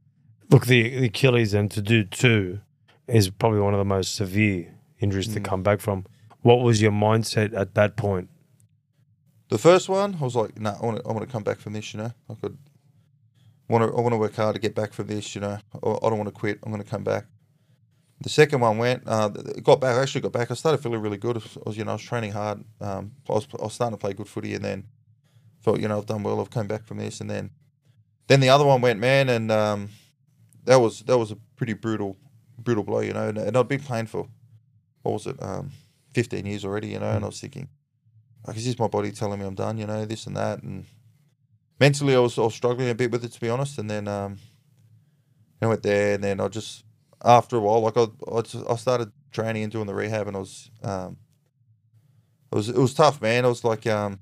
Look, 0.50 0.66
the, 0.66 0.82
the 1.00 1.06
Achilles 1.06 1.54
and 1.54 1.68
to 1.72 1.82
do 1.82 2.04
two 2.04 2.60
is 3.08 3.30
probably 3.30 3.58
one 3.60 3.74
of 3.74 3.78
the 3.78 3.84
most 3.84 4.14
severe 4.14 4.72
injuries 5.00 5.26
to 5.34 5.40
Mm. 5.40 5.44
come 5.44 5.62
back 5.64 5.80
from. 5.80 6.06
What 6.42 6.60
was 6.60 6.80
your 6.80 6.92
mindset 6.92 7.52
at 7.52 7.74
that 7.74 7.96
point? 7.96 8.28
The 9.48 9.58
first 9.58 9.88
one, 9.88 10.16
I 10.20 10.24
was 10.24 10.34
like, 10.34 10.58
no, 10.58 10.70
nah, 10.70 10.78
I 10.80 10.84
want 10.84 10.98
to 10.98 11.08
I 11.08 11.12
want 11.12 11.26
to 11.26 11.32
come 11.32 11.42
back 11.42 11.58
from 11.58 11.72
this. 11.72 11.92
You 11.94 12.00
know, 12.00 12.12
I 12.28 12.34
could 12.34 12.58
want 13.68 13.88
to 13.88 13.96
I 13.96 14.00
want 14.00 14.12
to 14.12 14.18
work 14.18 14.34
hard 14.34 14.54
to 14.54 14.60
get 14.60 14.74
back 14.74 14.92
from 14.92 15.06
this. 15.06 15.34
You 15.34 15.40
know, 15.40 15.58
I, 15.74 15.88
I 15.88 16.08
don't 16.08 16.18
want 16.18 16.28
to 16.28 16.32
quit. 16.32 16.58
I'm 16.64 16.72
going 16.72 16.82
to 16.82 16.88
come 16.88 17.04
back. 17.04 17.26
The 18.20 18.30
second 18.30 18.60
one 18.60 18.78
went, 18.78 19.02
uh, 19.06 19.28
got 19.28 19.80
back. 19.80 19.96
I 19.96 20.02
actually 20.02 20.22
got 20.22 20.32
back. 20.32 20.50
I 20.50 20.54
started 20.54 20.78
feeling 20.78 21.00
really 21.00 21.18
good. 21.18 21.36
I 21.36 21.40
was, 21.66 21.76
you 21.76 21.84
know, 21.84 21.90
I 21.90 21.94
was 21.94 22.02
training 22.02 22.32
hard. 22.32 22.64
Um, 22.80 23.12
I 23.28 23.32
was, 23.32 23.46
I 23.60 23.64
was 23.64 23.74
starting 23.74 23.96
to 23.96 24.00
play 24.00 24.14
good 24.14 24.26
footy, 24.26 24.54
and 24.54 24.64
then 24.64 24.84
thought, 25.62 25.80
you 25.80 25.88
know, 25.88 25.98
I've 25.98 26.06
done 26.06 26.22
well. 26.22 26.40
I've 26.40 26.50
come 26.50 26.66
back 26.66 26.86
from 26.86 26.96
this, 26.96 27.20
and 27.20 27.28
then, 27.28 27.50
then 28.26 28.40
the 28.40 28.48
other 28.48 28.64
one 28.64 28.80
went, 28.80 29.00
man, 29.00 29.28
and 29.28 29.52
um, 29.52 29.90
that 30.64 30.76
was 30.76 31.00
that 31.00 31.18
was 31.18 31.30
a 31.30 31.36
pretty 31.56 31.74
brutal, 31.74 32.16
brutal 32.58 32.84
blow, 32.84 33.00
you 33.00 33.12
know. 33.12 33.28
And, 33.28 33.36
and 33.36 33.56
I'd 33.56 33.68
been 33.68 33.80
playing 33.80 34.06
for, 34.06 34.28
what 35.02 35.12
was 35.12 35.26
it, 35.26 35.36
um, 35.42 35.72
15 36.14 36.46
years 36.46 36.64
already, 36.64 36.88
you 36.88 36.98
know. 36.98 37.10
And 37.10 37.22
I 37.22 37.26
was 37.26 37.38
thinking, 37.38 37.68
like, 38.46 38.56
is 38.56 38.64
this 38.64 38.78
my 38.78 38.88
body 38.88 39.10
telling 39.12 39.38
me 39.40 39.46
I'm 39.46 39.54
done, 39.54 39.78
you 39.78 39.86
know, 39.86 40.04
this 40.04 40.26
and 40.26 40.36
that, 40.36 40.62
and 40.62 40.84
mentally 41.80 42.14
I 42.14 42.18
was, 42.20 42.38
I 42.38 42.42
was 42.42 42.54
struggling 42.54 42.88
a 42.90 42.94
bit 42.94 43.10
with 43.10 43.24
it, 43.24 43.32
to 43.32 43.40
be 43.40 43.48
honest. 43.48 43.78
And 43.78 43.90
then 43.90 44.06
um, 44.08 44.38
I 45.60 45.66
went 45.66 45.82
there, 45.82 46.14
and 46.14 46.22
then 46.24 46.40
I 46.40 46.48
just 46.48 46.84
after 47.24 47.56
a 47.56 47.60
while, 47.60 47.80
like 47.80 47.96
I, 47.96 48.06
I, 48.32 48.40
just- 48.42 48.68
I 48.68 48.76
started 48.76 49.10
training 49.32 49.62
and 49.64 49.72
doing 49.72 49.86
the 49.86 49.94
rehab, 49.94 50.28
and 50.28 50.36
I 50.36 50.40
was, 50.40 50.70
um, 50.82 51.16
it 52.52 52.54
was, 52.54 52.68
it 52.68 52.76
was 52.78 52.94
tough, 52.94 53.20
man. 53.20 53.44
I 53.44 53.48
was 53.48 53.64
like, 53.64 53.86
um, 53.86 54.20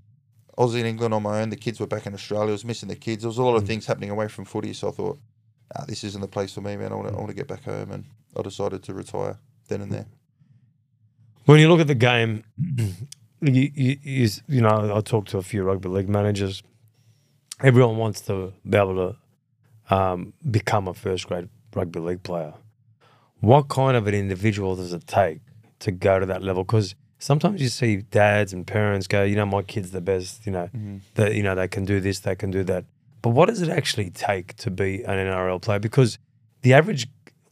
I 0.56 0.62
was 0.62 0.74
in 0.74 0.86
England 0.86 1.12
on 1.12 1.22
my 1.22 1.40
own. 1.42 1.50
The 1.50 1.56
kids 1.56 1.78
were 1.80 1.86
back 1.86 2.06
in 2.06 2.14
Australia. 2.14 2.48
I 2.48 2.52
was 2.52 2.64
missing 2.64 2.88
the 2.88 2.96
kids. 2.96 3.22
There 3.22 3.28
was 3.28 3.38
a 3.38 3.42
lot 3.42 3.56
of 3.56 3.64
Mm. 3.64 3.66
things 3.66 3.86
happening 3.86 4.10
away 4.10 4.28
from 4.28 4.44
footy, 4.44 4.72
so 4.72 4.88
I 4.88 4.92
thought, 4.92 5.18
ah, 5.76 5.84
this 5.86 6.04
isn't 6.04 6.20
the 6.20 6.28
place 6.28 6.54
for 6.54 6.60
me, 6.60 6.76
man. 6.76 6.92
I 6.92 6.94
want 6.94 7.08
to, 7.08 7.14
I 7.14 7.16
want 7.18 7.28
to 7.28 7.34
get 7.34 7.48
back 7.48 7.64
home, 7.64 7.90
and 7.90 8.04
I 8.36 8.42
decided 8.42 8.82
to 8.84 8.94
retire 8.94 9.38
then 9.68 9.80
and 9.82 9.92
there. 9.92 10.06
When 11.44 11.58
you 11.60 11.68
look 11.68 11.80
at 11.80 11.86
the 11.88 11.94
game, 11.94 12.44
you, 13.46 13.70
you, 13.74 13.98
you, 14.02 14.28
you 14.48 14.60
know, 14.60 14.94
I 14.96 15.00
talked 15.00 15.28
to 15.30 15.38
a 15.38 15.42
few 15.42 15.62
rugby 15.64 15.88
league 15.88 16.08
managers. 16.08 16.62
Everyone 17.62 17.96
wants 17.96 18.20
to 18.22 18.52
be 18.68 18.76
able 18.76 19.16
to 19.88 19.94
um, 19.94 20.32
become 20.50 20.88
a 20.88 20.94
first 20.94 21.26
grade 21.28 21.48
rugby 21.74 22.00
league 22.00 22.22
player. 22.22 22.54
What 23.40 23.68
kind 23.68 23.96
of 23.96 24.06
an 24.06 24.14
individual 24.14 24.76
does 24.76 24.92
it 24.92 25.06
take 25.06 25.40
to 25.80 25.92
go 25.92 26.18
to 26.18 26.26
that 26.26 26.42
level? 26.42 26.64
Because 26.64 26.94
sometimes 27.18 27.60
you 27.60 27.68
see 27.68 27.96
dads 27.96 28.52
and 28.52 28.66
parents 28.66 29.06
go, 29.06 29.22
you 29.22 29.36
know, 29.36 29.46
my 29.46 29.62
kid's 29.62 29.90
the 29.90 30.00
best, 30.00 30.46
you 30.46 30.52
know, 30.52 30.68
that 31.14 31.34
you 31.34 31.42
know 31.42 31.54
they 31.54 31.68
can 31.68 31.84
do 31.84 32.00
this, 32.00 32.20
they 32.20 32.34
can 32.34 32.50
do 32.50 32.64
that. 32.64 32.84
But 33.22 33.30
what 33.30 33.46
does 33.48 33.62
it 33.62 33.68
actually 33.68 34.10
take 34.10 34.54
to 34.56 34.70
be 34.70 35.02
an 35.04 35.16
NRL 35.18 35.60
player? 35.60 35.78
Because 35.78 36.18
the 36.62 36.72
average 36.74 37.06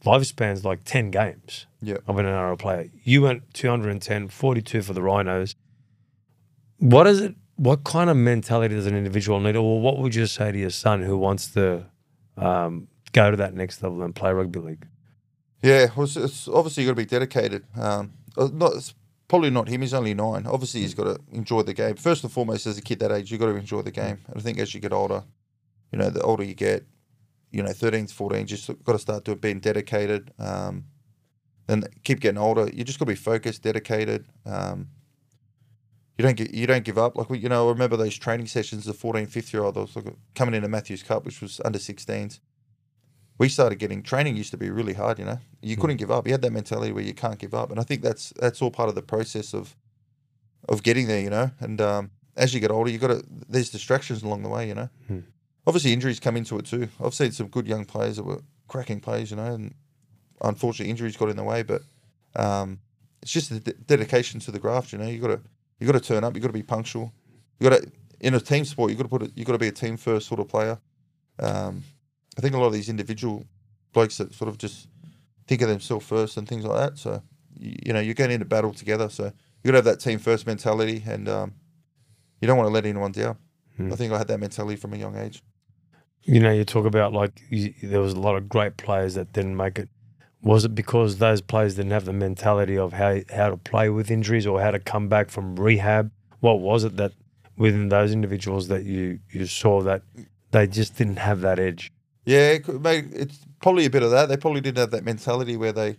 lifespan 0.05 0.53
is 0.53 0.65
like 0.65 0.83
ten 0.83 1.11
games 1.11 1.65
Yeah. 1.81 1.97
of 2.07 2.17
an 2.17 2.25
NRL 2.25 2.57
player. 2.59 2.89
You 3.03 3.21
went 3.21 3.53
210, 3.53 4.27
42 4.29 4.81
for 4.81 4.93
the 4.93 5.01
Rhinos. 5.01 5.55
What 6.77 7.07
is 7.07 7.21
it? 7.21 7.35
What 7.55 7.83
kind 7.83 8.09
of 8.09 8.17
mentality 8.17 8.75
does 8.75 8.87
an 8.87 8.95
individual 8.95 9.39
need, 9.39 9.55
or 9.55 9.79
what 9.79 9.99
would 9.99 10.15
you 10.15 10.25
say 10.25 10.51
to 10.51 10.57
your 10.57 10.71
son 10.71 11.03
who 11.03 11.17
wants 11.17 11.47
to 11.53 11.85
um, 12.35 12.87
go 13.11 13.31
to 13.31 13.37
that 13.37 13.53
next 13.53 13.83
level 13.83 14.01
and 14.01 14.15
play 14.15 14.33
rugby 14.33 14.59
league? 14.59 14.87
Yeah, 15.61 15.87
well, 15.95 16.05
it's, 16.05 16.17
it's 16.17 16.47
obviously 16.47 16.83
you 16.83 16.89
got 16.89 16.93
to 16.93 17.01
be 17.01 17.05
dedicated. 17.05 17.63
Um, 17.79 18.13
uh, 18.37 18.49
not 18.51 18.93
probably 19.27 19.49
not 19.49 19.69
him. 19.69 19.81
He's 19.81 19.93
only 19.93 20.13
nine. 20.13 20.45
Obviously, 20.45 20.81
he's 20.81 20.93
got 20.93 21.05
to 21.05 21.19
enjoy 21.31 21.61
the 21.61 21.73
game. 21.73 21.95
First 21.95 22.23
and 22.23 22.31
foremost, 22.31 22.67
as 22.67 22.77
a 22.77 22.81
kid 22.81 22.99
that 22.99 23.11
age, 23.11 23.31
you've 23.31 23.39
got 23.39 23.47
to 23.47 23.55
enjoy 23.55 23.81
the 23.81 23.91
game. 23.91 24.19
And 24.27 24.37
I 24.37 24.39
think 24.41 24.59
as 24.59 24.73
you 24.73 24.81
get 24.81 24.91
older, 24.91 25.23
you 25.91 25.99
know, 25.99 26.09
the 26.09 26.21
older 26.21 26.43
you 26.43 26.53
get, 26.53 26.85
you 27.51 27.63
know, 27.63 27.71
13, 27.71 28.07
14, 28.07 28.45
just 28.45 28.67
got 28.83 28.93
to 28.93 28.99
start 28.99 29.23
doing 29.23 29.37
being 29.37 29.59
dedicated. 29.59 30.31
Um, 30.37 30.85
then 31.67 31.83
keep 32.03 32.19
getting 32.19 32.37
older. 32.37 32.69
You 32.73 32.83
just 32.83 32.99
got 32.99 33.05
to 33.05 33.11
be 33.11 33.15
focused, 33.15 33.61
dedicated. 33.61 34.25
Um, 34.45 34.89
you 36.17 36.23
don't 36.23 36.37
get, 36.37 36.53
you 36.53 36.67
don't 36.67 36.83
give 36.83 36.97
up. 36.97 37.15
Like 37.17 37.29
we, 37.29 37.39
you 37.39 37.49
know, 37.49 37.67
I 37.67 37.71
remember 37.71 37.97
those 37.97 38.17
training 38.17 38.47
sessions. 38.47 38.85
The 38.85 38.93
14, 38.93 39.27
15 39.27 39.57
year 39.57 39.65
old, 39.65 39.77
I 39.77 39.81
was 39.81 39.97
coming 40.35 40.55
into 40.55 40.67
Matthews 40.67 41.03
Cup, 41.03 41.25
which 41.25 41.41
was 41.41 41.59
under 41.65 41.79
16s 41.79 42.39
we 43.37 43.49
started 43.49 43.79
getting 43.79 44.03
training 44.03 44.37
used 44.37 44.51
to 44.51 44.57
be 44.57 44.69
really 44.69 44.93
hard 44.93 45.19
you 45.19 45.25
know? 45.25 45.39
You 45.61 45.77
couldn't 45.77 45.97
give 45.97 46.11
up. 46.11 46.27
You 46.27 46.33
had 46.33 46.41
that 46.41 46.51
mentality 46.51 46.91
where 46.91 47.03
you 47.03 47.13
can't 47.13 47.39
give 47.39 47.53
up 47.53 47.71
and 47.71 47.79
i 47.79 47.83
think 47.83 48.01
that's 48.01 48.33
that's 48.39 48.61
all 48.61 48.71
part 48.71 48.89
of 48.89 48.95
the 48.95 49.01
process 49.01 49.53
of 49.53 49.75
of 50.69 50.83
getting 50.83 51.07
there 51.07 51.19
you 51.19 51.29
know? 51.29 51.51
And 51.59 51.81
um, 51.81 52.11
as 52.37 52.53
you 52.53 52.59
get 52.59 52.71
older 52.71 52.89
you 52.89 52.97
got 52.97 53.07
to 53.07 53.23
there's 53.49 53.69
distractions 53.69 54.23
along 54.23 54.43
the 54.43 54.49
way 54.49 54.67
you 54.67 54.75
know? 54.75 54.89
Hmm. 55.07 55.19
obviously 55.67 55.93
injuries 55.93 56.19
come 56.19 56.37
into 56.37 56.57
it 56.57 56.65
too. 56.65 56.87
I've 57.03 57.13
seen 57.13 57.31
some 57.31 57.47
good 57.47 57.67
young 57.67 57.85
players 57.85 58.17
that 58.17 58.23
were 58.23 58.41
cracking 58.67 58.99
players 58.99 59.31
you 59.31 59.37
know 59.37 59.53
and 59.53 59.73
unfortunately 60.41 60.89
injuries 60.91 61.17
got 61.17 61.29
in 61.29 61.37
the 61.37 61.43
way 61.43 61.63
but 61.63 61.81
um, 62.35 62.79
it's 63.21 63.31
just 63.31 63.49
the 63.49 63.59
de- 63.59 63.73
dedication 63.73 64.39
to 64.41 64.51
the 64.51 64.59
graft 64.59 64.91
you 64.91 64.99
know? 64.99 65.07
You 65.07 65.19
got 65.19 65.27
to 65.27 65.41
you 65.83 65.91
got 65.91 66.01
to 66.01 66.07
turn 66.07 66.23
up 66.23 66.33
you 66.33 66.41
got 66.41 66.47
to 66.47 66.53
be 66.53 66.63
punctual 66.63 67.13
you 67.59 67.69
got 67.69 67.81
to 67.81 67.91
in 68.19 68.33
a 68.33 68.39
team 68.39 68.63
sport 68.63 68.89
you 68.89 68.95
got 68.95 69.03
to 69.03 69.09
put 69.09 69.21
it 69.21 69.31
you 69.35 69.43
got 69.43 69.53
to 69.53 69.59
be 69.59 69.67
a 69.67 69.71
team 69.71 69.97
first 69.97 70.27
sort 70.27 70.39
of 70.39 70.47
player 70.47 70.79
um, 71.39 71.83
I 72.37 72.41
think 72.41 72.55
a 72.55 72.57
lot 72.57 72.67
of 72.67 72.73
these 72.73 72.89
individual 72.89 73.45
blokes 73.91 74.17
that 74.17 74.33
sort 74.33 74.49
of 74.49 74.57
just 74.57 74.87
think 75.47 75.61
of 75.61 75.69
themselves 75.69 76.05
first 76.05 76.37
and 76.37 76.47
things 76.47 76.65
like 76.65 76.77
that. 76.77 76.97
So, 76.97 77.21
you, 77.57 77.75
you 77.87 77.93
know, 77.93 77.99
you're 77.99 78.15
going 78.15 78.31
into 78.31 78.45
battle 78.45 78.73
together. 78.73 79.09
So 79.09 79.25
you 79.25 79.31
got 79.65 79.71
to 79.71 79.77
have 79.77 79.85
that 79.85 79.99
team 79.99 80.19
first 80.19 80.47
mentality, 80.47 81.03
and 81.05 81.29
um, 81.29 81.53
you 82.41 82.47
don't 82.47 82.57
want 82.57 82.67
to 82.67 82.73
let 82.73 82.85
anyone 82.85 83.11
down. 83.11 83.37
Hmm. 83.77 83.91
I 83.91 83.95
think 83.95 84.13
I 84.13 84.17
had 84.17 84.27
that 84.27 84.39
mentality 84.39 84.75
from 84.75 84.93
a 84.93 84.97
young 84.97 85.17
age. 85.17 85.43
You 86.23 86.39
know, 86.39 86.51
you 86.51 86.63
talk 86.63 86.85
about 86.85 87.13
like 87.13 87.41
you, 87.49 87.73
there 87.83 87.99
was 87.99 88.13
a 88.13 88.19
lot 88.19 88.35
of 88.35 88.47
great 88.47 88.77
players 88.77 89.15
that 89.15 89.33
didn't 89.33 89.57
make 89.57 89.77
it. 89.77 89.89
Was 90.43 90.65
it 90.65 90.75
because 90.75 91.17
those 91.17 91.41
players 91.41 91.75
didn't 91.75 91.91
have 91.91 92.05
the 92.05 92.13
mentality 92.13 92.77
of 92.77 92.93
how 92.93 93.19
how 93.33 93.49
to 93.49 93.57
play 93.57 93.89
with 93.89 94.11
injuries 94.11 94.45
or 94.45 94.61
how 94.61 94.71
to 94.71 94.79
come 94.79 95.07
back 95.07 95.29
from 95.29 95.55
rehab? 95.55 96.11
What 96.41 96.59
was 96.59 96.83
it 96.83 96.97
that 96.97 97.13
within 97.57 97.89
those 97.89 98.11
individuals 98.11 98.67
that 98.67 98.83
you 98.83 99.19
you 99.31 99.45
saw 99.45 99.81
that 99.83 100.01
they 100.51 100.67
just 100.67 100.97
didn't 100.97 101.17
have 101.17 101.41
that 101.41 101.59
edge? 101.59 101.91
Yeah, 102.25 102.57
it's 102.57 103.45
probably 103.61 103.85
a 103.85 103.89
bit 103.89 104.03
of 104.03 104.11
that. 104.11 104.27
They 104.27 104.37
probably 104.37 104.61
didn't 104.61 104.77
have 104.79 104.91
that 104.91 105.05
mentality 105.05 105.55
where 105.55 105.71
they 105.71 105.97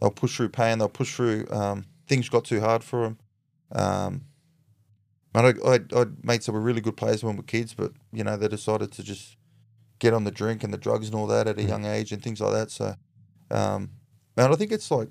they'll 0.00 0.10
push 0.10 0.36
through 0.36 0.50
pain, 0.50 0.78
they'll 0.78 0.88
push 0.88 1.14
through 1.14 1.46
um, 1.50 1.84
things 2.08 2.28
got 2.28 2.44
too 2.44 2.60
hard 2.60 2.82
for 2.84 3.02
them. 3.04 3.18
Um, 3.72 4.22
I, 5.34 5.52
I, 5.64 5.80
I 5.94 6.06
mates 6.22 6.46
that 6.46 6.52
were 6.52 6.60
really 6.60 6.80
good 6.80 6.96
players 6.96 7.22
when 7.22 7.34
we 7.34 7.38
were 7.38 7.42
kids, 7.44 7.74
but 7.74 7.92
you 8.12 8.24
know 8.24 8.36
they 8.36 8.48
decided 8.48 8.90
to 8.92 9.02
just 9.02 9.36
get 9.98 10.12
on 10.14 10.24
the 10.24 10.30
drink 10.30 10.64
and 10.64 10.72
the 10.72 10.78
drugs 10.78 11.06
and 11.06 11.14
all 11.14 11.26
that 11.28 11.46
at 11.46 11.58
a 11.58 11.62
Mm. 11.62 11.68
young 11.68 11.84
age 11.84 12.10
and 12.12 12.22
things 12.22 12.40
like 12.40 12.52
that. 12.52 12.70
So, 12.70 12.94
um, 13.50 13.90
man, 14.36 14.52
I 14.52 14.56
think 14.56 14.72
it's 14.72 14.90
like 14.90 15.08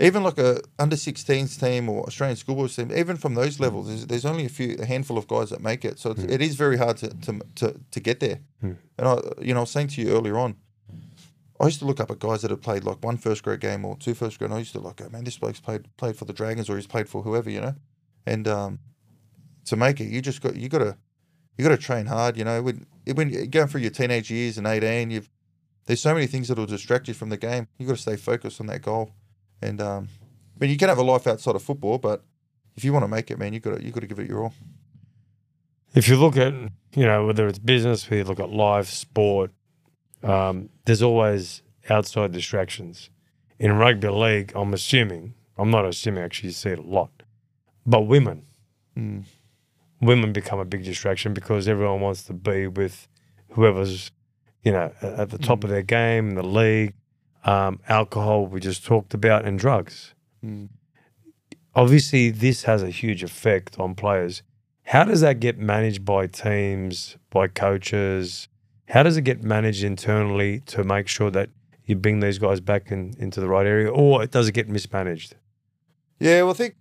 even 0.00 0.22
like 0.22 0.38
a 0.38 0.60
under 0.78 0.96
16s 0.96 1.60
team 1.60 1.88
or 1.88 2.04
Australian 2.06 2.36
schoolboys 2.36 2.74
team, 2.74 2.90
even 2.90 3.16
from 3.16 3.34
those 3.34 3.60
levels, 3.60 3.86
there's, 3.88 4.06
there's 4.06 4.24
only 4.24 4.46
a 4.46 4.48
few, 4.48 4.76
a 4.80 4.86
handful 4.86 5.18
of 5.18 5.28
guys 5.28 5.50
that 5.50 5.60
make 5.60 5.84
it. 5.84 5.98
So 5.98 6.12
it's, 6.12 6.22
Mm. 6.22 6.30
it 6.30 6.40
is 6.40 6.54
very 6.56 6.78
hard 6.78 6.96
to 6.98 7.08
to, 7.08 7.40
to, 7.56 7.80
to 7.90 8.00
get 8.00 8.20
there. 8.20 8.40
Mm. 8.62 8.76
And 8.98 9.08
I, 9.08 9.18
you 9.42 9.52
know, 9.52 9.60
I 9.60 9.62
was 9.62 9.70
saying 9.70 9.88
to 9.88 10.00
you 10.02 10.08
earlier 10.16 10.38
on, 10.38 10.56
I 11.60 11.66
used 11.66 11.78
to 11.80 11.84
look 11.84 12.00
up 12.00 12.10
at 12.10 12.18
guys 12.18 12.42
that 12.42 12.50
had 12.50 12.62
played 12.62 12.84
like 12.84 13.04
one 13.04 13.16
first 13.18 13.42
grade 13.42 13.60
game 13.60 13.84
or 13.84 13.96
two 13.96 14.14
first 14.14 14.38
grade. 14.38 14.50
And 14.50 14.56
I 14.56 14.60
used 14.60 14.72
to 14.72 14.80
like, 14.80 15.00
oh 15.02 15.08
man, 15.10 15.24
this 15.24 15.38
bloke's 15.38 15.60
played 15.60 15.88
played 15.96 16.16
for 16.16 16.24
the 16.24 16.32
Dragons 16.32 16.68
or 16.70 16.76
he's 16.76 16.86
played 16.86 17.08
for 17.08 17.22
whoever, 17.22 17.50
you 17.50 17.60
know. 17.60 17.74
And 18.26 18.48
um, 18.48 18.78
to 19.66 19.76
make 19.76 20.00
it, 20.00 20.06
you 20.06 20.22
just 20.22 20.40
got 20.40 20.56
you 20.56 20.68
got 20.70 20.78
to 20.78 20.96
you 21.58 21.62
got 21.62 21.70
to 21.76 21.76
train 21.82 22.06
hard. 22.06 22.38
You 22.38 22.44
know, 22.44 22.62
when 22.62 22.86
when 23.14 23.28
you're 23.28 23.46
going 23.46 23.68
through 23.68 23.82
your 23.82 23.90
teenage 23.90 24.30
years 24.30 24.56
and 24.56 24.66
eighteen, 24.66 25.10
you've 25.10 25.28
there's 25.86 26.00
so 26.00 26.14
many 26.14 26.26
things 26.26 26.48
that 26.48 26.58
will 26.58 26.66
distract 26.66 27.08
you 27.08 27.14
from 27.14 27.28
the 27.28 27.36
game. 27.36 27.68
You've 27.78 27.88
got 27.88 27.96
to 27.96 28.02
stay 28.02 28.16
focused 28.16 28.60
on 28.60 28.66
that 28.68 28.82
goal. 28.82 29.10
And 29.60 29.80
um, 29.80 30.08
I 30.56 30.64
mean, 30.64 30.70
you 30.70 30.76
can 30.76 30.88
have 30.88 30.98
a 30.98 31.02
life 31.02 31.26
outside 31.26 31.54
of 31.54 31.62
football, 31.62 31.98
but 31.98 32.22
if 32.76 32.84
you 32.84 32.92
want 32.92 33.04
to 33.04 33.08
make 33.08 33.30
it, 33.30 33.38
man, 33.38 33.52
you 33.52 33.60
got 33.60 33.76
to 33.76 33.84
you 33.84 33.90
got 33.90 34.00
to 34.00 34.06
give 34.06 34.18
it 34.18 34.28
your 34.28 34.44
all. 34.44 34.54
If 35.94 36.08
you 36.08 36.16
look 36.16 36.36
at 36.36 36.52
you 36.94 37.04
know 37.04 37.26
whether 37.26 37.46
it's 37.46 37.58
business, 37.58 38.08
whether 38.08 38.16
you 38.16 38.24
look 38.24 38.40
at 38.40 38.50
life, 38.50 38.88
sport, 38.88 39.52
um, 40.22 40.70
there's 40.84 41.02
always 41.02 41.62
outside 41.88 42.32
distractions. 42.32 43.10
In 43.58 43.72
rugby 43.72 44.08
league, 44.08 44.52
I'm 44.54 44.74
assuming 44.74 45.34
I'm 45.56 45.70
not 45.70 45.84
assuming 45.84 46.24
actually 46.24 46.48
you 46.48 46.54
see 46.54 46.70
it 46.70 46.78
a 46.78 46.82
lot, 46.82 47.22
but 47.86 48.02
women. 48.02 48.46
Mm. 48.96 49.24
women 50.00 50.32
become 50.32 50.60
a 50.60 50.64
big 50.64 50.84
distraction 50.84 51.34
because 51.34 51.66
everyone 51.66 52.00
wants 52.00 52.22
to 52.24 52.32
be 52.32 52.68
with 52.68 53.08
whoever's, 53.50 54.12
you 54.64 54.72
know, 54.72 54.90
at 55.02 55.30
the 55.30 55.38
top 55.38 55.62
of 55.62 55.70
their 55.70 55.82
game 55.82 56.30
in 56.30 56.34
the 56.34 56.42
league. 56.42 56.94
Um, 57.44 57.80
alcohol, 57.88 58.46
we 58.46 58.58
just 58.58 58.84
talked 58.84 59.12
about, 59.12 59.44
and 59.44 59.58
drugs. 59.58 60.14
Mm. 60.44 60.70
Obviously, 61.74 62.30
this 62.30 62.62
has 62.62 62.82
a 62.82 62.88
huge 62.88 63.22
effect 63.22 63.78
on 63.78 63.94
players. 63.94 64.42
How 64.84 65.04
does 65.04 65.20
that 65.20 65.40
get 65.40 65.58
managed 65.58 66.04
by 66.04 66.26
teams, 66.26 67.16
by 67.30 67.48
coaches? 67.48 68.48
How 68.88 69.02
does 69.02 69.16
it 69.16 69.22
get 69.22 69.42
managed 69.42 69.84
internally 69.84 70.60
to 70.66 70.84
make 70.84 71.08
sure 71.08 71.30
that 71.30 71.50
you 71.84 71.96
bring 71.96 72.20
these 72.20 72.38
guys 72.38 72.60
back 72.60 72.90
in, 72.90 73.14
into 73.18 73.40
the 73.40 73.48
right 73.48 73.66
area, 73.66 73.90
or 73.90 74.26
does 74.26 74.48
it 74.48 74.52
get 74.52 74.68
mismanaged? 74.68 75.36
Yeah, 76.18 76.42
well, 76.42 76.52
I 76.52 76.54
think. 76.54 76.76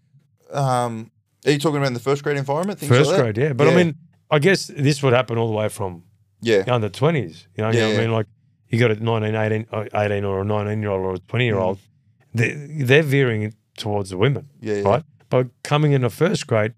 Um, 0.51 1.11
are 1.45 1.51
you 1.51 1.59
talking 1.59 1.77
about 1.77 1.93
the 1.93 1.99
first 1.99 2.23
grade 2.23 2.37
environment? 2.37 2.79
First 2.79 3.11
like 3.11 3.19
grade, 3.19 3.37
yeah. 3.37 3.53
But 3.53 3.67
I 3.67 3.75
mean, 3.75 3.95
I 4.31 4.39
guess 4.39 4.67
this 4.67 5.03
would 5.03 5.13
happen 5.13 5.37
all 5.37 5.47
the 5.47 5.53
way 5.53 5.67
from 5.67 6.03
Yeah, 6.43 6.63
under 6.67 6.89
20s. 6.89 7.47
You 7.55 7.63
know, 7.63 7.69
you 7.71 7.79
know 7.79 7.87
what 7.87 7.93
Yeah. 7.93 7.97
I 7.97 8.01
mean? 8.01 8.11
Like 8.11 8.27
you 8.69 8.79
got 8.79 8.91
a 8.91 8.95
19, 9.03 9.35
18, 9.35 9.65
or 9.71 9.87
18 9.93 10.23
or 10.23 10.41
a 10.41 10.45
19 10.45 10.81
year 10.81 10.91
old 10.91 11.01
or 11.05 11.13
a 11.15 11.19
20 11.19 11.45
year 11.45 11.57
old, 11.57 11.79
they, 12.33 12.53
they're 12.53 13.03
veering 13.03 13.53
towards 13.77 14.09
the 14.09 14.17
women, 14.17 14.43
Mm. 14.43 14.67
yeah, 14.67 14.73
yeah, 14.75 14.81
right? 14.89 15.03
But 15.29 15.47
coming 15.63 15.91
in 15.93 16.03
a 16.03 16.09
first 16.09 16.45
grade, 16.47 16.73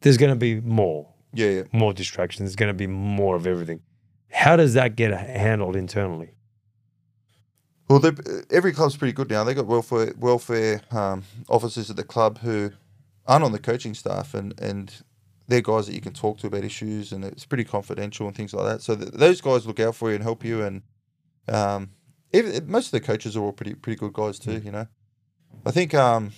there's 0.00 0.16
going 0.16 0.32
to 0.32 0.38
be 0.38 0.60
more, 0.60 1.08
yeah, 1.32 1.48
yeah. 1.50 1.62
more 1.72 1.92
distractions. 1.92 2.40
There's 2.48 2.56
going 2.56 2.68
to 2.70 2.74
be 2.74 2.86
more 2.86 3.34
of 3.36 3.46
everything. 3.46 3.80
How 4.30 4.56
does 4.56 4.74
that 4.74 4.96
get 4.96 5.12
handled 5.12 5.76
internally? 5.76 6.30
Well, 7.88 8.02
every 8.50 8.72
club's 8.72 8.96
pretty 8.96 9.12
good 9.12 9.30
now. 9.30 9.44
They've 9.44 9.54
got 9.56 9.66
welfare 9.66 10.12
welfare 10.18 10.80
um, 10.90 11.22
officers 11.48 11.88
at 11.88 11.96
the 11.96 12.02
club 12.04 12.38
who 12.38 12.72
aren't 13.26 13.44
on 13.44 13.52
the 13.52 13.60
coaching 13.60 13.94
staff, 13.94 14.34
and 14.34 14.52
and 14.60 14.92
they're 15.48 15.60
guys 15.60 15.86
that 15.86 15.94
you 15.94 16.00
can 16.00 16.12
talk 16.12 16.38
to 16.38 16.46
about 16.46 16.64
issues, 16.64 17.12
and 17.12 17.24
it's 17.24 17.44
pretty 17.44 17.64
confidential 17.64 18.26
and 18.26 18.36
things 18.36 18.52
like 18.52 18.66
that. 18.66 18.82
So 18.82 18.96
th- 18.96 19.12
those 19.12 19.40
guys 19.40 19.66
look 19.66 19.80
out 19.80 19.94
for 19.94 20.08
you 20.08 20.16
and 20.16 20.24
help 20.24 20.44
you, 20.44 20.62
and 20.62 20.82
um, 21.48 21.90
even, 22.32 22.68
most 22.68 22.86
of 22.86 22.92
the 22.92 23.00
coaches 23.00 23.36
are 23.36 23.42
all 23.42 23.52
pretty 23.52 23.74
pretty 23.74 23.98
good 23.98 24.12
guys 24.12 24.38
too. 24.38 24.58
You 24.58 24.72
know, 24.72 24.86
I 25.64 25.70
think 25.70 25.94
um, 25.94 26.32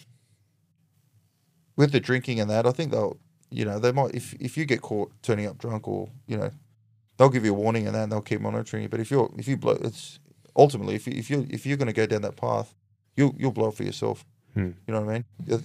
with 1.76 1.92
the 1.92 2.00
drinking 2.00 2.40
and 2.40 2.50
that, 2.50 2.66
I 2.66 2.70
think 2.72 2.92
they'll 2.92 3.18
you 3.50 3.64
know 3.64 3.78
they 3.78 3.92
might 3.92 4.14
if 4.14 4.34
if 4.34 4.56
you 4.56 4.64
get 4.66 4.82
caught 4.82 5.10
turning 5.22 5.46
up 5.46 5.58
drunk 5.58 5.88
or 5.88 6.10
you 6.26 6.36
know 6.36 6.50
they'll 7.16 7.30
give 7.30 7.44
you 7.44 7.52
a 7.52 7.58
warning 7.58 7.86
and 7.86 7.94
that 7.94 8.04
and 8.04 8.12
they'll 8.12 8.20
keep 8.20 8.40
monitoring 8.40 8.82
you. 8.82 8.88
But 8.88 9.00
if 9.00 9.10
you're 9.10 9.30
if 9.38 9.48
you 9.48 9.56
blow, 9.56 9.78
it's 9.80 10.18
ultimately 10.56 10.94
if 10.94 11.06
you 11.06 11.14
if 11.14 11.30
you 11.30 11.46
if 11.50 11.64
you're 11.64 11.76
going 11.76 11.86
to 11.86 11.92
go 11.92 12.06
down 12.06 12.22
that 12.22 12.36
path, 12.36 12.74
you'll 13.16 13.34
you'll 13.38 13.52
blow 13.52 13.70
for 13.70 13.84
yourself. 13.84 14.26
Hmm. 14.58 14.70
You 14.88 14.94
know 14.94 15.02
what 15.02 15.10
I 15.10 15.12
mean? 15.14 15.24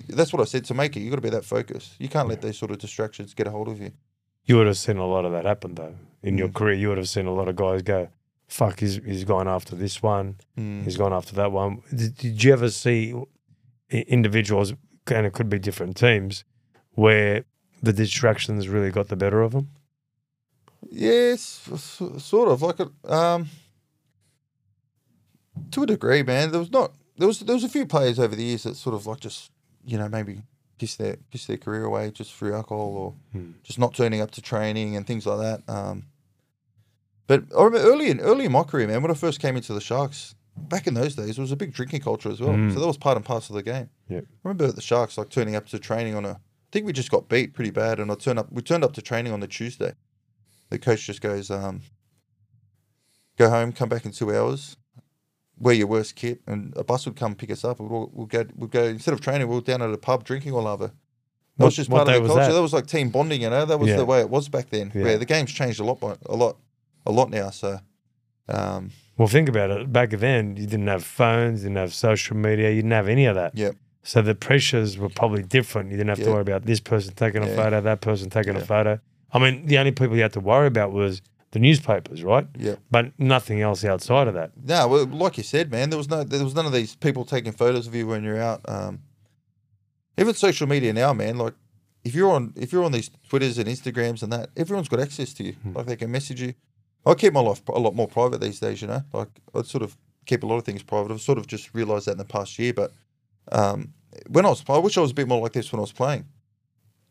That's 0.10 0.32
what 0.32 0.42
I 0.42 0.46
said. 0.46 0.66
To 0.66 0.74
make 0.76 0.96
it, 0.96 1.00
you've 1.00 1.10
got 1.10 1.16
to 1.16 1.22
be 1.22 1.30
that 1.32 1.46
focused. 1.46 1.96
You 2.00 2.10
can't 2.10 2.28
let 2.30 2.42
these 2.44 2.58
sort 2.58 2.70
of 2.70 2.78
distractions 2.78 3.34
get 3.34 3.48
a 3.48 3.52
hold 3.52 3.68
of 3.68 3.80
you. 3.82 3.92
You 4.46 4.58
would 4.58 4.68
have 4.68 4.78
seen 4.78 4.98
a 4.98 5.08
lot 5.08 5.26
of 5.26 5.32
that 5.32 5.46
happen 5.46 5.74
though 5.76 5.96
in 6.22 6.38
your 6.38 6.50
Mm. 6.50 6.54
career. 6.54 6.74
You 6.76 6.90
would 6.90 6.98
have 7.00 7.10
seen 7.10 7.26
a 7.26 7.34
lot 7.34 7.48
of 7.48 7.56
guys 7.56 7.82
go, 7.82 8.10
"Fuck, 8.48 8.82
he's 8.82 8.96
he's 9.04 9.24
gone 9.24 9.48
after 9.48 9.76
this 9.76 10.04
one. 10.04 10.36
Mm. 10.58 10.84
He's 10.84 10.98
gone 10.98 11.12
after 11.14 11.34
that 11.36 11.52
one." 11.52 11.82
Did, 11.96 12.16
did 12.18 12.44
you 12.44 12.54
ever 12.54 12.70
see 12.70 13.16
individuals, 13.90 14.74
and 15.08 15.26
it 15.26 15.34
could 15.34 15.50
be 15.50 15.58
different 15.60 15.98
teams, 15.98 16.44
where 16.92 17.46
the 17.82 17.94
distractions 17.94 18.68
really 18.68 18.92
got 18.92 19.08
the 19.08 19.16
better 19.16 19.42
of 19.42 19.54
them? 19.54 19.70
Yes, 20.92 21.42
sort 22.20 22.50
of 22.50 22.62
like 22.62 22.80
a 22.80 22.92
um. 23.12 23.50
To 25.72 25.84
a 25.84 25.86
degree, 25.88 26.22
man. 26.24 26.52
There 26.52 26.60
was 26.60 26.72
not 26.72 26.92
there 27.18 27.28
was 27.28 27.40
there 27.40 27.56
was 27.56 27.64
a 27.64 27.70
few 27.70 27.86
players 27.86 28.20
over 28.20 28.36
the 28.36 28.44
years 28.44 28.64
that 28.64 28.76
sort 28.76 28.96
of 28.96 29.06
like 29.08 29.20
just 29.20 29.52
you 29.86 29.98
know 29.98 30.10
maybe 30.10 30.42
piss 30.78 30.96
their 30.96 31.18
piss 31.32 31.46
their 31.46 31.58
career 31.58 31.86
away 31.86 32.12
just 32.12 32.34
through 32.34 32.54
alcohol 32.56 32.96
or 32.98 33.14
Hmm. 33.32 33.52
just 33.64 33.78
not 33.80 33.94
turning 33.94 34.22
up 34.22 34.32
to 34.32 34.42
training 34.42 34.96
and 34.96 35.06
things 35.06 35.26
like 35.26 35.40
that. 35.40 35.74
Um, 35.74 36.08
but 37.28 37.44
I 37.58 37.64
remember 37.64 37.88
early 37.88 38.10
in 38.10 38.20
early 38.20 38.46
in 38.46 38.52
my 38.52 38.64
career, 38.64 38.88
man, 38.88 39.02
when 39.02 39.12
I 39.12 39.16
first 39.16 39.40
came 39.40 39.56
into 39.56 39.74
the 39.74 39.80
Sharks, 39.82 40.36
back 40.58 40.88
in 40.88 40.94
those 40.94 41.16
days, 41.16 41.36
there 41.36 41.42
was 41.44 41.52
a 41.52 41.56
big 41.56 41.74
drinking 41.74 42.02
culture 42.02 42.30
as 42.30 42.42
well. 42.42 42.52
Mm. 42.52 42.74
So 42.74 42.80
that 42.80 42.88
was 42.88 42.98
part 42.98 43.16
and 43.18 43.26
parcel 43.26 43.56
of 43.58 43.64
the 43.64 43.72
game. 43.72 43.90
Yep. 44.10 44.26
I 44.28 44.48
remember 44.48 44.72
the 44.72 44.82
Sharks 44.82 45.18
like 45.18 45.30
turning 45.30 45.56
up 45.56 45.68
to 45.68 45.80
training 45.80 46.16
on 46.16 46.26
a. 46.26 46.32
I 46.32 46.38
think 46.72 46.86
we 46.86 46.94
just 46.94 47.12
got 47.12 47.30
beat 47.30 47.54
pretty 47.54 47.70
bad, 47.72 48.00
and 48.00 48.12
I 48.12 48.16
turned 48.16 48.40
up. 48.40 48.52
We 48.52 48.62
turned 48.64 48.84
up 48.84 48.94
to 48.94 49.02
training 49.02 49.32
on 49.32 49.40
the 49.40 49.48
Tuesday. 49.48 49.94
The 50.70 50.80
coach 50.80 51.06
just 51.06 51.22
goes, 51.22 51.52
um, 51.52 51.82
"Go 53.38 53.50
home, 53.50 53.72
come 53.72 53.90
back 53.90 54.06
in 54.06 54.12
two 54.12 54.36
hours, 54.36 54.76
wear 55.64 55.74
your 55.74 55.88
worst 55.88 56.16
kit, 56.16 56.42
and 56.48 56.74
a 56.76 56.84
bus 56.84 57.06
would 57.06 57.16
come 57.16 57.36
pick 57.36 57.50
us 57.52 57.64
up. 57.66 57.80
and 57.80 57.90
We'll, 57.90 58.10
we'll 58.14 58.28
go. 58.28 58.46
We'll 58.56 58.70
go 58.70 58.84
instead 58.84 59.14
of 59.14 59.22
training, 59.22 59.48
we'll 59.48 59.62
down 59.62 59.82
at 59.82 59.90
a 59.92 59.98
pub 59.98 60.24
drinking 60.24 60.54
all 60.54 60.68
over." 60.68 60.88
That 60.88 60.94
What- 61.58 61.66
was 61.68 61.76
just 61.76 61.90
part 61.90 62.08
of 62.08 62.14
the 62.14 62.20
culture. 62.28 62.42
that? 62.42 62.54
That? 62.54 62.62
was 62.62 62.74
like 62.74 62.88
team 62.88 63.10
bonding, 63.10 63.42
you 63.44 63.50
know. 63.50 63.66
That 63.66 63.80
was 63.80 63.90
Yeah. 63.90 63.98
the 63.98 64.06
way 64.06 64.20
it 64.22 64.30
was 64.30 64.50
back 64.50 64.70
then. 64.70 64.92
Yeah. 64.94 65.04
Where 65.04 65.18
the 65.18 65.26
game's 65.26 65.52
changed 65.52 65.80
a 65.80 65.84
lot, 65.84 66.00
by- 66.00 66.18
a 66.26 66.36
lot, 66.36 66.58
a 67.06 67.12
lot 67.12 67.30
now. 67.30 67.50
So, 67.52 67.80
um, 68.50 68.92
Well, 69.18 69.28
think 69.28 69.48
about 69.50 69.70
it. 69.70 69.92
Back 69.94 70.10
then, 70.12 70.56
you 70.58 70.66
didn't 70.66 70.88
have 70.88 71.04
phones, 71.04 71.62
you 71.62 71.70
didn't 71.70 71.78
have 71.78 71.94
social 71.94 72.36
media, 72.36 72.70
you 72.70 72.78
didn't 72.78 72.92
have 72.92 73.08
any 73.08 73.26
of 73.26 73.36
that. 73.36 73.56
Yep. 73.56 73.76
So 74.02 74.22
the 74.22 74.36
pressures 74.36 74.98
were 74.98 75.10
probably 75.10 75.44
different. 75.44 75.92
You 75.92 75.98
didn't 75.98 76.10
have 76.10 76.24
to 76.24 76.32
worry 76.32 76.42
about 76.42 76.66
this 76.66 76.80
person 76.80 77.14
taking 77.14 77.44
a 77.44 77.48
photo, 77.56 77.80
that 77.82 78.02
person 78.02 78.30
taking 78.30 78.56
a 78.56 78.60
photo. 78.66 79.00
I 79.32 79.40
mean, 79.40 79.66
the 79.68 79.78
only 79.78 79.92
people 79.92 80.16
you 80.16 80.24
had 80.24 80.34
to 80.34 80.40
worry 80.40 80.68
about 80.68 80.92
was 80.92 81.22
the 81.54 81.60
newspapers, 81.60 82.24
right? 82.24 82.48
yeah. 82.58 82.76
But 82.90 83.12
nothing 83.20 83.62
else 83.62 83.86
outside 83.86 84.28
of 84.28 84.34
that. 84.34 84.52
No, 84.62 84.88
well, 84.88 85.06
like 85.06 85.38
you 85.38 85.44
said, 85.44 85.72
man, 85.72 85.92
there 85.92 85.98
was 85.98 86.10
no, 86.10 86.24
there 86.24 86.44
was 86.44 86.56
none 86.56 86.66
of 86.66 86.74
these 86.74 86.96
people 86.96 87.26
taking 87.26 87.52
photos 87.52 87.86
of 87.88 87.94
you 87.94 88.08
when 88.08 88.24
you're 88.24 88.42
out. 88.42 88.62
Um, 88.68 89.04
even 90.18 90.34
social 90.34 90.68
media 90.68 90.92
now, 90.94 91.14
man, 91.14 91.38
like 91.38 91.54
if 92.04 92.16
you're 92.16 92.32
on, 92.32 92.54
if 92.56 92.74
you're 92.74 92.84
on 92.84 92.92
these 92.92 93.12
Twitters 93.30 93.60
and 93.60 93.68
Instagrams 93.68 94.24
and 94.24 94.34
that, 94.34 94.50
everyone's 94.58 94.90
got 94.90 95.00
access 95.00 95.32
to 95.36 95.44
you. 95.44 95.54
Hmm. 95.54 95.74
Like 95.74 95.86
they 95.86 95.96
can 95.96 96.12
message 96.12 96.42
you. 96.42 96.56
I 97.06 97.14
keep 97.14 97.34
my 97.34 97.42
life 97.42 97.62
a 97.70 97.80
lot 97.80 97.96
more 97.96 98.08
private 98.08 98.42
these 98.42 98.60
days, 98.60 98.82
you 98.82 98.88
know. 98.88 99.04
Like 99.14 99.30
I 99.54 99.62
sort 99.62 99.84
of 99.84 99.96
keep 100.26 100.42
a 100.42 100.48
lot 100.48 100.58
of 100.58 100.64
things 100.64 100.82
private. 100.82 101.12
I've 101.12 101.22
sort 101.22 101.38
of 101.38 101.46
just 101.46 101.74
realised 101.76 102.08
that 102.08 102.14
in 102.14 102.18
the 102.18 102.26
past 102.26 102.58
year. 102.58 102.74
But 102.74 102.94
um, 103.52 103.94
when 104.28 104.46
I 104.46 104.50
was, 104.50 104.64
I 104.68 104.80
wish 104.80 104.98
I 104.98 105.02
was 105.02 105.12
a 105.12 105.16
bit 105.16 105.28
more 105.28 105.42
like 105.42 105.54
this 105.54 105.72
when 105.72 105.80
I 105.80 105.82
was 105.82 105.92
playing. 105.92 106.26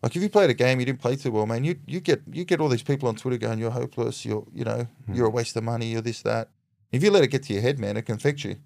Like 0.03 0.17
if 0.17 0.23
you 0.23 0.29
played 0.29 0.51
a 0.51 0.55
game 0.55 0.81
you 0.81 0.87
didn't 0.87 1.01
play 1.01 1.15
too 1.17 1.31
well, 1.31 1.47
man, 1.47 1.63
you 1.65 1.77
you 1.87 2.01
get 2.01 2.23
you 2.33 2.45
get 2.45 2.61
all 2.61 2.69
these 2.69 2.83
people 2.83 3.09
on 3.09 3.15
Twitter 3.17 3.39
going, 3.39 3.59
you're 3.59 3.71
hopeless, 3.71 4.25
you're 4.25 4.47
you 4.53 4.65
know, 4.65 4.87
Hmm. 5.07 5.15
you're 5.15 5.27
a 5.27 5.31
waste 5.31 5.57
of 5.57 5.65
money, 5.65 5.87
you're 5.93 6.01
this 6.03 6.23
that. 6.23 6.51
If 6.91 7.03
you 7.03 7.11
let 7.11 7.23
it 7.25 7.29
get 7.29 7.45
to 7.45 7.53
your 7.53 7.63
head, 7.63 7.79
man, 7.79 7.97
it 7.97 8.03
can 8.07 8.17
affect 8.17 8.45
you. 8.45 8.57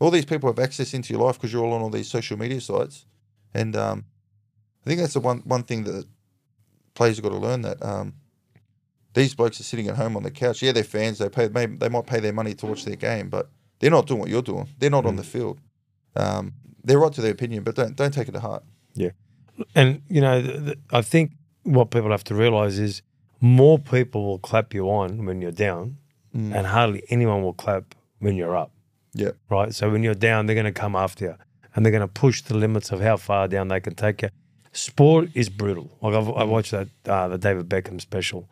All 0.00 0.10
these 0.10 0.24
people 0.24 0.48
have 0.50 0.58
access 0.58 0.94
into 0.94 1.12
your 1.12 1.22
life 1.22 1.36
because 1.36 1.52
you're 1.52 1.64
all 1.64 1.74
on 1.74 1.82
all 1.82 1.90
these 1.90 2.08
social 2.10 2.36
media 2.38 2.60
sites, 2.60 3.06
and 3.54 3.76
um, 3.76 4.04
I 4.84 4.88
think 4.88 5.00
that's 5.00 5.12
the 5.14 5.20
one 5.20 5.40
one 5.44 5.62
thing 5.62 5.84
that 5.84 6.06
players 6.94 7.16
have 7.18 7.22
got 7.24 7.30
to 7.30 7.36
learn 7.38 7.62
that 7.62 7.80
um, 7.84 8.14
these 9.14 9.34
blokes 9.34 9.60
are 9.60 9.64
sitting 9.64 9.88
at 9.88 9.96
home 9.96 10.16
on 10.16 10.22
the 10.22 10.30
couch. 10.30 10.62
Yeah, 10.62 10.72
they're 10.72 10.82
fans. 10.84 11.18
They 11.18 11.28
pay. 11.28 11.48
Maybe 11.48 11.76
they 11.76 11.88
might 11.88 12.06
pay 12.06 12.18
their 12.18 12.32
money 12.32 12.54
to 12.54 12.66
watch 12.66 12.84
their 12.84 12.96
game, 12.96 13.28
but 13.28 13.50
they're 13.78 13.90
not 13.90 14.06
doing 14.06 14.20
what 14.20 14.28
you're 14.30 14.42
doing. 14.42 14.68
They're 14.78 14.90
not 14.90 15.06
on 15.06 15.14
Mm. 15.14 15.18
the 15.18 15.24
field. 15.24 15.60
Um, 16.16 16.54
they're 16.82 16.98
right 16.98 17.12
to 17.12 17.20
their 17.20 17.32
opinion, 17.32 17.62
but 17.62 17.74
don't 17.76 17.94
don't 17.94 18.12
take 18.14 18.28
it 18.28 18.32
to 18.32 18.40
heart. 18.40 18.64
And, 19.74 20.02
you 20.08 20.20
know, 20.20 20.40
th- 20.42 20.64
th- 20.64 20.78
I 20.92 21.02
think 21.02 21.32
what 21.62 21.90
people 21.90 22.10
have 22.10 22.24
to 22.24 22.34
realize 22.34 22.78
is 22.78 23.02
more 23.40 23.78
people 23.78 24.24
will 24.24 24.38
clap 24.38 24.72
you 24.74 24.88
on 24.90 25.24
when 25.26 25.40
you're 25.42 25.50
down, 25.68 25.96
Mm. 26.34 26.54
and 26.56 26.66
hardly 26.66 27.02
anyone 27.10 27.42
will 27.42 27.52
clap 27.52 27.94
when 28.18 28.36
you're 28.36 28.56
up. 28.56 28.70
Yeah. 29.14 29.32
Right. 29.50 29.74
So 29.74 29.90
when 29.90 30.02
you're 30.02 30.14
down, 30.14 30.46
they're 30.46 30.54
going 30.62 30.72
to 30.74 30.80
come 30.80 30.96
after 30.96 31.24
you 31.26 31.34
and 31.74 31.84
they're 31.84 31.90
going 31.92 32.00
to 32.08 32.20
push 32.20 32.40
the 32.42 32.56
limits 32.56 32.90
of 32.92 33.00
how 33.02 33.16
far 33.18 33.48
down 33.48 33.68
they 33.68 33.80
can 33.80 33.94
take 33.94 34.22
you. 34.22 34.30
Sport 34.72 35.28
is 35.34 35.50
brutal. 35.50 35.90
Like 36.00 36.14
I've, 36.14 36.28
I 36.30 36.44
watched 36.44 36.70
that, 36.70 36.88
uh, 37.06 37.28
the 37.28 37.36
David 37.36 37.68
Beckham 37.68 38.00
special. 38.00 38.48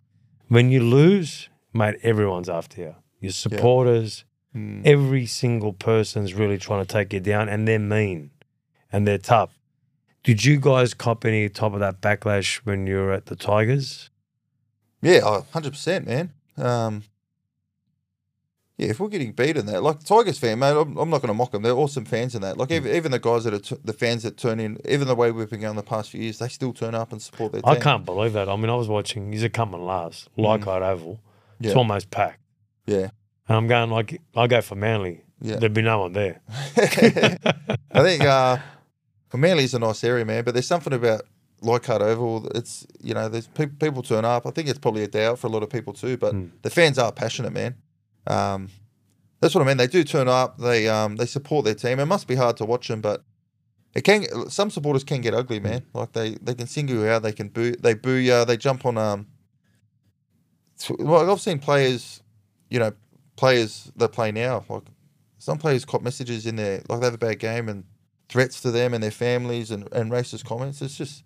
When 0.49 0.71
you 0.71 0.81
lose, 0.83 1.49
mate, 1.73 1.97
everyone's 2.03 2.49
after 2.51 2.81
you. 2.83 2.95
Your 3.21 3.33
supporters, 3.33 4.25
Mm. 4.55 4.83
every 4.85 5.27
single 5.27 5.73
person's 5.73 6.35
really 6.35 6.59
trying 6.59 6.85
to 6.85 6.93
take 6.93 7.13
you 7.13 7.21
down 7.21 7.49
and 7.49 7.69
they're 7.69 7.79
mean 7.79 8.31
and 8.93 9.07
they're 9.07 9.17
tough. 9.17 9.57
Did 10.23 10.45
you 10.45 10.59
guys 10.61 10.93
cop 10.95 11.25
any 11.25 11.49
top 11.49 11.73
of 11.75 11.81
that 11.81 12.01
backlash 12.01 12.57
when 12.59 12.87
you 12.87 12.97
were 12.97 13.13
at 13.13 13.27
the 13.27 13.37
Tigers? 13.37 14.11
Yeah, 15.03 15.41
hundred 15.53 15.71
percent, 15.73 16.07
man. 16.07 16.33
Um, 16.59 17.05
yeah, 18.77 18.89
if 18.89 19.01
we're 19.01 19.09
getting 19.09 19.33
beat 19.33 19.57
in 19.57 19.67
that, 19.67 19.83
like 19.83 20.03
Tigers 20.05 20.39
fan, 20.39 20.59
mate, 20.59 20.71
I'm, 20.73 20.97
I'm 20.97 21.11
not 21.11 21.21
going 21.21 21.29
to 21.29 21.35
mock 21.35 21.53
them. 21.53 21.63
They're 21.63 21.73
awesome 21.75 22.05
fans 22.07 22.35
in 22.35 22.41
that. 22.43 22.57
Like 22.59 22.71
even, 22.71 22.95
even 22.95 23.13
the 23.13 23.19
guys 23.19 23.45
that 23.45 23.53
are 23.55 23.59
t- 23.59 23.77
the 23.85 23.93
fans 23.93 24.23
that 24.23 24.37
turn 24.39 24.59
in, 24.61 24.79
even 24.89 25.07
the 25.07 25.15
way 25.15 25.31
we've 25.31 25.49
been 25.51 25.61
going 25.61 25.77
the 25.77 25.83
past 25.83 26.11
few 26.11 26.21
years, 26.23 26.39
they 26.39 26.49
still 26.49 26.73
turn 26.73 26.95
up 26.95 27.13
and 27.13 27.21
support 27.21 27.53
their 27.53 27.61
team. 27.63 27.71
I 27.71 27.77
can't 27.77 28.05
believe 28.07 28.33
that. 28.35 28.49
I 28.49 28.57
mean, 28.57 28.71
I 28.71 28.75
was 28.77 28.89
watching, 28.89 29.33
he's 29.33 29.43
a 29.43 29.49
coming 29.51 29.85
last, 29.85 30.29
Oval. 30.37 30.55
It's 30.55 30.61
Mm. 30.63 31.19
Yeah. 31.61 31.75
almost 31.75 32.11
packed. 32.11 32.41
Yeah, 32.87 33.09
And 33.49 33.57
I'm 33.59 33.67
going 33.69 33.91
like, 33.91 34.19
I 34.35 34.47
go 34.47 34.63
for 34.63 34.77
Manly. 34.77 35.25
yeah. 35.43 35.57
There'd 35.57 35.75
be 35.75 35.83
no 35.83 36.01
one 36.01 36.13
there. 36.15 36.41
I 36.77 38.03
think 38.03 38.23
uh, 38.25 38.57
well, 39.33 39.41
Manly's 39.41 39.75
a 39.75 39.79
nice 39.79 40.03
area, 40.05 40.25
man. 40.25 40.45
But 40.45 40.55
there's 40.55 40.67
something 40.67 40.93
about 40.93 41.23
Leichhardt 41.63 42.03
Oval. 42.03 42.49
It's 42.55 42.87
you 43.01 43.15
know, 43.15 43.29
there's 43.29 43.47
pe- 43.49 43.67
people 43.67 44.03
turn 44.03 44.25
up. 44.25 44.47
I 44.47 44.51
think 44.51 44.69
it's 44.69 44.79
probably 44.79 45.03
a 45.05 45.09
day 45.09 45.27
out 45.27 45.39
for 45.39 45.47
a 45.47 45.51
lot 45.51 45.63
of 45.63 45.71
people 45.71 45.93
too. 45.93 46.17
But 46.17 46.35
Mm. 46.35 46.51
the 46.63 46.71
fans 46.71 46.99
are 46.99 47.13
passionate, 47.13 47.53
man. 47.53 47.77
Um, 48.27 48.69
that's 49.41 49.55
what 49.55 49.63
I 49.63 49.67
mean. 49.67 49.77
They 49.79 49.87
do 49.87 50.05
turn 50.05 50.29
up. 50.29 50.59
They 50.59 50.89
um, 50.89 51.17
they 51.17 51.27
support 51.27 51.65
their 51.65 51.75
team. 51.75 51.99
It 52.01 52.07
must 52.07 52.27
be 52.27 52.35
hard 52.37 52.57
to 52.59 52.65
watch 52.65 52.89
them, 52.89 53.01
but 53.01 53.25
it 53.95 54.03
can. 54.03 54.25
Some 54.51 54.71
supporters 54.71 55.05
can 55.05 55.21
get 55.21 55.35
ugly, 55.35 55.61
man. 55.61 55.85
Like 55.95 56.13
they 56.13 56.35
they 56.43 56.55
can 56.55 56.67
single 56.67 56.97
you 56.97 57.07
out. 57.07 57.23
They 57.23 57.33
can 57.33 57.49
boo. 57.49 57.73
They 57.73 57.95
boo 57.95 58.15
you. 58.17 58.45
They 58.45 58.57
jump 58.57 58.85
on 58.87 58.99
um. 58.99 59.27
Well, 60.99 61.31
I've 61.31 61.41
seen 61.41 61.59
players, 61.59 62.23
you 62.71 62.79
know, 62.79 62.93
players 63.37 63.93
that 63.97 64.11
play 64.13 64.33
now. 64.33 64.65
Like 64.69 64.85
some 65.39 65.59
players 65.59 65.85
cop 65.85 66.03
messages 66.03 66.47
in 66.47 66.57
there, 66.57 66.83
like 66.89 67.01
they 67.01 67.07
have 67.07 67.15
a 67.15 67.19
bad 67.19 67.39
game 67.39 67.69
and 67.69 67.85
threats 68.31 68.61
to 68.61 68.71
them 68.71 68.95
and 68.95 69.03
their 69.03 69.11
families 69.11 69.71
and, 69.71 69.89
and 69.93 70.11
racist 70.11 70.45
comments. 70.45 70.81
It's 70.81 70.97
just 70.97 71.25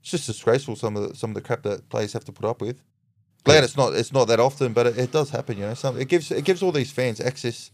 it's 0.00 0.10
just 0.10 0.26
disgraceful 0.26 0.76
some 0.76 0.96
of 0.96 1.08
the 1.08 1.16
some 1.16 1.30
of 1.30 1.34
the 1.34 1.40
crap 1.40 1.62
that 1.62 1.88
players 1.88 2.12
have 2.12 2.24
to 2.26 2.32
put 2.32 2.44
up 2.44 2.60
with. 2.60 2.82
Glad 3.44 3.64
it's 3.64 3.76
not 3.76 3.94
it's 3.94 4.12
not 4.12 4.28
that 4.28 4.38
often, 4.38 4.72
but 4.72 4.86
it, 4.86 4.98
it 4.98 5.12
does 5.12 5.30
happen. 5.30 5.58
You 5.58 5.66
know, 5.66 5.74
some 5.74 5.98
it 5.98 6.08
gives 6.08 6.30
it 6.30 6.44
gives 6.44 6.62
all 6.62 6.72
these 6.72 6.92
fans 6.92 7.20
access 7.20 7.70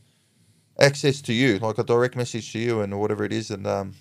access 0.79 1.21
to 1.23 1.33
you, 1.33 1.59
like 1.59 1.79
a 1.79 1.85
direct 1.85 2.17
message 2.17 2.53
to 2.53 2.59
you, 2.59 2.81
and 2.81 2.99
whatever 2.99 3.25
it 3.25 3.33
is, 3.33 3.51
and 3.51 3.67
um, 3.67 3.95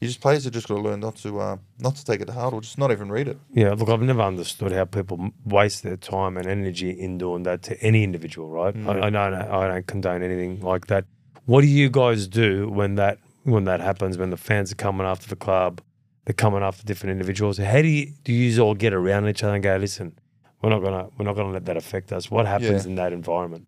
you 0.00 0.08
just 0.08 0.20
players 0.20 0.44
have 0.44 0.52
just 0.52 0.68
got 0.68 0.74
to 0.74 0.80
learn 0.80 1.00
not 1.00 1.16
to 1.16 1.40
uh, 1.40 1.56
not 1.78 1.94
to 1.96 2.04
take 2.04 2.20
it 2.20 2.26
to 2.26 2.32
heart 2.32 2.52
or 2.52 2.60
just 2.60 2.78
not 2.78 2.90
even 2.90 3.10
read 3.10 3.28
it. 3.28 3.38
Yeah, 3.52 3.70
look, 3.72 3.88
I've 3.88 4.02
never 4.02 4.22
understood 4.22 4.72
how 4.72 4.84
people 4.84 5.30
waste 5.44 5.84
their 5.84 5.96
time 5.96 6.36
and 6.36 6.46
energy 6.46 6.90
in 6.90 7.16
doing 7.16 7.44
that 7.44 7.62
to 7.62 7.80
any 7.80 8.02
individual, 8.02 8.50
right? 8.50 8.74
Mm. 8.74 8.88
I, 8.88 9.06
I 9.06 9.10
don't, 9.10 9.34
I 9.34 9.68
don't 9.68 9.86
condone 9.86 10.22
anything 10.22 10.60
like 10.60 10.88
that. 10.88 11.04
What 11.46 11.60
do 11.60 11.68
you 11.68 11.88
guys 11.88 12.26
do 12.26 12.68
when 12.68 12.96
that 12.96 13.18
when 13.44 13.64
that 13.64 13.80
happens? 13.80 14.18
When 14.18 14.30
the 14.30 14.36
fans 14.36 14.72
are 14.72 14.76
coming 14.76 15.06
after 15.06 15.28
the 15.28 15.36
club, 15.36 15.80
they're 16.24 16.34
coming 16.34 16.62
after 16.62 16.84
different 16.84 17.12
individuals. 17.12 17.58
How 17.58 17.80
do 17.82 17.88
you 17.88 18.12
do 18.24 18.32
you 18.32 18.60
all 18.62 18.74
get 18.74 18.92
around 18.92 19.28
each 19.28 19.42
other 19.42 19.54
and 19.54 19.62
go, 19.62 19.76
listen, 19.76 20.18
we're 20.62 20.70
not 20.70 20.82
gonna 20.82 21.08
we're 21.18 21.24
not 21.24 21.36
gonna 21.36 21.50
let 21.52 21.64
that 21.66 21.76
affect 21.76 22.12
us? 22.12 22.30
What 22.30 22.46
happens 22.46 22.84
Yeah. 22.84 22.90
in 22.90 22.94
that 22.96 23.12
environment? 23.12 23.66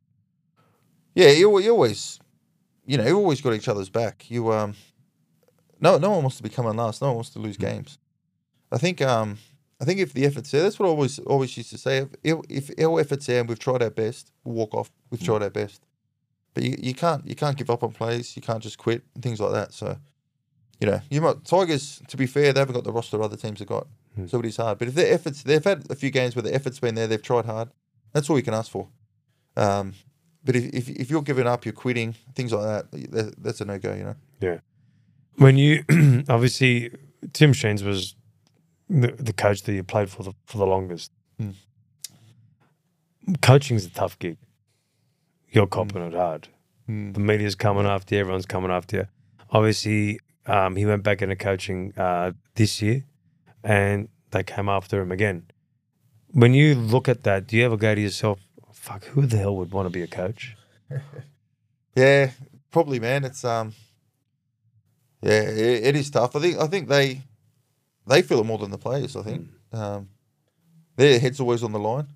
Yeah, 1.15 1.31
you, 1.31 1.59
you 1.61 1.71
always, 1.71 2.19
you 2.85 2.99
know, 2.99 3.07
you 3.07 3.17
always 3.17 3.41
got 3.41 3.55
each 3.55 3.69
other's 3.69 3.89
back. 3.89 4.31
You 4.31 4.53
um, 4.53 4.75
no, 5.81 5.99
no 5.99 6.11
one 6.11 6.23
wants 6.23 6.37
to 6.39 6.43
be 6.43 6.49
coming 6.49 6.77
last. 6.77 7.01
No 7.01 7.09
one 7.09 7.17
wants 7.17 7.31
to 7.31 7.39
lose 7.39 7.57
games. 7.57 7.99
I 8.73 8.79
think 8.79 9.01
um, 9.03 9.39
I 9.81 9.85
think 9.85 10.01
if 10.01 10.13
the 10.13 10.25
effort's 10.27 10.51
there, 10.51 10.63
that's 10.63 10.79
what 10.79 10.87
I 10.87 10.91
always 10.91 11.19
always 11.21 11.57
used 11.57 11.71
to 11.71 11.79
say. 11.79 12.07
If, 12.23 12.39
if 12.49 12.71
our 12.85 13.01
effort's 13.01 13.27
there 13.27 13.41
and 13.41 13.49
we've 13.49 13.59
tried 13.59 13.83
our 13.83 13.91
best, 13.91 14.33
we'll 14.45 14.55
walk 14.57 14.75
off. 14.75 14.91
We've 15.11 15.23
tried 15.23 15.43
our 15.43 15.51
best, 15.51 15.86
but 16.57 16.65
you, 16.65 16.75
you 16.81 16.95
can't 16.95 17.23
you 17.27 17.35
can't 17.35 17.55
give 17.55 17.69
up 17.69 17.83
on 17.83 17.93
plays. 17.93 18.35
You 18.35 18.41
can't 18.41 18.63
just 18.63 18.79
quit 18.79 19.03
and 19.15 19.23
things 19.23 19.39
like 19.41 19.53
that. 19.53 19.75
So, 19.75 19.99
you 20.81 20.87
know, 20.87 21.03
you 21.11 21.21
might 21.21 21.45
Tigers. 21.45 22.01
To 22.09 22.17
be 22.17 22.27
fair, 22.27 22.55
they 22.55 22.61
haven't 22.61 22.75
got 22.75 22.85
the 22.85 22.93
roster 22.93 23.23
other 23.23 23.37
teams 23.37 23.59
have 23.59 23.69
got, 23.69 23.87
Hmm. 24.15 24.27
so 24.27 24.41
it 24.41 24.47
is 24.47 24.57
hard. 24.57 24.79
But 24.79 24.89
if 24.89 24.95
their 24.95 25.13
efforts, 25.13 25.43
they've 25.43 25.63
had 25.63 25.85
a 25.91 25.95
few 25.95 26.11
games 26.11 26.35
where 26.35 26.43
the 26.43 26.55
effort's 26.55 26.81
been 26.81 26.95
there. 26.95 27.07
They've 27.07 27.21
tried 27.21 27.45
hard. 27.45 27.69
That's 28.15 28.31
all 28.31 28.39
you 28.39 28.43
can 28.43 28.55
ask 28.55 28.71
for. 28.71 28.89
Um, 29.55 29.93
but 30.43 30.57
if, 30.57 30.65
if 30.73 30.89
if 30.89 31.11
you're 31.11 31.21
giving 31.21 31.47
up, 31.47 31.67
you're 31.67 31.75
quitting, 31.75 32.15
things 32.35 32.55
like 32.55 32.65
that, 32.65 33.11
that 33.13 33.35
that's 33.37 33.61
a 33.61 33.67
no 33.67 33.79
go. 33.79 33.93
You 33.93 34.05
know. 34.05 34.17
Yeah. 34.41 34.61
When 35.37 35.59
you 35.59 35.85
obviously 36.31 36.91
Tim 37.35 37.53
Sheens 37.53 37.85
was 37.85 38.17
the, 38.89 39.09
the 39.09 39.35
coach 39.35 39.61
that 39.65 39.75
you 39.75 39.85
played 39.85 40.09
for 40.09 40.23
the 40.23 40.33
for 40.47 40.57
the 40.57 40.67
longest. 40.67 41.13
Mm. 41.39 41.53
Coaching's 43.43 43.85
a 43.85 43.91
tough 43.91 44.19
gig. 44.19 44.39
You're 45.57 45.67
copping 45.67 46.03
it 46.03 46.13
hard. 46.13 46.49
Hmm. 46.85 47.13
The 47.13 47.21
media's 47.21 47.55
coming 47.55 47.87
after 47.87 48.15
you. 48.15 48.21
Everyone's 48.21 48.45
coming 48.45 48.71
after 48.71 48.97
you. 48.99 49.07
Obviously, 49.51 50.21
um, 50.45 50.77
he 50.77 50.85
went 50.85 51.03
back 51.03 51.23
into 51.23 51.35
coaching 51.35 51.95
uh, 51.97 52.33
this 52.57 52.83
year, 52.83 53.05
and 53.65 54.09
they 54.33 54.43
came 54.43 54.69
after 54.69 55.01
him 55.01 55.11
again. 55.11 55.47
When 56.33 56.53
you 56.53 56.75
look 56.75 57.09
at 57.09 57.23
that, 57.23 57.47
do 57.47 57.57
you 57.57 57.65
ever 57.65 57.79
go 57.79 57.95
to 57.95 58.01
yourself, 58.03 58.39
"Fuck, 58.71 59.05
who 59.07 59.25
the 59.25 59.39
hell 59.39 59.57
would 59.57 59.73
want 59.73 59.87
to 59.87 59.91
be 59.91 60.03
a 60.03 60.07
coach?" 60.07 60.55
Yeah, 61.97 62.33
probably, 62.71 63.01
man. 63.01 63.25
It's 63.25 63.43
um, 63.43 63.73
yeah, 65.23 65.41
it, 65.41 65.87
it 65.87 65.97
is 65.97 66.11
tough. 66.11 66.37
I 66.37 66.41
think 66.41 66.59
I 66.59 66.67
think 66.67 66.89
they 66.91 67.23
they 68.07 68.21
feel 68.21 68.41
it 68.41 68.45
more 68.45 68.59
than 68.59 68.71
the 68.71 68.77
players. 68.77 69.17
I 69.17 69.23
think 69.23 69.49
um, 69.73 70.11
their 70.97 71.19
head's 71.19 71.41
always 71.41 71.63
on 71.63 71.73
the 71.73 71.79
line. 71.79 72.09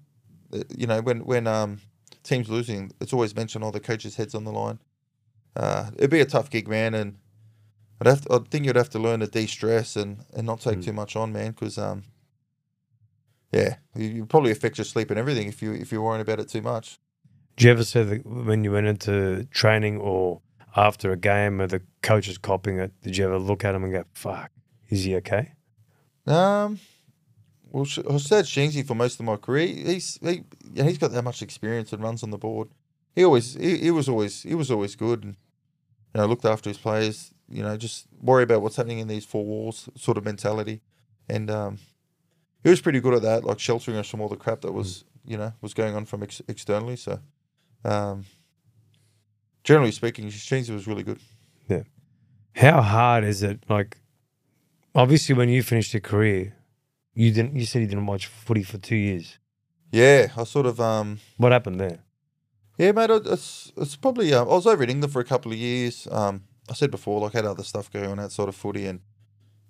Uh, 0.53 0.65
You 0.77 0.87
know, 0.87 1.01
when 1.01 1.25
when 1.25 1.47
um 1.47 1.81
teams 2.23 2.49
losing, 2.49 2.93
it's 3.01 3.13
always 3.13 3.35
mentioned, 3.35 3.65
all 3.65 3.73
the 3.73 3.81
coach's 3.81 4.17
head's 4.17 4.35
on 4.35 4.45
the 4.45 4.53
line." 4.53 4.79
Uh, 5.57 5.91
it'd 5.97 6.11
be 6.11 6.21
a 6.21 6.25
tough 6.27 6.49
gig, 6.51 6.69
man, 6.69 6.95
and 6.95 7.19
I'd 8.01 8.07
have 8.07 8.21
to, 8.23 8.35
I 8.35 8.39
think 8.51 8.65
you'd 8.67 8.77
have 8.77 8.91
to 8.91 8.99
learn 8.99 9.21
to 9.21 9.27
de-stress 9.27 9.97
and, 9.97 10.25
and 10.35 10.47
not 10.47 10.61
take 10.61 10.79
Mm. 10.79 10.85
too 10.85 10.93
much 10.93 11.17
on, 11.17 11.33
man, 11.33 11.51
because 11.51 11.77
um, 11.77 12.05
yeah, 13.53 13.77
you, 13.97 14.07
you 14.09 14.27
probably 14.27 14.53
affect 14.53 14.79
your 14.79 14.85
sleep 14.85 15.11
and 15.11 15.19
everything 15.19 15.49
if 15.49 15.61
you 15.61 15.73
if 15.73 15.91
you're 15.91 16.03
worrying 16.03 16.21
about 16.23 16.39
it 16.41 16.49
too 16.49 16.63
much. 16.63 16.99
Do 17.57 17.67
you 17.67 17.73
ever 17.73 17.85
say 17.85 18.05
that 18.05 18.25
when 18.27 18.65
you 18.65 18.73
went 18.73 18.87
into 18.87 19.45
training 19.51 19.99
or 19.99 20.41
after 20.77 21.11
a 21.13 21.17
game, 21.17 21.61
or 21.61 21.67
the 21.67 21.83
coach 22.01 22.29
is 22.29 22.39
copying 22.39 22.79
it? 22.79 22.93
Did 23.03 23.17
you 23.17 23.25
ever 23.25 23.39
look 23.39 23.65
at 23.65 23.75
him 23.75 23.83
and 23.85 23.93
go, 23.93 24.05
"Fuck, 24.15 24.51
is 24.89 25.05
he 25.05 25.17
okay?" 25.17 25.53
Um, 26.27 26.79
well, 27.71 27.85
I 27.85 28.17
said 28.17 28.47
Sheensy 28.47 28.87
for 28.87 28.95
most 28.95 29.21
of 29.21 29.27
my 29.27 29.37
career. 29.37 29.69
He's 29.69 30.19
he, 30.23 30.43
yeah, 30.73 30.85
he's 30.85 30.99
got 30.99 31.13
that 31.13 31.23
much 31.23 31.41
experience 31.41 31.93
and 31.93 32.03
runs 32.03 32.23
on 32.23 32.31
the 32.31 32.39
board. 32.39 32.69
He 33.15 33.25
always 33.25 33.55
he, 33.55 33.79
he 33.79 33.91
was 33.91 34.09
always 34.09 34.43
he 34.43 34.55
was 34.55 34.71
always 34.71 34.97
good 34.97 35.23
and 35.23 35.37
you 36.15 36.21
know 36.21 36.27
looked 36.27 36.45
after 36.45 36.69
his 36.69 36.79
players. 36.79 37.33
You 37.49 37.63
know, 37.63 37.77
just 37.77 38.07
worry 38.21 38.43
about 38.43 38.63
what's 38.63 38.77
happening 38.77 38.99
in 38.99 39.09
these 39.09 39.25
four 39.25 39.45
walls 39.45 39.89
sort 39.97 40.19
of 40.19 40.25
mentality, 40.25 40.81
and 41.29 41.51
um, 41.51 41.79
he 42.63 42.71
was 42.71 42.81
pretty 42.81 43.01
good 43.01 43.15
at 43.15 43.23
that, 43.23 43.45
like 43.45 43.59
sheltering 43.59 43.97
us 43.97 44.09
from 44.09 44.21
all 44.21 44.29
the 44.29 44.37
crap 44.37 44.63
that 44.63 44.73
was 44.73 45.05
you 45.25 45.37
know 45.37 45.53
was 45.61 45.73
going 45.73 45.95
on 45.95 46.05
from 46.07 46.23
ex- 46.25 46.43
externally. 46.49 46.97
So, 46.97 47.21
um, 47.85 48.25
generally 49.63 49.93
speaking, 49.93 50.27
Sheensy 50.29 50.71
was 50.71 50.87
really 50.89 51.05
good. 51.05 51.21
Yeah. 51.69 51.83
How 52.57 52.83
hard 52.83 53.23
is 53.23 53.45
it? 53.45 53.63
Like, 53.69 53.99
obviously, 54.93 55.37
when 55.37 55.49
you 55.49 55.63
finished 55.63 55.95
your 55.95 56.01
career, 56.01 56.57
you 57.15 57.33
didn't. 57.33 57.57
You 57.57 57.67
said 57.67 57.83
you 57.83 57.89
didn't 57.89 58.07
watch 58.07 58.27
footy 58.27 58.63
for 58.63 58.79
two 58.79 58.97
years. 58.97 59.39
Yeah, 59.93 60.29
I 60.37 60.45
sort 60.45 60.67
of 60.67 60.81
um. 60.81 61.19
What 61.37 61.53
happened 61.53 61.81
there? 61.81 62.01
Yeah, 62.79 62.93
mate, 62.93 63.11
it's 63.11 63.73
it's 63.77 63.97
probably. 63.97 64.33
Um, 64.33 64.49
I 64.49 64.53
was 64.53 64.67
over 64.67 64.83
in 64.83 64.91
England 64.91 65.13
for 65.13 65.21
a 65.21 65.25
couple 65.25 65.53
of 65.53 65.59
years. 65.59 66.07
Um, 66.11 66.45
I 66.71 66.75
said 66.75 66.91
before, 66.91 67.21
like, 67.21 67.35
I 67.35 67.39
had 67.39 67.45
other 67.47 67.65
stuff 67.65 67.91
going 67.91 68.07
on 68.11 68.21
outside 68.21 68.49
of 68.49 68.55
footy, 68.55 68.87
and 68.87 69.01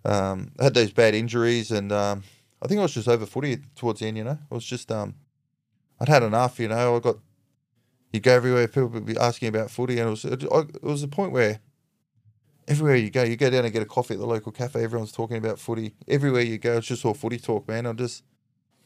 um, 0.04 0.52
I 0.60 0.64
had 0.64 0.74
those 0.74 0.92
bad 0.92 1.14
injuries, 1.14 1.70
and 1.70 1.90
um, 1.92 2.22
I 2.62 2.68
think 2.68 2.78
I 2.78 2.82
was 2.82 2.94
just 2.94 3.08
over 3.08 3.26
footy 3.26 3.58
towards 3.74 4.00
the 4.00 4.06
end. 4.06 4.18
You 4.18 4.24
know, 4.24 4.38
I 4.50 4.54
was 4.54 4.64
just 4.64 4.92
um, 4.92 5.14
I'd 6.00 6.08
had 6.08 6.22
enough. 6.22 6.60
You 6.60 6.68
know, 6.68 6.96
I 6.96 7.00
got 7.00 7.16
you 8.12 8.20
go 8.20 8.34
everywhere, 8.34 8.66
people 8.68 8.88
would 8.88 9.06
be 9.06 9.16
asking 9.16 9.48
about 9.48 9.70
footy, 9.70 9.98
and 9.98 10.08
it 10.08 10.10
was 10.10 10.24
it, 10.24 10.44
I- 10.52 10.60
it 10.60 10.82
was 10.82 11.02
a 11.02 11.08
point 11.08 11.32
where 11.32 11.60
everywhere 12.70 12.96
you 12.96 13.10
go, 13.10 13.22
you 13.24 13.36
go 13.36 13.50
down 13.50 13.64
and 13.64 13.72
get 13.72 13.82
a 13.82 13.86
coffee 13.86 14.14
at 14.14 14.20
the 14.20 14.26
local 14.26 14.52
cafe, 14.52 14.82
everyone's 14.82 15.12
talking 15.12 15.36
about 15.36 15.58
footy. 15.58 15.94
Everywhere 16.08 16.42
you 16.42 16.56
go, 16.58 16.78
it's 16.78 16.86
just 16.86 17.04
all 17.04 17.14
footy 17.14 17.38
talk, 17.38 17.68
man. 17.68 17.86
I 17.86 17.92
just 17.92 18.22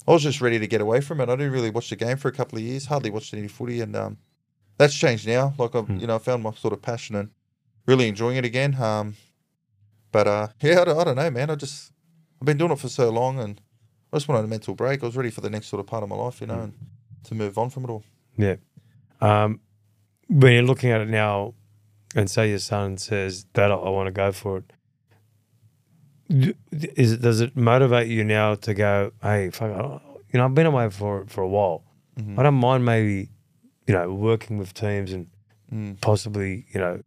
I 0.09 0.13
was 0.13 0.23
just 0.23 0.41
ready 0.41 0.59
to 0.59 0.67
get 0.67 0.81
away 0.81 1.01
from 1.01 1.21
it. 1.21 1.29
I 1.29 1.37
didn't 1.37 1.53
really 1.53 1.71
watch 1.71 1.91
the 1.91 1.97
game 1.97 2.17
for 2.17 2.29
a 2.29 2.33
couple 2.33 2.59
of 2.59 2.65
years, 2.65 2.87
hardly 2.87 3.11
watched 3.11 3.33
any 3.35 3.47
footy, 3.49 3.81
and 3.81 3.95
um, 3.95 4.19
that's 4.79 4.95
changed 4.95 5.27
now. 5.27 5.55
Like 5.59 5.75
I've, 5.75 5.87
Hmm. 5.87 5.99
you 5.99 6.07
know, 6.07 6.17
I 6.17 6.19
found 6.19 6.43
my 6.43 6.53
sort 6.53 6.73
of 6.73 6.83
passion 6.83 7.15
and 7.17 7.31
really 7.87 8.09
enjoying 8.09 8.37
it 8.37 8.45
again. 8.45 8.75
Um, 8.81 9.15
but 10.13 10.27
uh, 10.27 10.49
yeah, 10.63 10.81
I 10.81 10.85
don't, 10.85 10.99
I 10.99 11.05
don't 11.05 11.17
know, 11.17 11.31
man. 11.31 11.51
I 11.51 11.55
just 11.55 11.93
I've 12.41 12.47
been 12.47 12.59
doing 12.59 12.73
it 12.73 12.79
for 12.79 12.89
so 12.89 13.11
long, 13.11 13.39
and 13.39 13.61
I 14.13 14.17
just 14.17 14.29
wanted 14.29 14.45
a 14.45 14.49
mental 14.49 14.75
break. 14.75 15.03
I 15.03 15.07
was 15.07 15.17
ready 15.17 15.31
for 15.31 15.41
the 15.41 15.51
next 15.51 15.67
sort 15.69 15.81
of 15.81 15.87
part 15.87 16.03
of 16.03 16.09
my 16.09 16.17
life, 16.17 16.41
you 16.41 16.47
know, 16.47 16.61
and 16.61 16.75
to 17.25 17.35
move 17.35 17.57
on 17.59 17.71
from 17.71 17.85
it 17.85 17.91
all. 17.91 18.05
Yeah. 18.37 18.57
Um, 19.21 19.61
when 20.29 20.53
you're 20.53 20.63
looking 20.63 20.91
at 20.91 21.01
it 21.01 21.09
now, 21.09 21.55
and 22.15 22.31
say 22.31 22.49
your 22.51 22.59
son 22.59 22.97
says, 22.99 23.45
"Dad, 23.45 23.71
I, 23.71 23.77
want 23.91 24.07
to 24.07 24.13
go 24.13 24.33
for 24.33 24.59
it." 24.59 24.65
It 26.29 27.21
does 27.21 27.41
it 27.41 27.57
motivate 27.57 28.09
you 28.09 28.25
now 28.25 28.55
to 28.55 28.75
go? 28.75 29.13
Hey, 29.23 29.51
fuck, 29.51 29.69
you 30.33 30.39
know, 30.39 30.45
I've 30.45 30.55
been 30.55 30.67
away 30.67 30.89
for 30.91 31.25
for 31.27 31.43
a 31.43 31.49
while. 31.49 31.85
Mhm. 32.19 32.39
I 32.39 32.43
don't 32.45 32.55
mind 32.55 32.85
maybe, 32.85 33.29
you 33.87 33.95
know, 33.95 34.13
working 34.13 34.59
with 34.59 34.73
teams 34.75 35.13
and 35.13 35.27
Mm. 35.73 36.01
possibly, 36.01 36.67
you 36.73 36.81
know, 36.81 37.03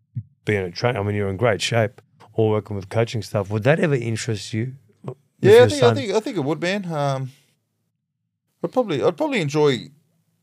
being 0.45 0.63
a 0.63 0.71
trainer. 0.71 0.99
I 0.99 1.03
mean, 1.03 1.15
you're 1.15 1.29
in 1.29 1.37
great 1.37 1.61
shape, 1.61 2.01
or 2.33 2.49
working 2.49 2.75
with 2.75 2.89
coaching 2.89 3.21
stuff. 3.21 3.49
Would 3.49 3.63
that 3.63 3.79
ever 3.79 3.95
interest 3.95 4.53
you? 4.53 4.73
Yeah, 5.39 5.63
I 5.63 5.67
think, 5.67 5.83
I 5.83 5.93
think 5.93 6.11
I 6.13 6.19
think 6.19 6.37
it 6.37 6.43
would, 6.43 6.59
man. 6.61 6.85
Um, 6.91 7.31
I'd 8.63 8.71
probably 8.71 9.01
I'd 9.03 9.15
probably 9.17 9.39
enjoy 9.41 9.89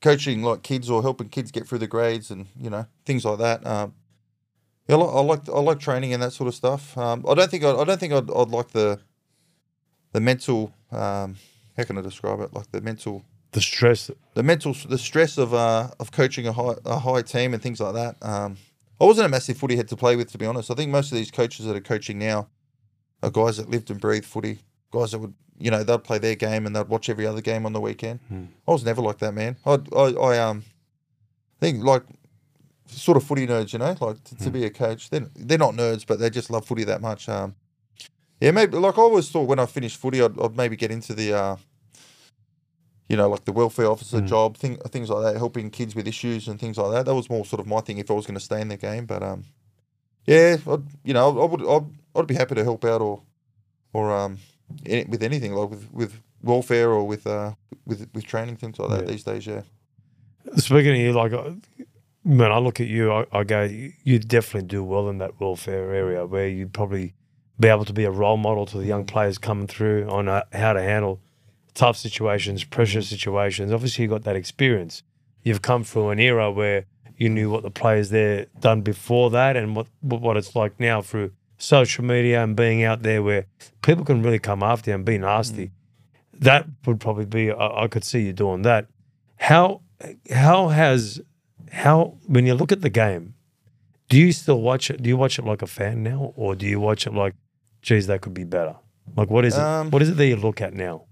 coaching 0.01 0.43
like 0.43 0.63
kids 0.63 0.89
or 0.91 1.03
helping 1.03 1.29
kids 1.29 1.51
get 1.51 1.67
through 1.67 1.79
the 1.79 1.87
grades 1.87 2.31
and 2.31 2.47
you 2.59 2.71
know 2.71 2.87
things 3.05 3.25
like 3.25 3.39
that. 3.39 3.67
Um, 3.67 3.95
yeah, 4.89 4.97
I 4.97 5.21
like 5.21 5.49
I 5.49 5.61
like, 5.61 5.79
training 5.79 6.13
and 6.13 6.23
that 6.23 6.33
sort 6.33 6.49
of 6.49 6.55
stuff. 6.55 6.97
Um, 6.99 7.25
I 7.29 7.35
don't 7.35 7.51
think 7.51 7.65
I'd, 7.65 7.77
I 7.77 7.85
don't 7.85 7.99
think 7.99 8.13
I'd, 8.13 8.31
I'd 8.31 8.49
like 8.51 8.69
the 8.71 9.01
the 10.13 10.21
mental. 10.21 10.75
Um, 10.93 11.37
how 11.77 11.85
can 11.85 11.99
I 11.99 12.03
describe 12.03 12.41
it? 12.41 12.53
Like 12.53 12.71
the 12.71 12.81
mental 12.81 13.25
the 13.53 13.61
stress. 13.61 14.11
the 14.35 14.43
mental 14.43 14.75
the 14.89 14.99
stress 14.99 15.39
of 15.39 15.55
uh 15.55 15.89
of 15.99 16.13
coaching 16.13 16.47
a 16.47 16.53
high 16.53 16.75
a 16.85 16.99
high 16.99 17.23
team 17.23 17.55
and 17.55 17.63
things 17.63 17.81
like 17.81 17.95
that. 17.95 18.17
Um, 18.21 18.57
I 19.01 19.05
wasn't 19.05 19.27
a 19.27 19.31
massive 19.31 19.57
footy 19.57 19.77
head 19.77 19.89
to 19.89 19.97
play 19.97 20.17
with, 20.17 20.31
to 20.33 20.39
be 20.39 20.47
honest. 20.47 20.71
I 20.71 20.75
think 20.75 20.91
most 20.91 21.11
of 21.11 21.17
these 21.17 21.31
coaches 21.31 21.67
that 21.67 21.77
are 21.77 21.81
coaching 21.81 22.19
now 22.19 22.49
are 23.23 23.31
guys 23.31 23.57
that 23.57 23.69
lived 23.69 23.91
and 23.91 24.01
breathed 24.01 24.27
footy, 24.27 24.59
guys 24.93 25.13
that 25.13 25.19
would 25.19 25.35
you 25.59 25.71
know 25.71 25.83
they'd 25.83 26.05
play 26.05 26.19
their 26.19 26.35
game 26.35 26.67
and 26.67 26.77
they'd 26.77 26.89
watch 26.89 27.09
every 27.09 27.27
other 27.27 27.41
game 27.41 27.65
on 27.65 27.73
the 27.73 27.81
weekend. 27.81 28.21
Hmm. 28.29 28.45
I 28.69 28.73
was 28.73 28.85
never 28.85 29.01
like 29.01 29.19
that, 29.19 29.33
man. 29.33 29.57
I 29.65 29.79
I, 29.97 30.13
I 30.13 30.39
um 30.39 30.65
think 31.61 31.83
like 31.83 32.03
sort 32.87 33.17
of 33.17 33.25
footy 33.25 33.47
nerds, 33.47 33.73
you 33.73 33.79
know, 33.79 33.97
like 34.01 34.23
to, 34.25 34.37
to 34.37 34.45
Hmm. 34.45 34.51
be 34.51 34.65
a 34.65 34.71
coach. 34.71 35.11
They're 35.11 35.29
they're 35.35 35.59
not 35.59 35.75
nerds, 35.75 36.07
but 36.07 36.19
they 36.19 36.31
just 36.31 36.51
love 36.51 36.65
footy 36.67 36.85
that 36.85 37.01
much. 37.01 37.29
Um, 37.29 37.55
yeah, 38.41 38.51
maybe 38.51 38.77
like 38.79 38.99
I 38.99 39.03
always 39.03 39.29
thought 39.31 39.49
when 39.49 39.59
I 39.59 39.67
finished 39.67 39.97
footy, 39.97 40.21
I'd, 40.23 40.39
I'd 40.41 40.57
maybe 40.57 40.77
get 40.77 40.91
into 40.91 41.15
the 41.15 41.33
uh, 41.35 41.57
you 43.09 43.17
know, 43.17 43.29
like 43.29 43.45
the 43.45 43.53
welfare 43.53 43.87
officer 43.91 44.21
Mm. 44.21 44.27
job, 44.27 44.57
thing, 44.57 44.77
things 44.89 45.11
like 45.11 45.23
that, 45.33 45.39
helping 45.39 45.71
kids 45.71 45.95
with 45.95 46.09
issues 46.09 46.49
and 46.49 46.59
things 46.59 46.79
like 46.79 46.91
that. 46.93 47.05
That 47.07 47.15
was 47.15 47.29
more 47.29 47.45
sort 47.45 47.61
of 47.61 47.67
my 47.67 47.81
thing 47.81 47.99
if 47.99 48.11
I 48.11 48.15
was 48.15 48.27
going 48.27 48.35
to 48.39 48.45
stay 48.45 48.61
in 48.61 48.69
the 48.69 48.77
game. 48.79 49.05
But 49.07 49.23
um, 49.23 49.45
yeah, 50.27 50.57
I'd, 50.67 50.83
you 51.05 51.13
know, 51.13 51.41
I 51.41 51.45
would, 51.45 51.63
I'd, 51.67 51.85
I'd 52.17 52.27
be 52.27 52.35
happy 52.35 52.55
to 52.55 52.65
help 52.65 52.85
out 52.85 53.03
or, 53.03 53.23
or 53.93 54.11
um, 54.11 54.39
any, 54.87 55.05
with 55.05 55.23
anything 55.23 55.53
like 55.55 55.71
with 55.71 55.93
with 55.93 56.21
welfare 56.43 56.91
or 56.91 57.07
with 57.07 57.27
uh 57.27 57.53
with 57.87 58.09
with 58.15 58.25
training 58.25 58.57
things 58.57 58.79
like 58.79 58.89
that 58.91 59.01
Yeah. 59.01 59.11
these 59.11 59.23
days. 59.23 59.47
Yeah. 59.47 59.63
Speaking 60.57 60.93
of 60.93 60.97
you, 60.99 61.13
like 61.13 61.33
uh, 61.33 61.51
when 62.25 62.51
I 62.51 62.59
look 62.59 62.81
at 62.81 62.87
you, 62.87 63.13
I, 63.13 63.27
I 63.33 63.45
go, 63.45 63.63
you, 63.63 64.19
definitely 64.19 64.67
do 64.67 64.83
well 64.83 65.09
in 65.11 65.19
that 65.19 65.39
welfare 65.41 65.95
area 65.95 66.27
where 66.27 66.49
you'd 66.49 66.73
probably 66.73 67.15
be 67.61 67.69
able 67.69 67.85
to 67.85 67.93
be 67.93 68.05
a 68.05 68.11
role 68.11 68.39
model 68.39 68.67
to 68.67 68.79
the 68.79 68.87
young 68.87 69.05
players 69.05 69.39
coming 69.39 69.67
through 69.67 70.09
on 70.09 70.29
uh, 70.29 70.43
how 70.53 70.73
to 70.73 70.83
handle 70.83 71.21
tough 71.75 71.97
situations, 71.97 72.65
pressure 72.65 73.03
situations. 73.03 73.71
Obviously, 73.73 74.05
you 74.05 74.09
got 74.09 74.25
that 74.25 74.37
experience. 74.37 75.03
You've 75.43 75.63
come 75.63 75.85
through 75.85 76.11
an 76.11 76.19
era 76.19 76.51
where 76.51 76.87
you 77.19 77.29
knew 77.29 77.51
what 77.51 77.63
the 77.63 77.71
players 77.71 78.09
there 78.09 78.47
done 78.59 78.81
before 78.81 79.31
that 79.31 79.57
and 79.57 79.77
what 79.77 79.87
what 80.01 80.37
it's 80.37 80.57
like 80.57 80.81
now 80.81 81.01
through 81.03 81.31
social 81.59 82.05
media 82.05 82.43
and 82.43 82.57
being 82.57 82.83
out 82.83 83.03
there 83.03 83.23
where 83.23 83.47
people 83.83 84.05
can 84.05 84.23
really 84.23 84.39
come 84.39 84.63
after 84.63 84.91
you 84.91 84.95
and 84.95 85.05
be 85.05 85.19
nasty. 85.19 85.71
That 86.33 86.67
would 86.87 87.01
probably 87.01 87.27
be 87.27 87.53
I, 87.53 87.85
I 87.85 87.89
could 87.89 88.03
see 88.03 88.23
you 88.23 88.33
doing 88.33 88.63
that. 88.63 88.87
How 89.37 89.83
how 90.31 90.69
has 90.69 91.21
how 91.75 92.19
when 92.27 92.47
you 92.47 92.55
look 92.55 92.73
at 92.73 92.81
the 92.81 92.91
game, 92.91 93.35
do 94.09 94.19
you 94.19 94.33
still 94.33 94.61
watch 94.61 94.91
it? 94.91 95.03
Do 95.03 95.09
you 95.09 95.17
watch 95.17 95.39
it 95.39 95.45
like 95.45 95.63
a 95.63 95.67
fan 95.67 96.03
now, 96.03 96.33
or 96.37 96.55
do 96.55 96.67
you 96.67 96.81
watch 96.81 97.07
it 97.07 97.15
like, 97.15 97.35
geez, 97.83 98.07
that 98.07 98.21
could 98.21 98.35
be 98.35 98.45
better? 98.45 98.77
Like 99.17 99.31
what 99.31 99.45
is 99.45 99.55
it? 99.55 99.61
Um, 99.61 99.91
what 99.91 100.03
is 100.03 100.09
it 100.09 100.17
that 100.17 100.27
you 100.27 100.37
look 100.37 100.61
at 100.61 100.73
now? 100.75 101.05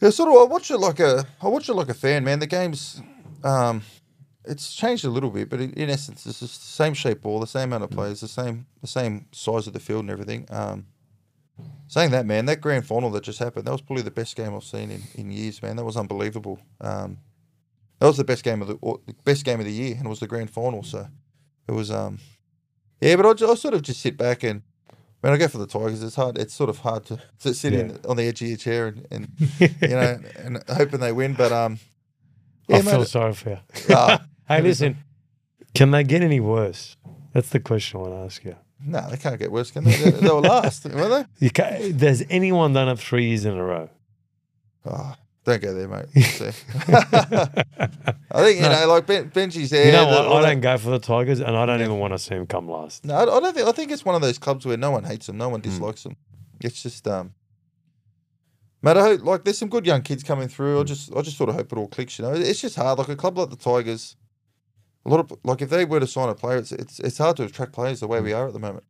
Yeah, 0.00 0.10
sort 0.10 0.28
of. 0.28 0.48
I 0.48 0.52
watch 0.52 0.70
it 0.70 0.78
like 0.78 1.00
a. 1.00 1.24
I 1.40 1.48
watch 1.48 1.68
it 1.68 1.74
like 1.74 1.88
a 1.88 1.94
fan, 1.94 2.24
man. 2.24 2.38
The 2.40 2.46
game's, 2.46 3.00
um, 3.44 3.82
it's 4.44 4.74
changed 4.74 5.04
a 5.04 5.10
little 5.10 5.30
bit, 5.30 5.48
but 5.48 5.60
in, 5.60 5.72
in 5.74 5.90
essence, 5.90 6.26
it's 6.26 6.40
just 6.40 6.60
the 6.60 6.66
same 6.66 6.94
shape 6.94 7.22
ball, 7.22 7.38
the 7.40 7.46
same 7.46 7.68
amount 7.68 7.84
of 7.84 7.90
players, 7.90 8.20
the 8.20 8.28
same, 8.28 8.66
the 8.80 8.88
same 8.88 9.26
size 9.32 9.66
of 9.66 9.72
the 9.72 9.80
field 9.80 10.00
and 10.00 10.10
everything. 10.10 10.46
Um, 10.50 10.86
saying 11.86 12.10
that, 12.10 12.26
man, 12.26 12.46
that 12.46 12.60
grand 12.60 12.86
final 12.86 13.10
that 13.10 13.22
just 13.22 13.38
happened, 13.38 13.66
that 13.66 13.70
was 13.70 13.80
probably 13.80 14.02
the 14.02 14.10
best 14.10 14.34
game 14.34 14.54
I've 14.54 14.64
seen 14.64 14.90
in, 14.90 15.02
in 15.14 15.30
years, 15.30 15.62
man. 15.62 15.76
That 15.76 15.84
was 15.84 15.96
unbelievable. 15.96 16.58
Um, 16.80 17.18
that 18.02 18.08
was 18.08 18.16
the 18.16 18.24
best 18.24 18.42
game 18.42 18.60
of 18.62 18.68
the, 18.68 18.74
the 19.06 19.14
best 19.24 19.44
game 19.44 19.60
of 19.60 19.66
the 19.66 19.72
year, 19.72 19.94
and 19.96 20.06
it 20.06 20.08
was 20.08 20.18
the 20.20 20.26
grand 20.26 20.50
final. 20.50 20.82
So 20.82 21.06
it 21.68 21.72
was, 21.72 21.90
um, 21.90 22.18
yeah. 23.00 23.14
But 23.16 23.42
I, 23.42 23.50
I 23.50 23.54
sort 23.54 23.74
of 23.74 23.82
just 23.82 24.00
sit 24.00 24.16
back 24.16 24.42
and. 24.42 24.62
When 25.20 25.32
I 25.32 25.36
go 25.36 25.46
for 25.46 25.58
the 25.58 25.68
Tigers, 25.68 26.02
it's 26.02 26.16
hard. 26.16 26.36
It's 26.36 26.52
sort 26.52 26.68
of 26.68 26.78
hard 26.78 27.04
to, 27.06 27.16
to 27.42 27.54
sit 27.54 27.72
in 27.74 27.96
on 28.08 28.16
the 28.16 28.24
edge 28.24 28.42
of 28.42 28.48
your 28.48 28.56
chair 28.56 28.88
and, 28.88 29.06
and 29.12 29.28
you 29.80 29.88
know, 29.88 30.18
and 30.36 30.64
hoping 30.68 30.98
they 30.98 31.12
win. 31.12 31.34
But 31.34 31.52
um, 31.52 31.78
yeah, 32.66 32.78
I 32.78 32.82
feel 32.82 33.04
sorry 33.04 33.32
for 33.40 33.50
you. 33.50 33.94
uh, 33.94 34.18
Hey, 34.48 34.60
listen, 34.62 34.96
can 35.74 35.92
they 35.92 36.02
get 36.02 36.22
any 36.22 36.40
worse? 36.40 36.96
That's 37.32 37.50
the 37.50 37.60
question 37.60 38.00
I 38.00 38.02
want 38.02 38.14
to 38.14 38.18
ask 38.24 38.44
you. 38.44 38.56
no, 38.84 39.08
they 39.10 39.16
can't 39.16 39.38
get 39.38 39.52
worse, 39.52 39.70
can 39.70 39.84
they? 39.84 39.92
They, 39.94 40.10
they 40.10 40.28
were 40.28 40.40
last, 40.40 40.84
weren't 40.86 41.28
they? 41.38 41.44
You 41.46 41.50
can't, 41.52 41.96
there's 42.00 42.24
anyone 42.28 42.72
done 42.72 42.88
it 42.88 42.98
three 42.98 43.28
years 43.28 43.44
in 43.44 43.56
a 43.56 43.62
row? 43.64 43.90
Oh, 44.84 45.14
don't 45.44 45.60
go 45.62 45.74
there, 45.74 45.88
mate. 45.88 46.06
I 48.30 48.42
think 48.42 48.56
you 48.60 48.68
know, 48.68 48.86
like 48.88 49.06
ben, 49.06 49.30
Benji's 49.30 49.70
there. 49.70 49.86
you 49.86 49.92
know 49.92 50.06
what? 50.06 50.24
all 50.26 50.36
I 50.38 50.42
don't 50.52 50.60
go 50.60 50.78
for 50.78 50.90
the 50.90 50.98
Tigers, 50.98 51.40
and 51.40 51.56
I 51.56 51.66
don't 51.66 51.80
even 51.80 51.98
want 51.98 52.12
to 52.14 52.18
see 52.18 52.34
them 52.34 52.46
come 52.46 52.68
last. 52.68 53.04
No, 53.04 53.14
I 53.14 53.22
I 53.22 53.40
don't 53.40 53.54
think. 53.54 53.68
I 53.68 53.72
think 53.72 53.90
it's 53.90 54.04
one 54.04 54.14
of 54.14 54.22
those 54.22 54.38
clubs 54.38 54.64
where 54.66 54.76
no 54.76 54.90
one 54.90 55.04
hates 55.04 55.26
them, 55.26 55.36
no 55.38 55.46
Hmm. 55.46 55.52
one 55.52 55.60
dislikes 55.60 56.02
them. 56.04 56.16
It's 56.60 56.82
just 56.82 57.06
um. 57.08 57.34
Mate, 58.84 58.96
I 58.96 59.00
hope, 59.02 59.22
like 59.24 59.44
there's 59.44 59.58
some 59.58 59.68
good 59.68 59.86
young 59.86 60.02
kids 60.02 60.22
coming 60.22 60.48
through. 60.48 60.74
Hmm. 60.76 60.80
I 60.80 60.84
just, 60.84 61.16
I 61.16 61.22
just 61.22 61.36
sort 61.36 61.50
of 61.50 61.56
hope 61.56 61.72
it 61.72 61.78
all 61.78 61.88
clicks. 61.88 62.18
You 62.18 62.24
know, 62.24 62.32
it's 62.34 62.60
just 62.60 62.76
hard. 62.76 62.98
Like 62.98 63.08
a 63.08 63.16
club 63.16 63.38
like 63.38 63.50
the 63.50 63.56
Tigers, 63.56 64.16
a 65.04 65.08
lot 65.08 65.20
of 65.20 65.32
like 65.44 65.60
if 65.62 65.70
they 65.70 65.84
were 65.84 66.00
to 66.00 66.06
sign 66.06 66.28
a 66.28 66.34
player, 66.34 66.56
it's 66.58 66.72
it's, 66.72 66.98
it's 67.00 67.18
hard 67.18 67.36
to 67.38 67.44
attract 67.44 67.72
players 67.72 68.00
the 68.00 68.06
way 68.06 68.18
Hmm. 68.18 68.24
we 68.24 68.32
are 68.32 68.46
at 68.46 68.52
the 68.52 68.58
moment. 68.60 68.84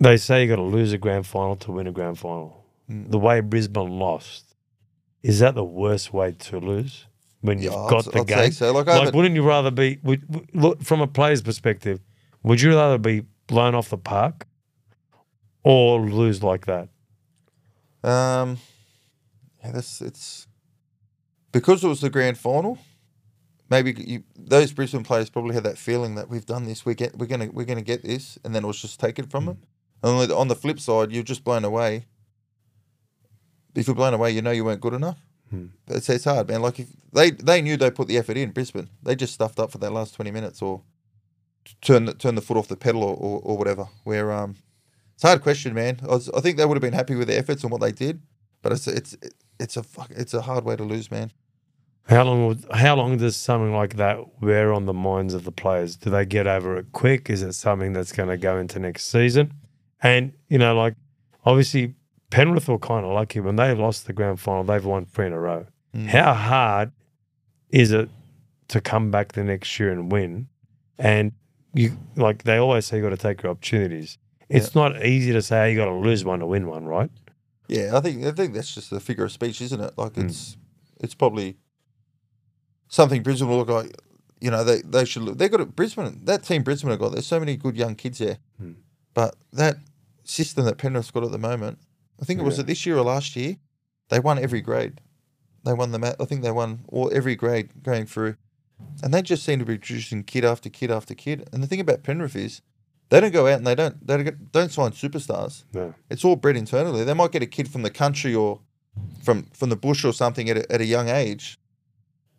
They 0.00 0.16
say 0.16 0.42
you 0.42 0.48
got 0.48 0.56
to 0.56 0.62
lose 0.62 0.92
a 0.92 0.98
grand 0.98 1.26
final 1.26 1.56
to 1.56 1.72
win 1.72 1.86
a 1.86 1.92
grand 1.92 2.18
final. 2.18 2.64
Mm. 2.90 3.10
The 3.10 3.18
way 3.18 3.40
Brisbane 3.40 3.98
lost, 3.98 4.53
is 5.24 5.38
that 5.40 5.54
the 5.54 5.64
worst 5.64 6.12
way 6.12 6.32
to 6.32 6.58
lose 6.60 7.06
when 7.40 7.58
you've 7.58 7.72
Yeah, 7.72 7.86
got 7.88 8.06
I'd, 8.06 8.12
the 8.12 8.20
I'd 8.20 8.26
game? 8.26 8.38
say 8.38 8.50
so. 8.50 8.72
Like, 8.72 8.86
Like, 8.86 9.12
wouldn't 9.14 9.34
you 9.34 9.42
rather 9.42 9.70
be, 9.70 9.98
would, 10.04 10.48
look, 10.54 10.82
from 10.82 11.00
a 11.00 11.06
player's 11.06 11.42
perspective, 11.42 11.98
would 12.42 12.60
you 12.60 12.76
rather 12.76 12.98
be 12.98 13.24
blown 13.46 13.74
off 13.74 13.88
the 13.88 13.98
park 13.98 14.46
or 15.62 15.98
lose 16.00 16.42
like 16.42 16.66
that? 16.66 16.88
Um, 18.02 18.58
yeah, 19.62 19.72
that's 19.72 20.02
it's 20.02 20.46
because 21.52 21.82
it 21.82 21.88
was 21.88 22.02
the 22.02 22.10
grand 22.10 22.36
final. 22.36 22.78
Maybe 23.70 23.94
you, 23.96 24.24
those 24.36 24.72
Brisbane 24.74 25.04
players 25.04 25.30
probably 25.30 25.54
had 25.54 25.64
that 25.64 25.78
feeling 25.78 26.16
that 26.16 26.28
we've 26.28 26.44
done 26.44 26.64
this. 26.64 26.84
We 26.84 26.94
get 26.94 27.16
we're 27.16 27.24
gonna 27.26 27.48
we're 27.50 27.64
gonna 27.64 27.80
get 27.80 28.02
this, 28.04 28.38
and 28.44 28.54
then 28.54 28.64
it 28.64 28.66
was 28.66 28.80
just 28.82 29.00
taken 29.00 29.26
from 29.26 29.46
them. 29.46 29.58
And 30.02 30.12
on 30.16 30.28
the- 30.28 30.36
on 30.36 30.48
the 30.48 30.54
flip 30.54 30.78
side, 30.80 31.12
you're 31.12 31.22
just 31.22 31.44
blown 31.44 31.64
away. 31.64 32.04
If 33.74 33.86
you're 33.86 33.96
blown 33.96 34.14
away, 34.14 34.30
you 34.30 34.42
know 34.42 34.50
you 34.50 34.64
weren't 34.64 34.80
good 34.80 34.94
enough. 34.94 35.18
Hmm. 35.50 35.66
It's, 35.88 36.08
it's 36.08 36.24
hard, 36.24 36.48
man. 36.48 36.62
Like 36.62 36.80
if 36.80 36.88
they 37.12 37.30
they 37.30 37.60
knew 37.60 37.76
they 37.76 37.90
put 37.90 38.08
the 38.08 38.18
effort 38.18 38.36
in 38.36 38.50
Brisbane, 38.50 38.88
they 39.02 39.14
just 39.16 39.34
stuffed 39.34 39.58
up 39.58 39.70
for 39.72 39.78
that 39.78 39.92
last 39.92 40.14
twenty 40.14 40.30
minutes 40.30 40.62
or 40.62 40.82
turn 41.80 42.06
the, 42.06 42.14
turn 42.14 42.34
the 42.34 42.42
foot 42.42 42.56
off 42.56 42.68
the 42.68 42.76
pedal 42.76 43.02
or, 43.02 43.14
or, 43.16 43.40
or 43.42 43.58
whatever. 43.58 43.88
Where 44.04 44.32
um, 44.32 44.56
it's 45.14 45.24
a 45.24 45.28
hard 45.28 45.42
question, 45.42 45.74
man. 45.74 46.00
I, 46.02 46.06
was, 46.06 46.30
I 46.30 46.40
think 46.40 46.56
they 46.56 46.66
would 46.66 46.76
have 46.76 46.82
been 46.82 46.92
happy 46.92 47.14
with 47.14 47.28
their 47.28 47.38
efforts 47.38 47.62
and 47.62 47.70
what 47.70 47.80
they 47.80 47.92
did, 47.92 48.20
but 48.62 48.72
it's 48.72 48.86
it's 48.86 49.16
it's 49.58 49.76
a 49.76 49.82
fuck, 49.82 50.10
it's 50.10 50.34
a 50.34 50.42
hard 50.42 50.64
way 50.64 50.76
to 50.76 50.84
lose, 50.84 51.10
man. 51.10 51.32
How 52.06 52.24
long 52.24 52.46
would, 52.46 52.66
how 52.70 52.96
long 52.96 53.16
does 53.16 53.34
something 53.34 53.74
like 53.74 53.96
that 53.96 54.18
wear 54.42 54.74
on 54.74 54.84
the 54.84 54.92
minds 54.92 55.32
of 55.32 55.44
the 55.44 55.52
players? 55.52 55.96
Do 55.96 56.10
they 56.10 56.26
get 56.26 56.46
over 56.46 56.76
it 56.76 56.92
quick? 56.92 57.30
Is 57.30 57.42
it 57.42 57.54
something 57.54 57.94
that's 57.94 58.12
going 58.12 58.28
to 58.28 58.36
go 58.36 58.58
into 58.58 58.78
next 58.78 59.06
season? 59.06 59.54
And 60.02 60.34
you 60.48 60.58
know, 60.58 60.76
like 60.76 60.96
obviously 61.46 61.94
Penrith 62.34 62.66
were 62.68 62.78
kind 62.80 63.06
of 63.06 63.12
lucky 63.12 63.38
when 63.38 63.54
they 63.54 63.72
lost 63.74 64.08
the 64.08 64.12
grand 64.12 64.40
final. 64.40 64.64
They've 64.64 64.84
won 64.84 65.04
three 65.04 65.26
in 65.26 65.32
a 65.32 65.38
row. 65.38 65.66
Mm. 65.94 66.06
How 66.06 66.34
hard 66.34 66.90
is 67.70 67.92
it 67.92 68.08
to 68.68 68.80
come 68.80 69.12
back 69.12 69.32
the 69.32 69.44
next 69.44 69.78
year 69.78 69.92
and 69.92 70.10
win? 70.10 70.48
And 70.98 71.30
you 71.74 71.96
like 72.16 72.42
they 72.42 72.56
always 72.56 72.86
say 72.86 72.96
you 72.96 73.04
got 73.04 73.10
to 73.10 73.16
take 73.16 73.44
your 73.44 73.52
opportunities. 73.52 74.18
It's 74.48 74.74
not 74.74 75.04
easy 75.06 75.32
to 75.32 75.42
say 75.42 75.70
you 75.70 75.76
got 75.78 75.84
to 75.84 75.94
lose 75.94 76.24
one 76.24 76.40
to 76.40 76.46
win 76.46 76.66
one, 76.66 76.86
right? 76.86 77.10
Yeah, 77.68 77.96
I 77.96 78.00
think 78.00 78.24
I 78.24 78.32
think 78.32 78.52
that's 78.54 78.74
just 78.74 78.90
a 78.90 78.98
figure 78.98 79.24
of 79.24 79.30
speech, 79.30 79.60
isn't 79.60 79.80
it? 79.80 79.94
Like 79.96 80.14
Mm. 80.14 80.24
it's 80.28 80.56
it's 81.00 81.14
probably 81.14 81.56
something 82.88 83.22
Brisbane 83.22 83.48
will 83.48 83.58
look 83.58 83.68
like. 83.68 83.92
You 84.40 84.50
know, 84.50 84.64
they 84.64 84.82
they 84.82 85.04
should 85.04 85.22
look. 85.22 85.38
They 85.38 85.48
got 85.48 85.60
it. 85.60 85.76
Brisbane. 85.76 86.20
That 86.24 86.42
team 86.42 86.62
Brisbane 86.64 86.90
have 86.90 86.98
got. 86.98 87.12
There's 87.12 87.26
so 87.26 87.38
many 87.38 87.56
good 87.56 87.76
young 87.76 87.94
kids 87.94 88.18
there, 88.18 88.38
Mm. 88.60 88.74
but 89.14 89.36
that 89.52 89.76
system 90.24 90.64
that 90.64 90.78
Penrith's 90.78 91.12
got 91.12 91.22
at 91.22 91.30
the 91.30 91.38
moment. 91.38 91.78
I 92.24 92.26
think 92.26 92.40
it 92.40 92.44
was 92.44 92.56
Yeah. 92.56 92.62
it 92.62 92.66
this 92.68 92.86
year 92.86 92.96
or 92.96 93.02
last 93.04 93.36
year. 93.36 93.56
They 94.08 94.18
won 94.18 94.38
every 94.38 94.62
grade. 94.62 95.00
They 95.64 95.74
won 95.74 95.92
the. 95.92 95.98
ma- 95.98 96.14
I 96.18 96.24
think 96.24 96.42
they 96.42 96.50
won 96.50 96.84
all 96.88 97.10
every 97.12 97.36
grade 97.36 97.82
going 97.82 98.06
through, 98.06 98.36
and 99.02 99.12
they 99.12 99.20
just 99.20 99.42
seem 99.44 99.58
to 99.58 99.64
be 99.64 99.76
producing 99.76 100.22
kid 100.24 100.44
after 100.44 100.70
kid 100.70 100.90
after 100.90 101.14
kid. 101.14 101.48
And 101.52 101.62
the 101.62 101.66
thing 101.66 101.80
about 101.80 102.02
Penrith 102.02 102.36
is, 102.36 102.62
they 103.10 103.20
don't 103.20 103.32
go 103.32 103.46
out 103.46 103.58
and 103.58 103.66
they 103.66 103.74
don't 103.74 104.06
they 104.06 104.22
don't, 104.22 104.52
don't 104.52 104.72
sign 104.72 104.90
superstars 104.92 105.64
No. 105.74 105.94
it's 106.10 106.24
all 106.24 106.36
bred 106.36 106.56
internally. 106.56 107.04
They 107.04 107.14
might 107.14 107.32
get 107.32 107.42
a 107.42 107.46
kid 107.46 107.68
from 107.68 107.82
the 107.82 107.90
country 107.90 108.34
or 108.34 108.60
from 109.22 109.44
from 109.52 109.68
the 109.68 109.76
bush 109.76 110.04
or 110.04 110.12
something 110.12 110.48
at 110.50 110.56
a, 110.56 110.72
at 110.72 110.80
a 110.80 110.86
young 110.86 111.08
age, 111.08 111.58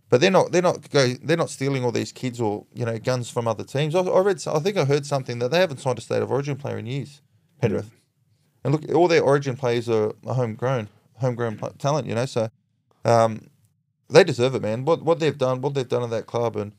but 0.09 0.21
they're 0.21 0.31
not 0.31 0.51
they're 0.51 0.61
not 0.61 0.89
go 0.89 1.13
they're 1.23 1.37
not 1.37 1.49
stealing 1.49 1.83
all 1.83 1.91
these 1.91 2.11
kids 2.11 2.39
or 2.41 2.65
you 2.73 2.85
know 2.85 2.97
guns 2.99 3.29
from 3.29 3.47
other 3.47 3.63
teams. 3.63 3.93
I, 3.95 3.99
I 4.01 4.19
read 4.21 4.41
I 4.47 4.59
think 4.59 4.77
I 4.77 4.85
heard 4.85 5.05
something 5.05 5.39
that 5.39 5.49
they 5.51 5.59
haven't 5.59 5.79
signed 5.79 5.97
a 5.99 6.01
state 6.01 6.21
of 6.23 6.31
origin 6.31 6.55
player 6.57 6.77
in 6.77 6.85
years, 6.85 7.21
Penrith, 7.61 7.89
and 8.65 8.73
look 8.73 8.93
all 8.93 9.07
their 9.07 9.21
origin 9.21 9.55
players 9.55 9.87
are, 9.87 10.11
homegrown 10.25 10.89
homegrown 11.19 11.57
talent. 11.77 12.07
You 12.07 12.15
know, 12.15 12.25
so 12.25 12.49
um, 13.05 13.47
they 14.09 14.23
deserve 14.23 14.55
it, 14.55 14.61
man. 14.63 14.83
What 14.85 15.03
what 15.03 15.19
they've 15.19 15.37
done, 15.37 15.61
what 15.61 15.75
they've 15.75 15.87
done 15.87 16.03
in 16.03 16.09
that 16.09 16.25
club, 16.25 16.55
and 16.55 16.73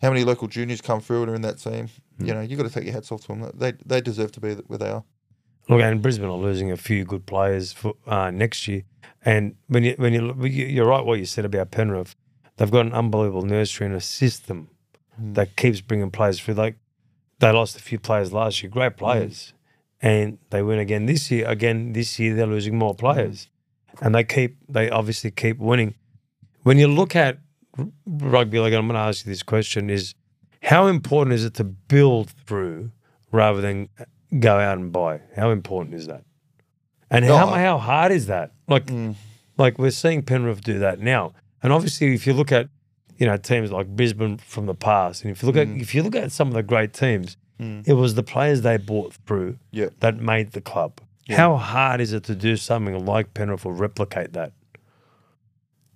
how 0.00 0.08
many 0.10 0.24
local 0.24 0.48
juniors 0.48 0.80
come 0.80 1.00
through 1.00 1.22
and 1.22 1.30
are 1.30 1.34
in 1.34 1.42
that 1.42 1.58
team. 1.58 1.90
You 2.18 2.32
know, 2.32 2.40
you 2.40 2.56
got 2.56 2.62
to 2.62 2.70
take 2.70 2.84
your 2.84 2.94
hats 2.94 3.12
off 3.12 3.20
to 3.26 3.28
them. 3.28 3.50
They 3.54 3.72
they 3.84 4.00
deserve 4.00 4.32
to 4.32 4.40
be 4.40 4.54
where 4.54 4.78
they 4.78 4.88
are. 4.88 5.04
Look, 5.68 5.82
and 5.82 6.00
Brisbane 6.00 6.28
are 6.28 6.32
losing 6.32 6.70
a 6.72 6.76
few 6.76 7.04
good 7.04 7.26
players 7.26 7.72
for 7.72 7.94
uh, 8.06 8.30
next 8.30 8.66
year. 8.66 8.82
And 9.22 9.56
when 9.66 9.84
you 9.84 9.94
when 9.98 10.14
you 10.14 10.34
you're 10.48 10.86
right, 10.86 11.04
what 11.04 11.18
you 11.18 11.26
said 11.26 11.44
about 11.44 11.72
Penrith, 11.72 12.16
they've 12.56 12.70
got 12.70 12.86
an 12.86 12.94
unbelievable 12.94 13.42
nursery 13.42 13.86
and 13.86 13.94
a 13.94 14.00
system 14.00 14.68
that 15.18 15.56
keeps 15.56 15.82
bringing 15.82 16.10
players 16.10 16.40
through. 16.40 16.54
Like 16.54 16.76
they 17.40 17.52
lost 17.52 17.76
a 17.76 17.82
few 17.82 17.98
players 17.98 18.32
last 18.32 18.62
year, 18.62 18.70
great 18.70 18.96
players, 18.96 19.52
and 20.02 20.38
they 20.50 20.62
win 20.62 20.78
again 20.78 21.06
this 21.06 21.30
year. 21.30 21.48
Again 21.48 21.92
this 21.92 22.18
year, 22.18 22.34
they're 22.34 22.46
losing 22.46 22.78
more 22.78 22.94
players, 22.94 23.48
and 24.00 24.14
they 24.14 24.24
keep 24.24 24.56
they 24.68 24.90
obviously 24.90 25.30
keep 25.30 25.58
winning. 25.58 25.94
When 26.62 26.78
you 26.78 26.88
look 26.88 27.14
at 27.16 27.38
rugby, 28.06 28.58
like 28.58 28.72
I'm 28.74 28.86
going 28.86 28.94
to 28.94 29.00
ask 29.00 29.24
you 29.24 29.30
this 29.32 29.42
question: 29.42 29.90
is 29.90 30.14
how 30.62 30.86
important 30.86 31.34
is 31.34 31.44
it 31.44 31.54
to 31.54 31.64
build 31.64 32.30
through 32.46 32.90
rather 33.32 33.60
than 33.60 33.88
go 34.40 34.58
out 34.58 34.78
and 34.78 34.92
buy? 34.92 35.20
How 35.36 35.50
important 35.50 35.94
is 35.94 36.06
that? 36.06 36.24
And 37.10 37.24
No, 37.26 37.36
how 37.36 37.48
I- 37.50 37.60
how 37.62 37.78
hard 37.78 38.12
is 38.12 38.26
that? 38.26 38.52
Like 38.68 38.86
Mm. 38.86 39.14
like 39.58 39.78
we're 39.78 39.90
seeing 39.90 40.22
Penrith 40.22 40.60
do 40.62 40.78
that 40.80 40.98
now. 41.00 41.32
And 41.62 41.72
obviously, 41.72 42.14
if 42.14 42.26
you 42.26 42.32
look 42.34 42.52
at 42.52 42.68
you 43.18 43.26
know 43.26 43.36
teams 43.36 43.72
like 43.72 43.86
Brisbane 43.88 44.36
from 44.38 44.66
the 44.66 44.74
past, 44.74 45.22
and 45.22 45.30
if 45.30 45.42
you 45.42 45.46
look 45.46 45.56
at 45.56 45.68
if 45.68 45.94
you 45.94 46.02
look 46.02 46.16
at 46.16 46.32
some 46.32 46.48
of 46.48 46.54
the 46.54 46.62
great 46.62 46.92
teams, 46.92 47.36
Mm. 47.60 47.88
it 47.88 47.94
was 47.94 48.14
the 48.14 48.22
players 48.22 48.60
they 48.62 48.76
bought 48.76 49.14
through 49.26 49.58
Yeah. 49.70 49.88
that 50.00 50.20
made 50.20 50.52
the 50.52 50.60
club. 50.60 51.00
How 51.30 51.56
hard 51.56 52.00
is 52.00 52.12
it 52.12 52.22
to 52.24 52.34
do 52.34 52.56
something 52.56 53.04
like 53.06 53.32
Penrith 53.34 53.64
or 53.66 53.72
replicate 53.72 54.32
that? 54.34 54.52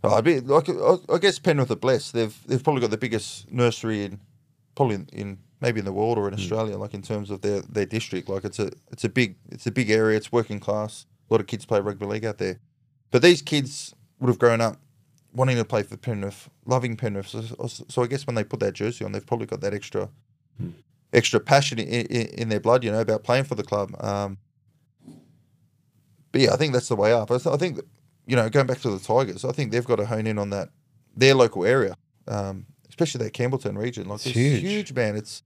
Oh, 0.02 0.14
I'd 0.14 0.24
be 0.24 0.40
like 0.40 0.68
I 0.70 0.96
I 1.14 1.18
guess 1.18 1.38
Penrith 1.38 1.70
are 1.70 1.76
blessed. 1.76 2.14
They've 2.14 2.36
they've 2.46 2.62
probably 2.64 2.80
got 2.80 2.90
the 2.90 2.96
biggest 2.98 3.50
nursery 3.52 4.04
in 4.04 4.20
probably 4.74 4.94
in, 4.96 5.08
in 5.12 5.38
maybe 5.60 5.78
in 5.78 5.84
the 5.84 5.92
world 5.92 6.16
or 6.16 6.26
in 6.26 6.32
Australia, 6.34 6.78
like 6.78 6.94
in 6.94 7.02
terms 7.02 7.30
of 7.30 7.42
their, 7.42 7.60
their 7.60 7.84
district. 7.84 8.28
Like 8.28 8.44
it's 8.44 8.58
a 8.58 8.70
it's 8.90 9.04
a 9.04 9.08
big 9.10 9.36
it's 9.50 9.66
a 9.66 9.70
big 9.70 9.90
area. 9.90 10.16
It's 10.16 10.32
working 10.32 10.58
class. 10.58 11.04
A 11.28 11.34
lot 11.34 11.40
of 11.40 11.46
kids 11.46 11.66
play 11.66 11.80
rugby 11.80 12.06
league 12.06 12.24
out 12.24 12.38
there, 12.38 12.58
but 13.10 13.20
these 13.22 13.42
kids 13.42 13.94
would 14.18 14.28
have 14.28 14.38
grown 14.38 14.60
up 14.62 14.78
wanting 15.32 15.56
to 15.58 15.64
play 15.64 15.82
for 15.82 15.96
Penrith, 15.96 16.48
loving 16.64 16.96
Penrith. 16.96 17.28
So, 17.28 17.42
so 17.66 18.02
I 18.02 18.06
guess 18.08 18.26
when 18.26 18.34
they 18.34 18.42
put 18.42 18.58
that 18.60 18.72
jersey 18.72 19.04
on, 19.04 19.12
they've 19.12 19.24
probably 19.24 19.46
got 19.46 19.60
that 19.60 19.74
extra 19.74 20.08
extra 21.12 21.40
passion 21.40 21.78
in, 21.78 22.06
in, 22.06 22.26
in 22.26 22.48
their 22.48 22.60
blood, 22.60 22.84
you 22.84 22.90
know, 22.90 23.00
about 23.00 23.24
playing 23.24 23.44
for 23.44 23.54
the 23.54 23.62
club. 23.62 23.94
Um, 24.02 24.38
but 26.32 26.40
yeah, 26.40 26.52
I 26.52 26.56
think 26.56 26.72
that's 26.72 26.88
the 26.88 26.96
way 26.96 27.12
up. 27.12 27.30
I, 27.30 27.38
th- 27.38 27.52
I 27.52 27.56
think, 27.56 27.80
you 28.26 28.36
know, 28.36 28.48
going 28.48 28.66
back 28.66 28.80
to 28.80 28.90
the 28.90 28.98
Tigers, 28.98 29.44
I 29.44 29.52
think 29.52 29.72
they've 29.72 29.84
got 29.84 29.96
to 29.96 30.06
hone 30.06 30.26
in 30.26 30.38
on 30.38 30.50
that 30.50 30.68
their 31.16 31.34
local 31.34 31.64
area, 31.64 31.96
um, 32.28 32.66
especially 32.88 33.24
that 33.24 33.32
Campbelltown 33.34 33.76
region. 33.76 34.08
Like 34.08 34.16
It's 34.18 34.26
it's 34.26 34.36
huge. 34.36 34.60
huge. 34.60 34.92
man. 34.92 35.16
It's 35.16 35.42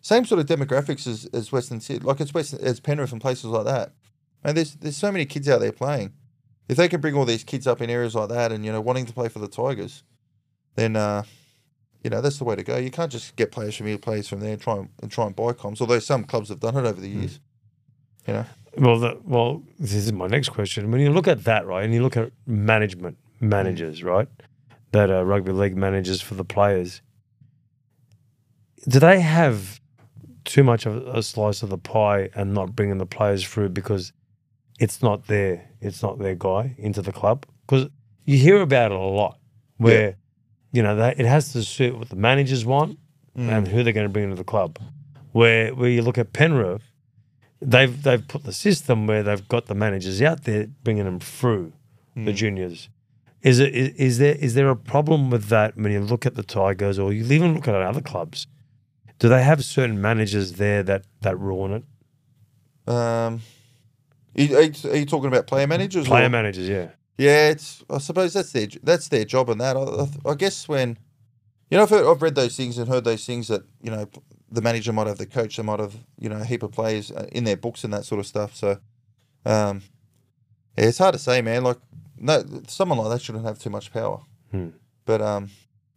same 0.00 0.24
sort 0.24 0.40
of 0.40 0.46
demographics 0.46 1.06
as, 1.06 1.26
as 1.32 1.50
Western 1.50 1.80
Sydney, 1.80 2.06
like 2.06 2.20
it's 2.20 2.34
Western 2.34 2.60
as 2.60 2.80
Penrith 2.80 3.12
and 3.12 3.20
places 3.20 3.46
like 3.46 3.64
that. 3.64 3.92
And 4.44 4.56
there's 4.56 4.74
there's 4.74 4.96
so 4.96 5.10
many 5.10 5.24
kids 5.26 5.48
out 5.48 5.60
there 5.60 5.72
playing. 5.72 6.12
If 6.68 6.76
they 6.76 6.88
can 6.88 7.00
bring 7.00 7.14
all 7.16 7.24
these 7.24 7.44
kids 7.44 7.66
up 7.66 7.80
in 7.80 7.90
areas 7.90 8.14
like 8.14 8.28
that, 8.28 8.52
and 8.52 8.64
you 8.64 8.70
know, 8.72 8.80
wanting 8.80 9.06
to 9.06 9.12
play 9.12 9.28
for 9.28 9.40
the 9.40 9.48
Tigers, 9.48 10.04
then 10.76 10.94
uh, 10.96 11.24
you 12.02 12.10
know 12.10 12.20
that's 12.20 12.38
the 12.38 12.44
way 12.44 12.56
to 12.56 12.62
go. 12.62 12.76
You 12.76 12.90
can't 12.90 13.10
just 13.10 13.36
get 13.36 13.52
players 13.52 13.76
from 13.76 13.86
here, 13.86 13.98
players 13.98 14.28
from 14.28 14.40
there, 14.40 14.52
and 14.52 14.60
try 14.60 14.76
and, 14.76 14.88
and 15.02 15.10
try 15.10 15.26
and 15.26 15.36
buy 15.36 15.52
comps. 15.52 15.80
Although 15.80 16.00
some 16.00 16.24
clubs 16.24 16.48
have 16.48 16.60
done 16.60 16.76
it 16.76 16.80
over 16.80 17.00
the 17.00 17.08
hmm. 17.10 17.20
years. 17.20 17.40
You 18.26 18.34
know, 18.34 18.46
Well, 18.78 18.98
the, 19.00 19.20
well, 19.24 19.62
this 19.80 19.94
is 19.94 20.12
my 20.12 20.28
next 20.28 20.50
question. 20.50 20.90
When 20.92 21.00
you 21.00 21.10
look 21.10 21.26
at 21.26 21.44
that, 21.44 21.66
right, 21.66 21.84
and 21.84 21.92
you 21.92 22.02
look 22.02 22.16
at 22.16 22.30
management 22.46 23.18
managers, 23.40 24.00
hmm. 24.00 24.06
right, 24.06 24.28
that 24.92 25.10
are 25.10 25.24
rugby 25.24 25.52
league 25.52 25.76
managers 25.76 26.20
for 26.20 26.34
the 26.34 26.44
players, 26.44 27.02
do 28.88 28.98
they 28.98 29.20
have 29.20 29.80
too 30.44 30.64
much 30.64 30.86
of 30.86 30.96
a 31.06 31.22
slice 31.22 31.62
of 31.62 31.70
the 31.70 31.78
pie 31.78 32.30
and 32.34 32.52
not 32.52 32.74
bringing 32.74 32.98
the 32.98 33.06
players 33.06 33.44
through 33.44 33.68
because 33.68 34.12
it's 34.80 35.02
not 35.02 35.28
their 35.28 35.68
it's 35.80 36.02
not 36.02 36.18
their 36.18 36.34
guy 36.34 36.74
into 36.78 37.02
the 37.02 37.12
club? 37.12 37.46
Because 37.66 37.88
you 38.24 38.38
hear 38.38 38.60
about 38.60 38.92
it 38.92 38.98
a 38.98 39.00
lot, 39.00 39.38
where 39.76 40.16
you 40.72 40.82
know 40.82 40.96
they, 40.96 41.10
it 41.16 41.26
has 41.26 41.52
to 41.52 41.62
suit 41.62 41.96
what 41.98 42.08
the 42.08 42.16
managers 42.16 42.64
want 42.64 42.98
and 43.34 43.66
who 43.68 43.82
they're 43.82 43.94
going 43.94 44.06
to 44.06 44.12
bring 44.12 44.24
into 44.24 44.36
the 44.36 44.44
club. 44.44 44.78
Where 45.32 45.74
where 45.74 45.88
you 45.88 46.02
look 46.02 46.18
at 46.18 46.32
Penrith 46.32 46.82
they've 47.64 48.02
they've 48.02 48.26
put 48.26 48.42
the 48.44 48.52
system 48.52 49.06
where 49.06 49.22
they've 49.22 49.46
got 49.48 49.66
the 49.66 49.74
managers 49.74 50.20
out 50.20 50.44
there 50.44 50.66
bringing 50.82 51.04
them 51.04 51.20
through 51.20 51.72
the 52.16 52.32
juniors. 52.32 52.88
Is 53.42 53.58
it 53.58 53.74
is, 53.74 53.88
is 53.96 54.18
there 54.18 54.34
is 54.34 54.54
there 54.54 54.68
a 54.68 54.76
problem 54.76 55.30
with 55.30 55.44
that 55.48 55.76
when 55.76 55.92
you 55.92 56.00
look 56.00 56.26
at 56.26 56.34
the 56.34 56.42
Tigers 56.42 56.98
or 56.98 57.12
you 57.12 57.24
even 57.32 57.54
look 57.54 57.66
at 57.68 57.74
other 57.74 58.00
clubs? 58.02 58.46
Do 59.18 59.28
they 59.28 59.42
have 59.42 59.64
certain 59.64 60.00
managers 60.00 60.54
there 60.54 60.82
that 60.82 61.04
that 61.22 61.38
ruin 61.38 61.72
it? 61.72 61.84
um, 62.92 63.40
are 64.36 64.42
you, 64.42 64.56
are 64.56 64.62
you- 64.62 64.90
are 64.90 64.96
you 64.96 65.06
talking 65.06 65.28
about 65.28 65.46
player 65.46 65.66
managers? 65.66 66.06
Player 66.06 66.26
or? 66.26 66.30
managers, 66.30 66.68
yeah. 66.68 66.88
Yeah, 67.18 67.50
it's. 67.50 67.84
I 67.90 67.98
suppose 67.98 68.32
that's 68.32 68.52
their 68.52 68.68
that's 68.82 69.08
their 69.08 69.24
job 69.24 69.50
and 69.50 69.60
that. 69.60 69.76
I, 69.76 69.80
I, 69.80 70.32
I 70.32 70.34
guess 70.34 70.66
when, 70.68 70.98
you 71.70 71.76
know, 71.76 71.82
I've, 71.84 71.90
heard, 71.90 72.10
I've 72.10 72.22
read 72.22 72.34
those 72.34 72.56
things 72.56 72.78
and 72.78 72.88
heard 72.88 73.04
those 73.04 73.24
things 73.26 73.48
that 73.48 73.62
you 73.82 73.90
know 73.90 74.08
the 74.50 74.62
manager 74.62 74.92
might 74.92 75.06
have 75.06 75.18
the 75.18 75.26
coach, 75.26 75.56
they 75.56 75.62
might 75.62 75.80
have 75.80 75.94
you 76.18 76.28
know 76.28 76.36
a 76.36 76.44
heap 76.44 76.62
of 76.62 76.72
players 76.72 77.10
uh, 77.10 77.26
in 77.32 77.44
their 77.44 77.56
books 77.56 77.84
and 77.84 77.92
that 77.92 78.04
sort 78.04 78.18
of 78.18 78.26
stuff. 78.26 78.54
So, 78.56 78.78
um, 79.44 79.82
yeah, 80.76 80.86
it's 80.86 80.98
hard 80.98 81.12
to 81.12 81.18
say, 81.18 81.42
man. 81.42 81.64
Like, 81.64 81.78
no, 82.16 82.42
someone 82.66 82.98
like 82.98 83.10
that 83.10 83.22
shouldn't 83.22 83.44
have 83.44 83.58
too 83.58 83.70
much 83.70 83.92
power. 83.92 84.20
Hmm. 84.50 84.70
But 85.04 85.20
um, 85.20 85.50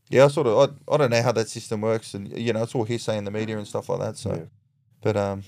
yeah, 0.10 0.26
I 0.26 0.28
sort 0.28 0.48
of 0.48 0.58
I, 0.90 0.94
I 0.94 0.98
don't 0.98 1.12
know 1.12 1.22
how 1.22 1.32
that 1.32 1.48
system 1.50 1.82
works, 1.82 2.14
and 2.14 2.38
you 2.38 2.52
know, 2.52 2.64
it's 2.64 2.76
all 2.76 2.84
hearsay 2.84 3.18
in 3.18 3.24
the 3.24 3.32
media 3.32 3.58
and 3.58 3.68
stuff 3.68 3.88
like 3.90 4.00
that. 4.00 4.18
So, 4.18 4.34
Yeah. 4.34 4.44
but 5.02 5.16
um, 5.16 5.44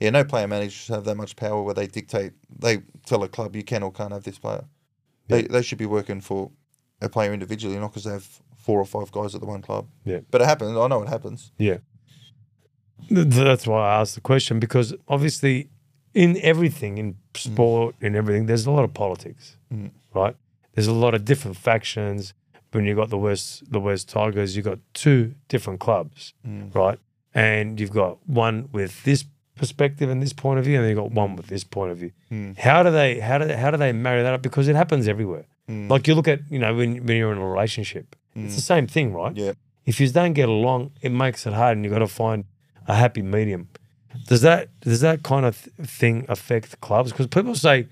yeah, 0.00 0.10
no 0.10 0.24
player 0.24 0.48
managers 0.48 0.88
have 0.88 1.04
that 1.04 1.16
much 1.16 1.36
power 1.36 1.62
where 1.62 1.74
they 1.74 1.86
dictate, 1.86 2.32
they 2.58 2.78
tell 3.04 3.22
a 3.22 3.28
club 3.28 3.54
you 3.54 3.62
can 3.62 3.82
or 3.82 3.92
can't 3.92 4.12
have 4.12 4.24
this 4.24 4.38
player. 4.38 4.64
They, 5.30 5.42
they 5.42 5.62
should 5.62 5.78
be 5.78 5.86
working 5.86 6.20
for 6.20 6.50
a 7.00 7.08
player 7.08 7.32
individually, 7.32 7.78
not 7.78 7.88
because 7.92 8.04
they 8.04 8.12
have 8.12 8.28
four 8.56 8.78
or 8.78 8.84
five 8.84 9.10
guys 9.10 9.34
at 9.34 9.40
the 9.40 9.46
one 9.46 9.62
club. 9.62 9.86
Yeah. 10.04 10.20
But 10.30 10.42
it 10.42 10.46
happens. 10.46 10.76
I 10.76 10.86
know 10.88 11.02
it 11.02 11.08
happens. 11.08 11.50
Yeah. 11.58 11.78
That's 13.10 13.66
why 13.66 13.88
I 13.88 14.00
asked 14.00 14.14
the 14.14 14.20
question 14.20 14.60
because 14.60 14.94
obviously, 15.08 15.68
in 16.14 16.36
everything, 16.42 16.98
in 16.98 17.16
sport, 17.34 17.94
in 18.00 18.14
everything, 18.14 18.46
there's 18.46 18.66
a 18.66 18.70
lot 18.70 18.84
of 18.84 18.92
politics, 18.94 19.56
Mm. 19.72 19.90
right? 20.14 20.36
There's 20.74 20.86
a 20.86 20.92
lot 20.92 21.14
of 21.14 21.24
different 21.24 21.56
factions. 21.56 22.34
When 22.72 22.84
you've 22.84 22.96
got 22.98 23.08
the 23.10 23.18
West, 23.18 23.70
the 23.72 23.80
West 23.80 24.08
Tigers, 24.08 24.54
you've 24.54 24.64
got 24.66 24.78
two 24.94 25.34
different 25.48 25.80
clubs, 25.80 26.34
Mm. 26.46 26.74
right? 26.74 26.98
And 27.34 27.80
you've 27.80 27.90
got 27.92 28.18
one 28.28 28.68
with 28.72 29.02
this 29.04 29.24
perspective 29.60 30.08
and 30.12 30.18
this 30.20 30.32
point 30.44 30.58
of 30.58 30.64
view, 30.64 30.76
and 30.76 30.82
then 30.84 30.90
you 30.90 30.96
got 30.96 31.12
one 31.24 31.36
with 31.36 31.46
this 31.54 31.64
point 31.76 31.90
of 31.92 31.98
view. 31.98 32.12
Mm. 32.32 32.58
How 32.58 32.82
do 32.82 32.90
they? 32.90 33.20
How 33.28 33.36
do 33.38 33.44
they, 33.48 33.56
how 33.56 33.70
do 33.70 33.76
they 33.76 33.92
marry 33.92 34.22
that 34.24 34.34
up? 34.34 34.42
Because 34.42 34.66
it 34.72 34.76
happens 34.82 35.06
everywhere. 35.14 35.46
Mm. 35.68 35.88
Like 35.92 36.08
you 36.08 36.14
look 36.18 36.28
at, 36.34 36.40
you 36.50 36.58
know, 36.58 36.72
when 36.74 36.90
when 37.06 37.16
you're 37.18 37.32
in 37.32 37.38
a 37.38 37.48
relationship, 37.56 38.06
it's 38.34 38.56
the 38.56 38.62
same 38.74 38.86
thing, 38.86 39.12
right? 39.12 39.36
Yeah. 39.36 39.52
if 39.90 40.00
you 40.00 40.08
don't 40.08 40.32
get 40.32 40.48
along, 40.48 40.80
it 41.02 41.12
makes 41.12 41.46
it 41.46 41.52
hard, 41.52 41.76
and 41.76 41.84
you've 41.84 41.92
got 41.92 42.00
to 42.00 42.08
find 42.24 42.44
a 42.86 42.94
happy 42.94 43.22
medium. 43.22 43.68
Does 44.26 44.42
that 44.42 44.68
does 44.80 45.00
that 45.06 45.22
kind 45.22 45.44
of 45.46 45.52
th- 45.62 45.88
thing 45.88 46.16
affect 46.28 46.80
clubs? 46.80 47.10
Because 47.12 47.28
people 47.28 47.54
say 47.54 47.86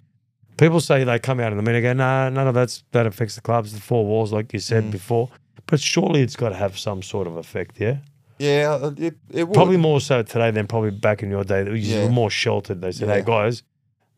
people 0.57 0.81
say 0.81 1.05
they 1.05 1.19
come 1.19 1.39
out 1.41 1.53
in 1.53 1.59
the 1.61 1.63
media 1.71 1.91
and 1.91 1.99
go, 1.99 2.05
nah, 2.05 2.29
none 2.29 2.49
of 2.49 2.55
that's 2.55 2.83
that 2.93 3.07
affects 3.07 3.35
the 3.37 3.41
clubs. 3.41 3.73
The 3.73 3.81
four 3.81 4.05
walls, 4.07 4.33
like 4.33 4.53
you 4.53 4.59
said 4.59 4.91
before, 4.91 5.29
but 5.67 5.81
surely 5.81 6.21
it's 6.23 6.37
got 6.37 6.51
to 6.51 6.57
have 6.57 6.79
some 6.79 7.03
sort 7.03 7.27
of 7.27 7.37
effect, 7.37 7.79
yeah. 7.81 7.99
Yeah, 8.39 8.79
uh, 8.81 8.93
it, 8.97 9.17
it 9.31 9.45
would. 9.49 9.55
Probably 9.55 9.77
more 9.77 10.01
so 10.01 10.23
today 10.23 10.51
than 10.51 10.67
probably 10.67 10.91
back 10.91 11.23
in 11.23 11.31
your 11.31 11.45
day. 11.45 11.65
You 11.65 11.73
Yeah. 11.75 12.05
were 12.05 12.11
more 12.11 12.31
sheltered. 12.31 12.81
They 12.81 12.93
said, 12.93 13.09
Yeah. 13.09 13.15
hey 13.17 13.23
guys, 13.25 13.63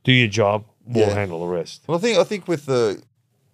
do 0.04 0.12
your 0.12 0.28
job. 0.28 0.64
We'll 0.84 1.08
Yeah. 1.08 1.14
handle 1.14 1.40
the 1.40 1.46
rest. 1.46 1.82
Well, 1.86 1.98
I 1.98 2.00
think 2.00 2.18
I 2.18 2.24
think 2.24 2.48
with 2.48 2.66
the, 2.66 3.02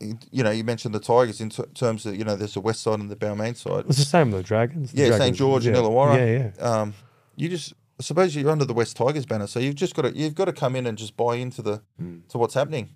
you 0.00 0.42
know, 0.42 0.50
you 0.50 0.64
mentioned 0.64 0.94
the 0.94 1.00
Tigers 1.00 1.40
in 1.40 1.50
t- 1.50 1.62
terms 1.74 2.04
of 2.06 2.16
you 2.16 2.24
know 2.24 2.36
there's 2.36 2.54
the 2.54 2.60
west 2.60 2.82
side 2.82 2.98
and 3.00 3.10
the 3.10 3.16
Balmain 3.16 3.56
side. 3.56 3.84
It's 3.88 3.98
the 3.98 4.04
same 4.04 4.30
with 4.30 4.42
the 4.42 4.46
Dragons. 4.46 4.92
The 4.92 4.98
Yeah, 4.98 5.04
St 5.10 5.18
Dragons, 5.18 5.38
George 5.38 5.66
and 5.66 5.76
yeah. 5.76 5.82
Illawarra. 5.82 6.16
Yeah, 6.16 6.50
yeah. 6.58 6.80
Um, 6.80 6.94
you 7.36 7.48
just 7.48 7.72
I 7.98 8.02
suppose 8.02 8.36
you're 8.36 8.50
under 8.50 8.64
the 8.66 8.74
West 8.74 8.96
Tigers 8.96 9.24
banner, 9.26 9.46
so 9.46 9.58
you've 9.58 9.74
just 9.74 9.94
got 9.94 10.02
to 10.02 10.16
you've 10.16 10.34
got 10.34 10.46
to 10.46 10.52
come 10.52 10.76
in 10.76 10.86
and 10.86 10.98
just 10.98 11.16
buy 11.16 11.36
into 11.36 11.62
the 11.62 11.82
Mm. 12.02 12.26
to 12.28 12.38
what's 12.38 12.54
happening. 12.54 12.90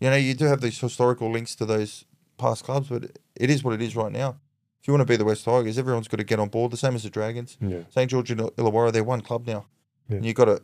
You 0.00 0.10
know, 0.10 0.16
you 0.16 0.34
do 0.34 0.44
have 0.46 0.60
these 0.60 0.78
historical 0.78 1.30
links 1.30 1.54
to 1.56 1.66
those 1.66 2.04
past 2.38 2.64
clubs, 2.64 2.88
but 2.88 3.18
it 3.34 3.50
is 3.50 3.64
what 3.64 3.74
it 3.74 3.82
is 3.82 3.96
right 3.96 4.12
now. 4.12 4.36
If 4.80 4.86
you 4.86 4.92
want 4.94 5.02
to 5.02 5.12
be 5.12 5.16
the 5.16 5.24
West 5.24 5.44
Tigers, 5.44 5.76
everyone's 5.76 6.08
got 6.08 6.18
to 6.18 6.24
get 6.24 6.38
on 6.38 6.48
board. 6.48 6.70
The 6.70 6.76
same 6.76 6.94
as 6.94 7.02
the 7.02 7.10
Dragons. 7.10 7.56
Yeah. 7.60 7.80
St 7.90 8.10
George 8.10 8.30
and 8.30 8.40
Illawarra, 8.40 8.92
they're 8.92 9.04
one 9.04 9.20
club 9.20 9.46
now. 9.46 9.66
Yeah. 10.08 10.16
And 10.16 10.26
you 10.26 10.34
got 10.34 10.46
to. 10.46 10.62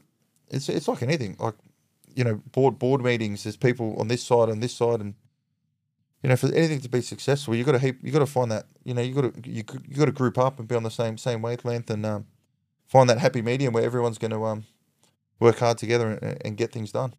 It's 0.50 0.68
it's 0.68 0.88
like 0.88 1.02
anything. 1.02 1.36
Like 1.38 1.54
you 2.14 2.24
know, 2.24 2.40
board 2.52 2.78
board 2.78 3.02
meetings. 3.02 3.44
There's 3.44 3.56
people 3.56 3.96
on 3.98 4.08
this 4.08 4.22
side 4.22 4.48
and 4.48 4.62
this 4.62 4.74
side, 4.74 5.00
and 5.00 5.14
you 6.22 6.28
know, 6.28 6.36
for 6.36 6.46
anything 6.54 6.80
to 6.80 6.88
be 6.88 7.02
successful, 7.02 7.54
you 7.54 7.64
got 7.64 7.72
to 7.72 7.78
heap. 7.78 7.98
You 8.02 8.12
got 8.12 8.20
to 8.20 8.26
find 8.26 8.50
that. 8.50 8.66
You 8.84 8.94
know, 8.94 9.02
you 9.02 9.14
got 9.14 9.34
to 9.34 9.50
you 9.50 9.64
you 9.88 9.96
got 9.96 10.06
to 10.06 10.12
group 10.12 10.38
up 10.38 10.58
and 10.58 10.68
be 10.68 10.74
on 10.74 10.82
the 10.82 10.90
same 10.90 11.18
same 11.18 11.42
wavelength 11.42 11.90
and 11.90 12.06
um, 12.06 12.26
find 12.86 13.10
that 13.10 13.18
happy 13.18 13.42
medium 13.42 13.74
where 13.74 13.84
everyone's 13.84 14.18
going 14.18 14.30
to 14.30 14.44
um, 14.44 14.64
work 15.40 15.58
hard 15.58 15.78
together 15.78 16.12
and, 16.22 16.38
and 16.44 16.56
get 16.56 16.72
things 16.72 16.92
done. 16.92 17.14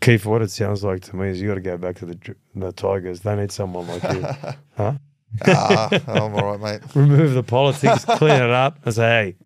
Keith, 0.00 0.24
what 0.24 0.42
it 0.42 0.50
sounds 0.50 0.84
like 0.84 1.02
to 1.02 1.16
me 1.16 1.28
is 1.28 1.40
you 1.40 1.48
got 1.48 1.56
to 1.56 1.60
go 1.60 1.76
back 1.76 1.96
to 1.96 2.06
the 2.06 2.34
the 2.54 2.72
Tigers. 2.72 3.20
They 3.20 3.36
need 3.36 3.52
someone 3.52 3.86
like 3.86 4.02
you. 4.02 4.26
Huh? 4.76 4.94
Ah, 5.46 5.88
I'm 6.06 6.34
all 6.34 6.56
right, 6.56 6.60
mate. 6.60 6.80
Remove 6.94 7.34
the 7.34 7.42
politics, 7.42 8.04
clean 8.04 8.30
it 8.42 8.50
up, 8.50 8.78
and 8.84 8.94
say, 8.94 9.02
hey, 9.02 9.36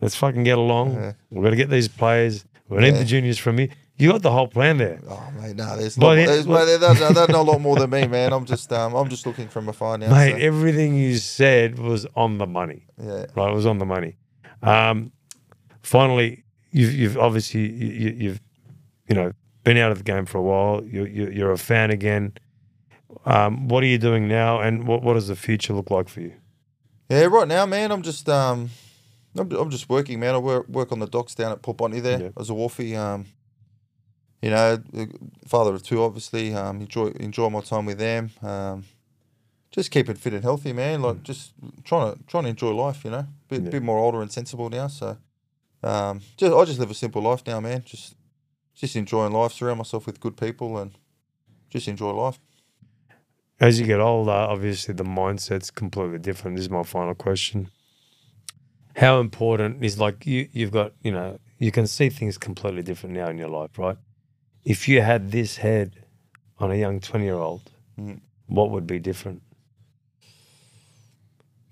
let's 0.00 0.14
fucking 0.16 0.44
get 0.44 0.58
along. 0.58 0.94
Yeah. 0.94 1.12
We've 1.30 1.42
got 1.44 1.50
to 1.50 1.56
get 1.56 1.70
these 1.70 1.88
players. 1.88 2.44
We 2.68 2.78
need 2.78 2.94
Yeah. 2.94 2.98
the 2.98 3.04
juniors 3.04 3.38
from 3.38 3.58
you. 3.60 3.68
You 3.98 4.12
got 4.12 4.20
the 4.22 4.30
whole 4.30 4.46
plan 4.48 4.76
there. 4.76 5.00
Oh, 5.08 5.30
mate, 5.40 5.56
no, 5.56 5.74
there's 5.76 5.96
By 5.96 6.16
not. 6.16 6.20
the- 6.20 6.26
There's, 6.26 6.46
mate, 6.46 6.64
they, 6.66 6.76
they, 6.76 7.12
they 7.26 7.32
know 7.32 7.40
a 7.40 7.42
lot 7.42 7.60
more 7.62 7.76
than 7.76 7.88
me, 7.88 8.06
man. 8.06 8.32
I'm 8.32 8.44
just 8.44 8.70
um, 8.72 8.94
I'm 8.94 9.08
just 9.08 9.24
looking 9.26 9.48
from 9.48 9.68
afar 9.70 9.96
now. 9.96 10.10
Mate, 10.10 10.32
so, 10.32 10.38
everything 10.38 10.96
you 10.96 11.16
said 11.16 11.78
was 11.78 12.06
on 12.14 12.36
the 12.38 12.46
money. 12.46 12.86
yeah. 13.02 13.24
Right, 13.34 13.50
it 13.50 13.54
was 13.54 13.64
on 13.66 13.78
the 13.78 13.86
money. 13.86 14.16
Um, 14.62 15.12
finally, 15.82 16.44
you've, 16.72 16.92
you've 16.92 17.16
obviously 17.18 17.62
you, 17.72 17.86
you- 17.88 18.16
you've 18.18 18.40
you 19.08 19.14
know 19.14 19.32
been 19.64 19.76
out 19.78 19.92
of 19.92 19.98
the 19.98 20.04
game 20.04 20.26
for 20.26 20.38
a 20.38 20.42
while. 20.42 20.84
You, 20.84 21.04
you, 21.06 21.30
you're 21.30 21.52
a 21.52 21.58
fan 21.58 21.90
again. 21.90 22.32
Um, 23.24 23.68
what 23.68 23.82
are 23.82 23.86
you 23.86 23.98
doing 23.98 24.28
now, 24.28 24.60
and 24.60 24.86
what, 24.86 25.02
what 25.02 25.14
does 25.14 25.28
the 25.28 25.36
future 25.36 25.72
look 25.72 25.90
like 25.90 26.08
for 26.08 26.20
you? 26.20 26.34
Yeah, 27.08 27.24
right 27.24 27.48
now, 27.48 27.66
man, 27.66 27.92
I'm 27.92 28.02
just 28.02 28.28
um, 28.28 28.70
I'm, 29.36 29.50
I'm 29.52 29.70
just 29.70 29.88
working, 29.88 30.20
man. 30.20 30.34
I 30.34 30.38
work 30.38 30.68
work 30.68 30.92
on 30.92 30.98
the 30.98 31.06
docks 31.06 31.34
down 31.34 31.52
at 31.52 31.62
Port 31.62 31.76
Botany 31.76 32.00
there 32.00 32.20
Yeah. 32.20 32.28
as 32.36 32.50
a 32.50 32.52
wharfie. 32.52 32.96
Um, 32.96 33.26
you 34.42 34.50
know, 34.50 34.82
father 35.46 35.74
of 35.74 35.82
two, 35.82 36.02
obviously. 36.02 36.54
Um, 36.54 36.80
enjoy 36.82 37.06
enjoy 37.20 37.48
my 37.50 37.60
time 37.60 37.86
with 37.86 37.98
them. 37.98 38.30
Um, 38.42 38.84
just 39.70 39.90
it 40.08 40.18
fit 40.18 40.34
and 40.34 40.42
healthy, 40.42 40.72
man. 40.72 41.02
Like 41.02 41.22
just 41.22 41.52
trying 41.84 42.12
to 42.14 42.22
trying 42.24 42.44
to 42.44 42.50
enjoy 42.50 42.70
life. 42.74 43.04
You 43.04 43.10
know, 43.12 43.26
bit 43.48 43.62
Yeah. 43.64 43.70
bit 43.70 43.82
more 43.82 43.98
older 43.98 44.20
and 44.22 44.30
sensible 44.30 44.68
now. 44.68 44.88
So, 44.88 45.16
um, 45.82 46.20
just 46.36 46.52
I 46.54 46.64
just 46.64 46.78
live 46.78 46.90
a 46.90 46.94
simple 46.94 47.22
life 47.22 47.42
now, 47.46 47.60
man. 47.60 47.82
Just 47.84 48.14
just 48.74 48.94
enjoying 48.96 49.32
life, 49.32 49.52
surround 49.52 49.78
myself 49.78 50.06
with 50.06 50.20
good 50.20 50.36
people, 50.36 50.76
and 50.76 50.92
just 51.70 51.88
enjoy 51.88 52.10
life. 52.10 52.38
As 53.60 53.80
you 53.80 53.86
get 53.86 54.00
older, 54.00 54.30
obviously 54.30 54.94
the 54.94 55.04
mindset's 55.04 55.70
completely 55.70 56.18
different. 56.18 56.56
This 56.56 56.66
is 56.66 56.70
my 56.70 56.82
final 56.82 57.14
question. 57.14 57.70
How 58.96 59.20
important 59.20 59.84
is 59.84 59.98
like 59.98 60.26
you 60.26 60.48
you've 60.52 60.72
got, 60.72 60.92
you 61.02 61.12
know, 61.12 61.38
you 61.58 61.70
can 61.72 61.86
see 61.86 62.08
things 62.08 62.38
completely 62.38 62.82
different 62.82 63.14
now 63.14 63.28
in 63.28 63.38
your 63.38 63.48
life, 63.48 63.78
right? 63.78 63.96
If 64.64 64.88
you 64.88 65.02
had 65.02 65.30
this 65.32 65.56
head 65.58 66.04
on 66.58 66.70
a 66.70 66.74
young 66.76 67.00
20 67.00 67.24
year 67.24 67.34
old, 67.34 67.62
Mm. 67.98 68.20
what 68.46 68.70
would 68.70 68.86
be 68.86 68.98
different? 68.98 69.40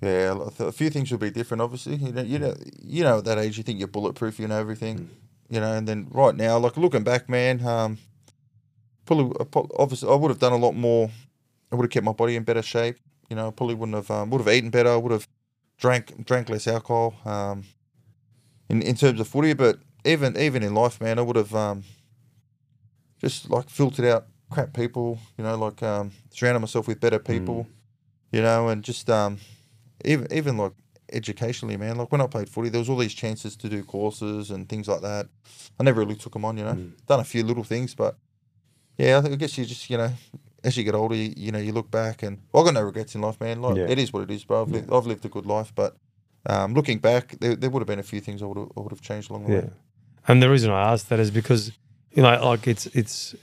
Yeah, 0.01 0.37
a 0.59 0.72
few 0.72 0.91
things 0.91 1.11
would 1.11 1.20
be 1.20 1.30
different. 1.30 1.61
Obviously, 1.62 1.97
you 1.97 2.12
know, 2.12 2.22
you 2.22 2.39
know, 2.39 2.55
you 2.82 3.03
know, 3.05 3.18
at 3.18 3.24
that 3.24 3.39
age, 3.39 3.57
you 3.57 3.62
think 3.64 3.78
you're 3.78 3.89
bulletproof, 3.89 4.39
you 4.39 4.49
know 4.49 4.59
everything, 4.59 5.09
you 5.49 5.61
know. 5.61 5.72
And 5.72 5.87
then 5.89 6.09
right 6.11 6.35
now, 6.35 6.59
like 6.59 6.76
looking 6.76 7.05
back, 7.05 7.28
man, 7.28 7.66
um, 7.66 7.99
probably 9.07 9.35
uh, 9.41 9.62
obviously 9.78 10.11
I 10.11 10.14
would 10.14 10.30
have 10.30 10.39
done 10.39 10.53
a 10.53 10.57
lot 10.57 10.72
more. 10.72 11.11
I 11.75 11.77
would 11.77 11.87
have 11.87 11.91
kept 11.91 12.05
my 12.05 12.12
body 12.12 12.37
in 12.37 12.45
better 12.45 12.62
shape. 12.62 12.99
You 13.29 13.35
know, 13.35 13.51
probably 13.51 13.75
wouldn't 13.75 13.97
have 13.97 14.09
um, 14.09 14.31
would 14.31 14.41
have 14.41 14.55
eaten 14.55 14.70
better. 14.70 14.97
Would 14.97 15.11
have 15.11 15.27
drank 15.77 16.25
drank 16.25 16.49
less 16.49 16.68
alcohol. 16.68 17.16
Um, 17.25 17.64
in 18.68 18.81
in 18.81 18.95
terms 18.95 19.18
of 19.18 19.27
footy, 19.27 19.55
but 19.55 19.81
even 20.05 20.39
even 20.39 20.62
in 20.62 20.72
life, 20.72 21.01
man, 21.01 21.18
I 21.18 21.22
would 21.22 21.35
have 21.35 21.53
um, 21.53 21.83
just 23.18 23.51
like 23.51 23.68
filtered 23.68 24.05
out 24.05 24.27
crap 24.51 24.72
people. 24.72 25.18
You 25.37 25.43
know, 25.43 25.57
like 25.57 25.83
um, 25.83 26.12
surrounded 26.31 26.61
myself 26.61 26.87
with 26.87 27.01
better 27.01 27.18
people. 27.18 27.66
You 28.31 28.43
know, 28.43 28.68
and 28.68 28.85
just 28.85 29.11
um, 29.11 29.39
even 30.05 30.33
even 30.33 30.57
like 30.57 30.75
educationally, 31.12 31.77
man. 31.77 31.97
Like 31.97 32.12
when 32.12 32.20
I 32.20 32.29
played 32.29 32.49
footy, 32.49 32.68
there 32.68 32.79
was 32.79 32.89
all 32.89 32.99
these 32.99 33.14
chances 33.14 33.57
to 33.57 33.68
do 33.68 33.83
courses 33.83 34.53
and 34.53 34.68
things 34.68 34.87
like 34.87 35.01
that. 35.01 35.27
I 35.81 35.83
never 35.83 36.03
really 36.03 36.14
took 36.14 36.35
them 36.35 36.45
on, 36.45 36.57
you 36.57 36.64
know. 36.64 36.75
Mm. 36.75 36.93
Done 37.07 37.18
a 37.18 37.25
few 37.25 37.43
little 37.43 37.64
things, 37.64 37.97
but 37.97 38.16
yeah, 38.97 39.18
I, 39.18 39.22
think, 39.22 39.35
I 39.35 39.37
guess 39.37 39.59
you 39.59 39.64
just 39.64 39.91
you 39.91 39.99
know, 39.99 40.12
as 40.65 40.77
you 40.77 40.83
get 40.85 40.95
older, 40.95 41.15
you, 41.15 41.33
you 41.37 41.53
know, 41.53 41.59
you 41.59 41.73
look 41.73 41.91
back 41.91 42.23
and 42.23 42.39
well, 42.53 42.62
I 42.65 42.67
got 42.67 42.75
no 42.75 42.83
regrets 42.83 43.15
in 43.15 43.21
life, 43.21 43.39
man. 43.41 43.61
Like 43.62 43.77
Yeah. 43.77 43.87
it 43.89 43.99
is 43.99 44.12
what 44.12 44.23
it 44.23 44.31
is, 44.31 44.45
bro. 44.45 44.62
I've, 44.62 44.71
lived, 44.71 44.93
I've 44.93 45.07
lived 45.07 45.25
a 45.25 45.29
good 45.29 45.47
life, 45.47 45.73
but 45.75 45.97
um, 46.47 46.75
looking 46.75 46.99
back, 46.99 47.37
there, 47.41 47.55
there 47.55 47.71
would 47.71 47.81
have 47.81 47.87
been 47.87 47.99
a 47.99 48.03
few 48.03 48.21
things 48.21 48.43
I 48.43 48.47
would 48.47 48.59
have 48.59 48.69
I 48.77 48.81
would 48.81 48.93
have 48.93 49.01
changed 49.01 49.31
along 49.31 49.45
the 49.47 49.53
Yeah. 49.53 49.61
way. 49.61 49.71
And 50.27 50.43
the 50.43 50.49
reason 50.51 50.71
I 50.71 50.93
asked 50.93 51.09
that 51.11 51.21
is 51.21 51.31
because, 51.31 51.73
you 52.12 52.23
know, 52.23 52.45
like 52.51 52.67
it's, 52.67 52.87
it's, 52.87 53.35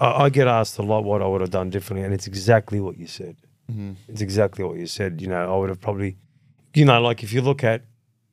I 0.00 0.24
I 0.24 0.28
get 0.28 0.46
asked 0.48 0.78
a 0.78 0.82
lot 0.82 1.04
what 1.04 1.22
I 1.22 1.26
would 1.26 1.40
have 1.40 1.50
done 1.50 1.70
differently, 1.70 2.04
and 2.04 2.12
it's 2.14 2.26
exactly 2.26 2.80
what 2.80 2.96
you 2.98 3.06
said. 3.06 3.36
Mm-hmm. 3.70 3.92
It's 4.08 4.20
exactly 4.20 4.64
what 4.64 4.76
you 4.78 4.86
said. 4.86 5.20
You 5.20 5.28
know, 5.28 5.52
I 5.54 5.56
would 5.58 5.68
have 5.68 5.80
probably, 5.80 6.16
you 6.74 6.84
know, 6.84 7.00
like 7.00 7.22
if 7.22 7.32
you 7.32 7.40
look 7.42 7.64
at, 7.64 7.82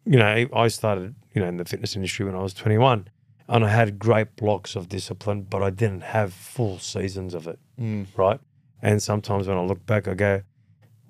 you 0.06 0.18
know, 0.20 0.48
I 0.54 0.68
started, 0.70 1.16
you 1.34 1.42
know, 1.42 1.48
in 1.48 1.58
the 1.58 1.66
fitness 1.66 1.96
industry 1.96 2.26
when 2.26 2.36
I 2.36 2.42
was 2.42 2.54
21 2.54 3.08
and 3.52 3.64
I 3.66 3.70
had 3.70 4.00
great 4.00 4.36
blocks 4.36 4.76
of 4.76 4.88
discipline, 4.90 5.42
but 5.44 5.62
I 5.62 5.70
didn't 5.70 6.04
have 6.18 6.34
full 6.34 6.80
seasons 6.80 7.34
of 7.36 7.48
it, 7.48 7.60
Mm. 7.80 8.06
right? 8.18 8.40
And 8.82 9.04
sometimes 9.04 9.48
when 9.48 9.58
I 9.58 9.62
look 9.62 9.86
back, 9.86 10.08
I 10.08 10.14
go, 10.16 10.42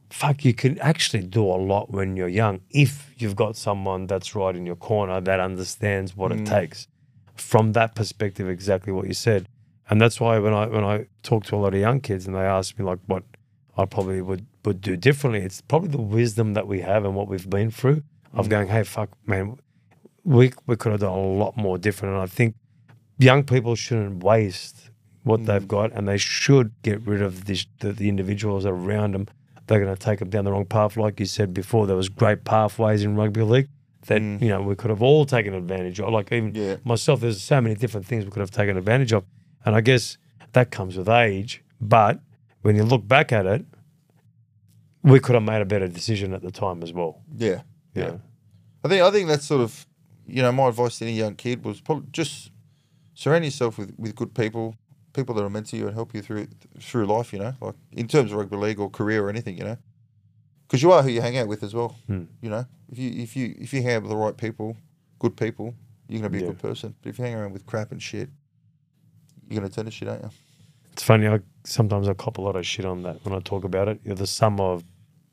fuck, 0.09 0.43
you 0.43 0.53
can 0.53 0.77
actually 0.79 1.23
do 1.23 1.43
a 1.45 1.59
lot 1.71 1.91
when 1.91 2.17
you're 2.17 2.27
young 2.43 2.59
if 2.69 3.13
you've 3.17 3.35
got 3.35 3.55
someone 3.55 4.07
that's 4.07 4.35
right 4.35 4.55
in 4.55 4.65
your 4.65 4.75
corner 4.75 5.21
that 5.21 5.39
understands 5.39 6.17
what 6.17 6.31
it 6.33 6.39
Mm. 6.39 6.45
takes. 6.49 6.87
From 7.35 7.71
that 7.73 7.95
perspective, 7.95 8.49
exactly 8.49 8.91
what 8.91 9.07
you 9.07 9.13
said. 9.13 9.47
And 9.89 10.01
that's 10.01 10.19
why 10.19 10.37
when 10.39 10.53
I 10.53 10.65
when 10.67 10.83
I 10.83 11.05
talk 11.23 11.45
to 11.45 11.55
a 11.55 11.59
lot 11.63 11.73
of 11.73 11.79
young 11.79 11.99
kids 12.01 12.25
and 12.27 12.35
they 12.35 12.41
ask 12.59 12.77
me 12.79 12.83
like 12.85 12.99
what 13.07 13.23
I 13.77 13.85
probably 13.85 14.21
would 14.21 14.45
would 14.65 14.79
do 14.81 14.95
differently, 14.97 15.41
it's 15.41 15.61
probably 15.61 15.89
the 15.89 16.01
wisdom 16.19 16.53
that 16.53 16.67
we 16.67 16.81
have 16.81 17.03
and 17.05 17.15
what 17.15 17.27
we've 17.27 17.49
been 17.49 17.71
through 17.71 18.03
of 18.33 18.47
going, 18.47 18.67
hey, 18.67 18.83
fuck, 18.83 19.09
man, 19.25 19.57
we 20.23 20.51
we 20.67 20.75
could 20.75 20.91
have 20.91 21.01
done 21.01 21.11
a 21.17 21.21
lot 21.21 21.57
more 21.57 21.77
different. 21.77 22.13
And 22.15 22.23
I 22.23 22.27
think 22.27 22.55
young 23.17 23.43
people 23.43 23.75
shouldn't 23.75 24.23
waste 24.23 24.89
what 25.23 25.45
they've 25.45 25.67
got, 25.67 25.91
and 25.93 26.07
they 26.07 26.17
should 26.17 26.71
get 26.81 27.01
rid 27.05 27.21
of 27.21 27.45
this, 27.45 27.65
the, 27.79 27.93
the 27.93 28.09
individuals 28.09 28.65
around 28.65 29.13
them. 29.13 29.27
They're 29.67 29.79
going 29.79 29.95
to 29.95 29.99
take 30.01 30.19
them 30.19 30.29
down 30.29 30.45
the 30.45 30.51
wrong 30.51 30.65
path, 30.65 30.97
like 30.97 31.19
you 31.19 31.25
said 31.27 31.53
before. 31.53 31.85
There 31.87 31.95
was 31.95 32.09
great 32.09 32.43
pathways 32.43 33.03
in 33.03 33.15
rugby 33.15 33.41
league 33.43 33.69
that 34.07 34.19
Mm. 34.21 34.41
you 34.41 34.47
know 34.49 34.61
we 34.63 34.75
could 34.75 34.89
have 34.89 35.01
all 35.03 35.25
taken 35.25 35.53
advantage 35.53 35.99
of. 35.99 36.09
Like 36.11 36.31
even 36.31 36.53
Yeah. 36.55 36.77
myself, 36.83 37.19
there's 37.21 37.41
so 37.41 37.61
many 37.61 37.75
different 37.75 38.05
things 38.07 38.25
we 38.25 38.31
could 38.31 38.39
have 38.41 38.51
taken 38.51 38.75
advantage 38.77 39.13
of, 39.13 39.23
and 39.65 39.75
I 39.75 39.81
guess 39.81 40.17
that 40.53 40.71
comes 40.71 40.97
with 40.97 41.07
age. 41.07 41.63
But 41.79 42.19
when 42.63 42.75
you 42.75 42.83
look 42.83 43.07
back 43.07 43.31
at 43.31 43.45
it, 43.45 43.63
we 45.03 45.19
could 45.19 45.35
have 45.35 45.43
made 45.43 45.61
a 45.61 45.65
better 45.65 45.87
decision 45.87 46.33
at 46.33 46.41
the 46.41 46.51
time 46.51 46.83
as 46.83 46.93
well. 46.93 47.21
Yeah. 47.35 47.61
You 47.95 48.01
Yeah. 48.03 48.17
I 48.83 48.87
think 48.87 49.01
I 49.03 49.11
think 49.11 49.27
that's 49.29 49.45
sort 49.45 49.61
of 49.61 49.85
you 50.27 50.41
know 50.41 50.51
my 50.51 50.67
advice 50.67 50.99
to 50.99 51.05
any 51.05 51.13
young 51.15 51.35
kid 51.35 51.63
was 51.65 51.81
probably 51.81 52.07
just 52.11 52.51
surround 53.13 53.43
yourself 53.45 53.77
with, 53.77 53.93
with 53.97 54.15
good 54.15 54.33
people, 54.33 54.75
people 55.13 55.35
that 55.35 55.43
are 55.43 55.49
meant 55.49 55.67
to 55.67 55.77
you 55.77 55.87
and 55.87 55.93
help 55.95 56.13
you 56.13 56.21
through 56.21 56.47
through 56.79 57.05
life. 57.05 57.33
You 57.33 57.39
know, 57.39 57.53
like 57.61 57.75
in 57.91 58.07
terms 58.07 58.31
of 58.31 58.37
rugby 58.37 58.57
league 58.57 58.79
or 58.79 58.89
career 58.89 59.25
or 59.25 59.29
anything. 59.29 59.57
You 59.57 59.63
know, 59.65 59.77
because 60.67 60.81
you 60.81 60.91
are 60.91 61.01
who 61.03 61.09
you 61.09 61.21
hang 61.21 61.37
out 61.37 61.47
with 61.47 61.63
as 61.63 61.73
well. 61.73 61.95
Hmm. 62.07 62.23
You 62.41 62.49
know, 62.49 62.65
if 62.91 62.97
you 62.97 63.11
if 63.23 63.35
you 63.35 63.55
if 63.59 63.73
you 63.73 63.81
hang 63.83 63.95
out 63.95 64.01
with 64.03 64.11
the 64.11 64.17
right 64.17 64.35
people, 64.37 64.77
good 65.19 65.35
people, 65.37 65.73
you're 66.07 66.19
gonna 66.21 66.29
be 66.29 66.39
Yeah. 66.39 66.45
a 66.45 66.47
good 66.49 66.59
person. 66.59 66.95
But 67.01 67.09
if 67.09 67.19
you 67.19 67.25
hang 67.25 67.35
around 67.35 67.53
with 67.53 67.65
crap 67.65 67.91
and 67.91 68.01
shit, 68.01 68.29
you're 69.49 69.59
gonna 69.59 69.71
turn 69.71 69.85
to 69.85 69.91
shit, 69.91 70.07
aren't 70.07 70.23
you? 70.23 70.29
It's 70.93 71.03
funny. 71.03 71.27
I 71.27 71.39
sometimes 71.63 72.07
I 72.09 72.13
cop 72.13 72.37
a 72.37 72.41
lot 72.41 72.55
of 72.55 72.65
shit 72.65 72.85
on 72.85 73.03
that 73.03 73.23
when 73.23 73.33
I 73.33 73.39
talk 73.39 73.63
about 73.63 73.87
it. 73.87 73.99
You're 74.03 74.15
the 74.15 74.27
sum 74.27 74.59
of 74.59 74.83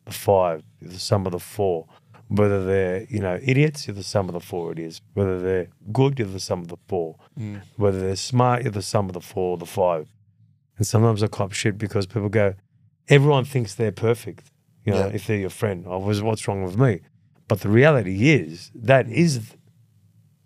the 0.04 0.12
five. 0.12 0.62
You're 0.80 0.92
the 0.92 0.98
sum 0.98 1.26
of 1.26 1.32
the 1.32 1.38
four. 1.38 1.86
Whether 2.28 2.64
they're 2.64 3.06
you 3.08 3.20
know 3.20 3.38
idiots, 3.42 3.86
you're 3.86 3.94
the 3.94 4.02
sum 4.02 4.28
of 4.28 4.34
the 4.34 4.40
four 4.40 4.72
idiots. 4.72 5.00
Whether 5.14 5.40
they're 5.40 5.68
good, 5.92 6.18
you're 6.18 6.28
the 6.28 6.40
sum 6.40 6.60
of 6.60 6.68
the 6.68 6.76
four. 6.86 7.16
Mm. 7.38 7.62
Whether 7.76 8.00
they're 8.00 8.16
smart, 8.16 8.62
you're 8.62 8.72
the 8.72 8.82
sum 8.82 9.06
of 9.08 9.14
the 9.14 9.20
four, 9.20 9.52
or 9.52 9.56
the 9.58 9.66
five. 9.66 10.08
And 10.76 10.86
sometimes 10.86 11.22
I 11.22 11.28
cop 11.28 11.52
shit 11.52 11.78
because 11.78 12.06
people 12.06 12.28
go, 12.28 12.54
everyone 13.08 13.44
thinks 13.44 13.74
they're 13.74 13.92
perfect. 13.92 14.50
You 14.84 14.92
know, 14.92 15.06
Yeah. 15.08 15.14
if 15.14 15.26
they're 15.26 15.38
your 15.38 15.50
friend, 15.50 15.84
I 15.88 15.96
was 15.96 16.22
what's 16.22 16.46
wrong 16.46 16.62
with 16.62 16.78
me? 16.78 17.00
But 17.48 17.60
the 17.60 17.68
reality 17.70 18.30
is 18.30 18.70
that 18.74 19.08
is 19.08 19.54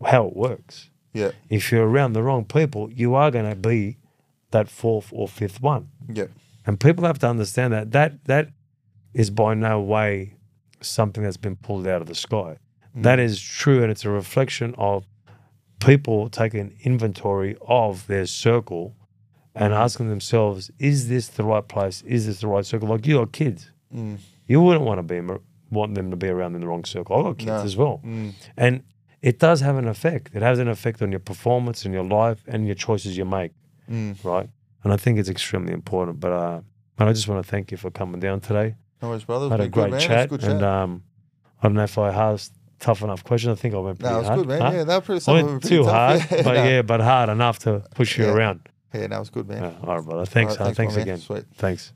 how 0.04 0.26
it 0.28 0.36
works. 0.36 0.88
Yeah, 1.12 1.32
If 1.50 1.70
you're 1.70 1.86
around 1.86 2.14
the 2.14 2.22
wrong 2.22 2.44
people, 2.44 2.90
you 2.90 3.14
are 3.14 3.30
going 3.30 3.48
to 3.50 3.54
be 3.56 3.98
that 4.52 4.68
fourth 4.68 5.08
or 5.12 5.28
fifth 5.28 5.60
one. 5.60 5.88
yeah, 6.08 6.26
And 6.66 6.78
people 6.80 7.04
have 7.04 7.18
to 7.18 7.28
understand 7.28 7.72
that 7.74 7.90
that 7.92 8.24
that 8.24 8.48
is 9.12 9.28
by 9.30 9.52
no 9.54 9.80
way 9.80 10.34
something 10.82 11.22
that's 11.22 11.36
been 11.36 11.56
pulled 11.56 11.86
out 11.86 12.00
of 12.02 12.08
the 12.08 12.14
sky. 12.14 12.56
That 12.94 13.18
is 13.18 13.40
true, 13.40 13.82
and 13.82 13.90
it's 13.90 14.04
a 14.04 14.10
reflection 14.10 14.74
of 14.76 15.06
people 15.80 16.28
taking 16.28 16.76
inventory 16.82 17.56
of 17.66 18.06
their 18.06 18.26
circle 18.26 18.94
and 19.54 19.72
asking 19.72 20.08
themselves, 20.08 20.70
"Is 20.78 21.08
this 21.08 21.28
the 21.28 21.42
right 21.44 21.66
place? 21.66 22.02
Is 22.02 22.26
this 22.26 22.40
the 22.40 22.48
right 22.48 22.64
circle?" 22.64 22.88
Like 22.88 23.06
you 23.06 23.16
got 23.18 23.32
kids, 23.32 23.70
Mm. 23.94 24.18
you 24.46 24.60
wouldn't 24.62 24.84
want 24.84 24.98
to 24.98 25.02
be 25.02 25.20
want 25.70 25.94
them 25.94 26.10
to 26.10 26.16
be 26.16 26.28
around 26.28 26.54
in 26.54 26.60
the 26.60 26.66
wrong 26.66 26.84
circle. 26.84 27.16
I 27.18 27.22
got 27.22 27.38
kids 27.38 27.46
No. 27.48 27.62
as 27.62 27.76
well, 27.78 28.00
Mm. 28.04 28.32
and 28.58 28.82
it 29.22 29.38
does 29.38 29.60
have 29.62 29.76
an 29.76 29.88
effect. 29.88 30.30
It 30.34 30.42
has 30.42 30.58
an 30.58 30.68
effect 30.68 31.00
on 31.00 31.10
your 31.10 31.20
performance 31.20 31.86
and 31.86 31.94
your 31.94 32.04
life 32.04 32.44
and 32.46 32.66
your 32.66 32.74
choices 32.74 33.16
you 33.16 33.24
make 33.24 33.52
Mm. 33.90 34.22
right? 34.22 34.50
And 34.84 34.92
I 34.92 34.96
think 34.98 35.18
it's 35.18 35.30
extremely 35.30 35.72
important. 35.72 36.20
But 36.20 36.32
uh, 36.32 36.60
but 36.96 37.08
I 37.08 37.12
just 37.14 37.26
want 37.26 37.42
to 37.44 37.50
thank 37.50 37.70
you 37.70 37.78
for 37.78 37.90
coming 37.90 38.20
down 38.20 38.40
today. 38.40 38.74
No 39.02 39.08
worries, 39.08 39.24
brother. 39.24 39.50
had 39.50 39.60
a 39.60 39.68
great 39.68 39.90
good, 39.90 40.00
chat, 40.00 40.28
good 40.28 40.42
and 40.44 40.60
chat. 40.60 40.68
um, 40.68 41.02
I 41.60 41.66
don't 41.68 41.74
know 41.74 41.82
if 41.84 41.98
I 41.98 42.08
asked 42.10 42.52
tough 42.78 43.02
enough 43.02 43.24
questions. 43.24 43.58
I 43.58 43.60
think 43.60 43.74
I 43.74 43.78
went 43.78 43.98
pretty 43.98 44.12
no, 44.14 44.20
it's 44.20 44.28
hard. 44.28 44.38
good, 44.40 44.48
man. 44.48 44.60
huh? 44.60 44.70
Yeah, 44.72 44.84
that 44.84 45.04
pretty 45.04 45.30
I 45.30 45.42
went 45.42 45.62
too 45.64 45.82
tough. 45.84 46.20
hard, 46.20 46.44
but 46.44 46.44
no. 46.44 46.52
yeah, 46.64 46.82
but 46.82 47.00
hard 47.00 47.28
enough 47.28 47.58
to 47.60 47.84
push 47.94 48.16
you 48.18 48.24
Yeah. 48.26 48.32
around. 48.32 48.68
Yeah, 48.94 49.06
no, 49.08 49.18
was 49.20 49.30
good, 49.30 49.48
man. 49.48 49.62
Yeah, 49.62 49.72
all 49.88 49.96
right, 49.96 50.04
brother. 50.04 50.26
Thanks, 50.26 50.52
All 50.52 50.58
right, 50.58 50.68
huh? 50.68 50.74
Thanks, 50.74 50.92
my 50.94 50.98
man. 50.98 51.08
again. 51.08 51.18
Sweet. 51.18 51.44
Thanks. 51.54 51.92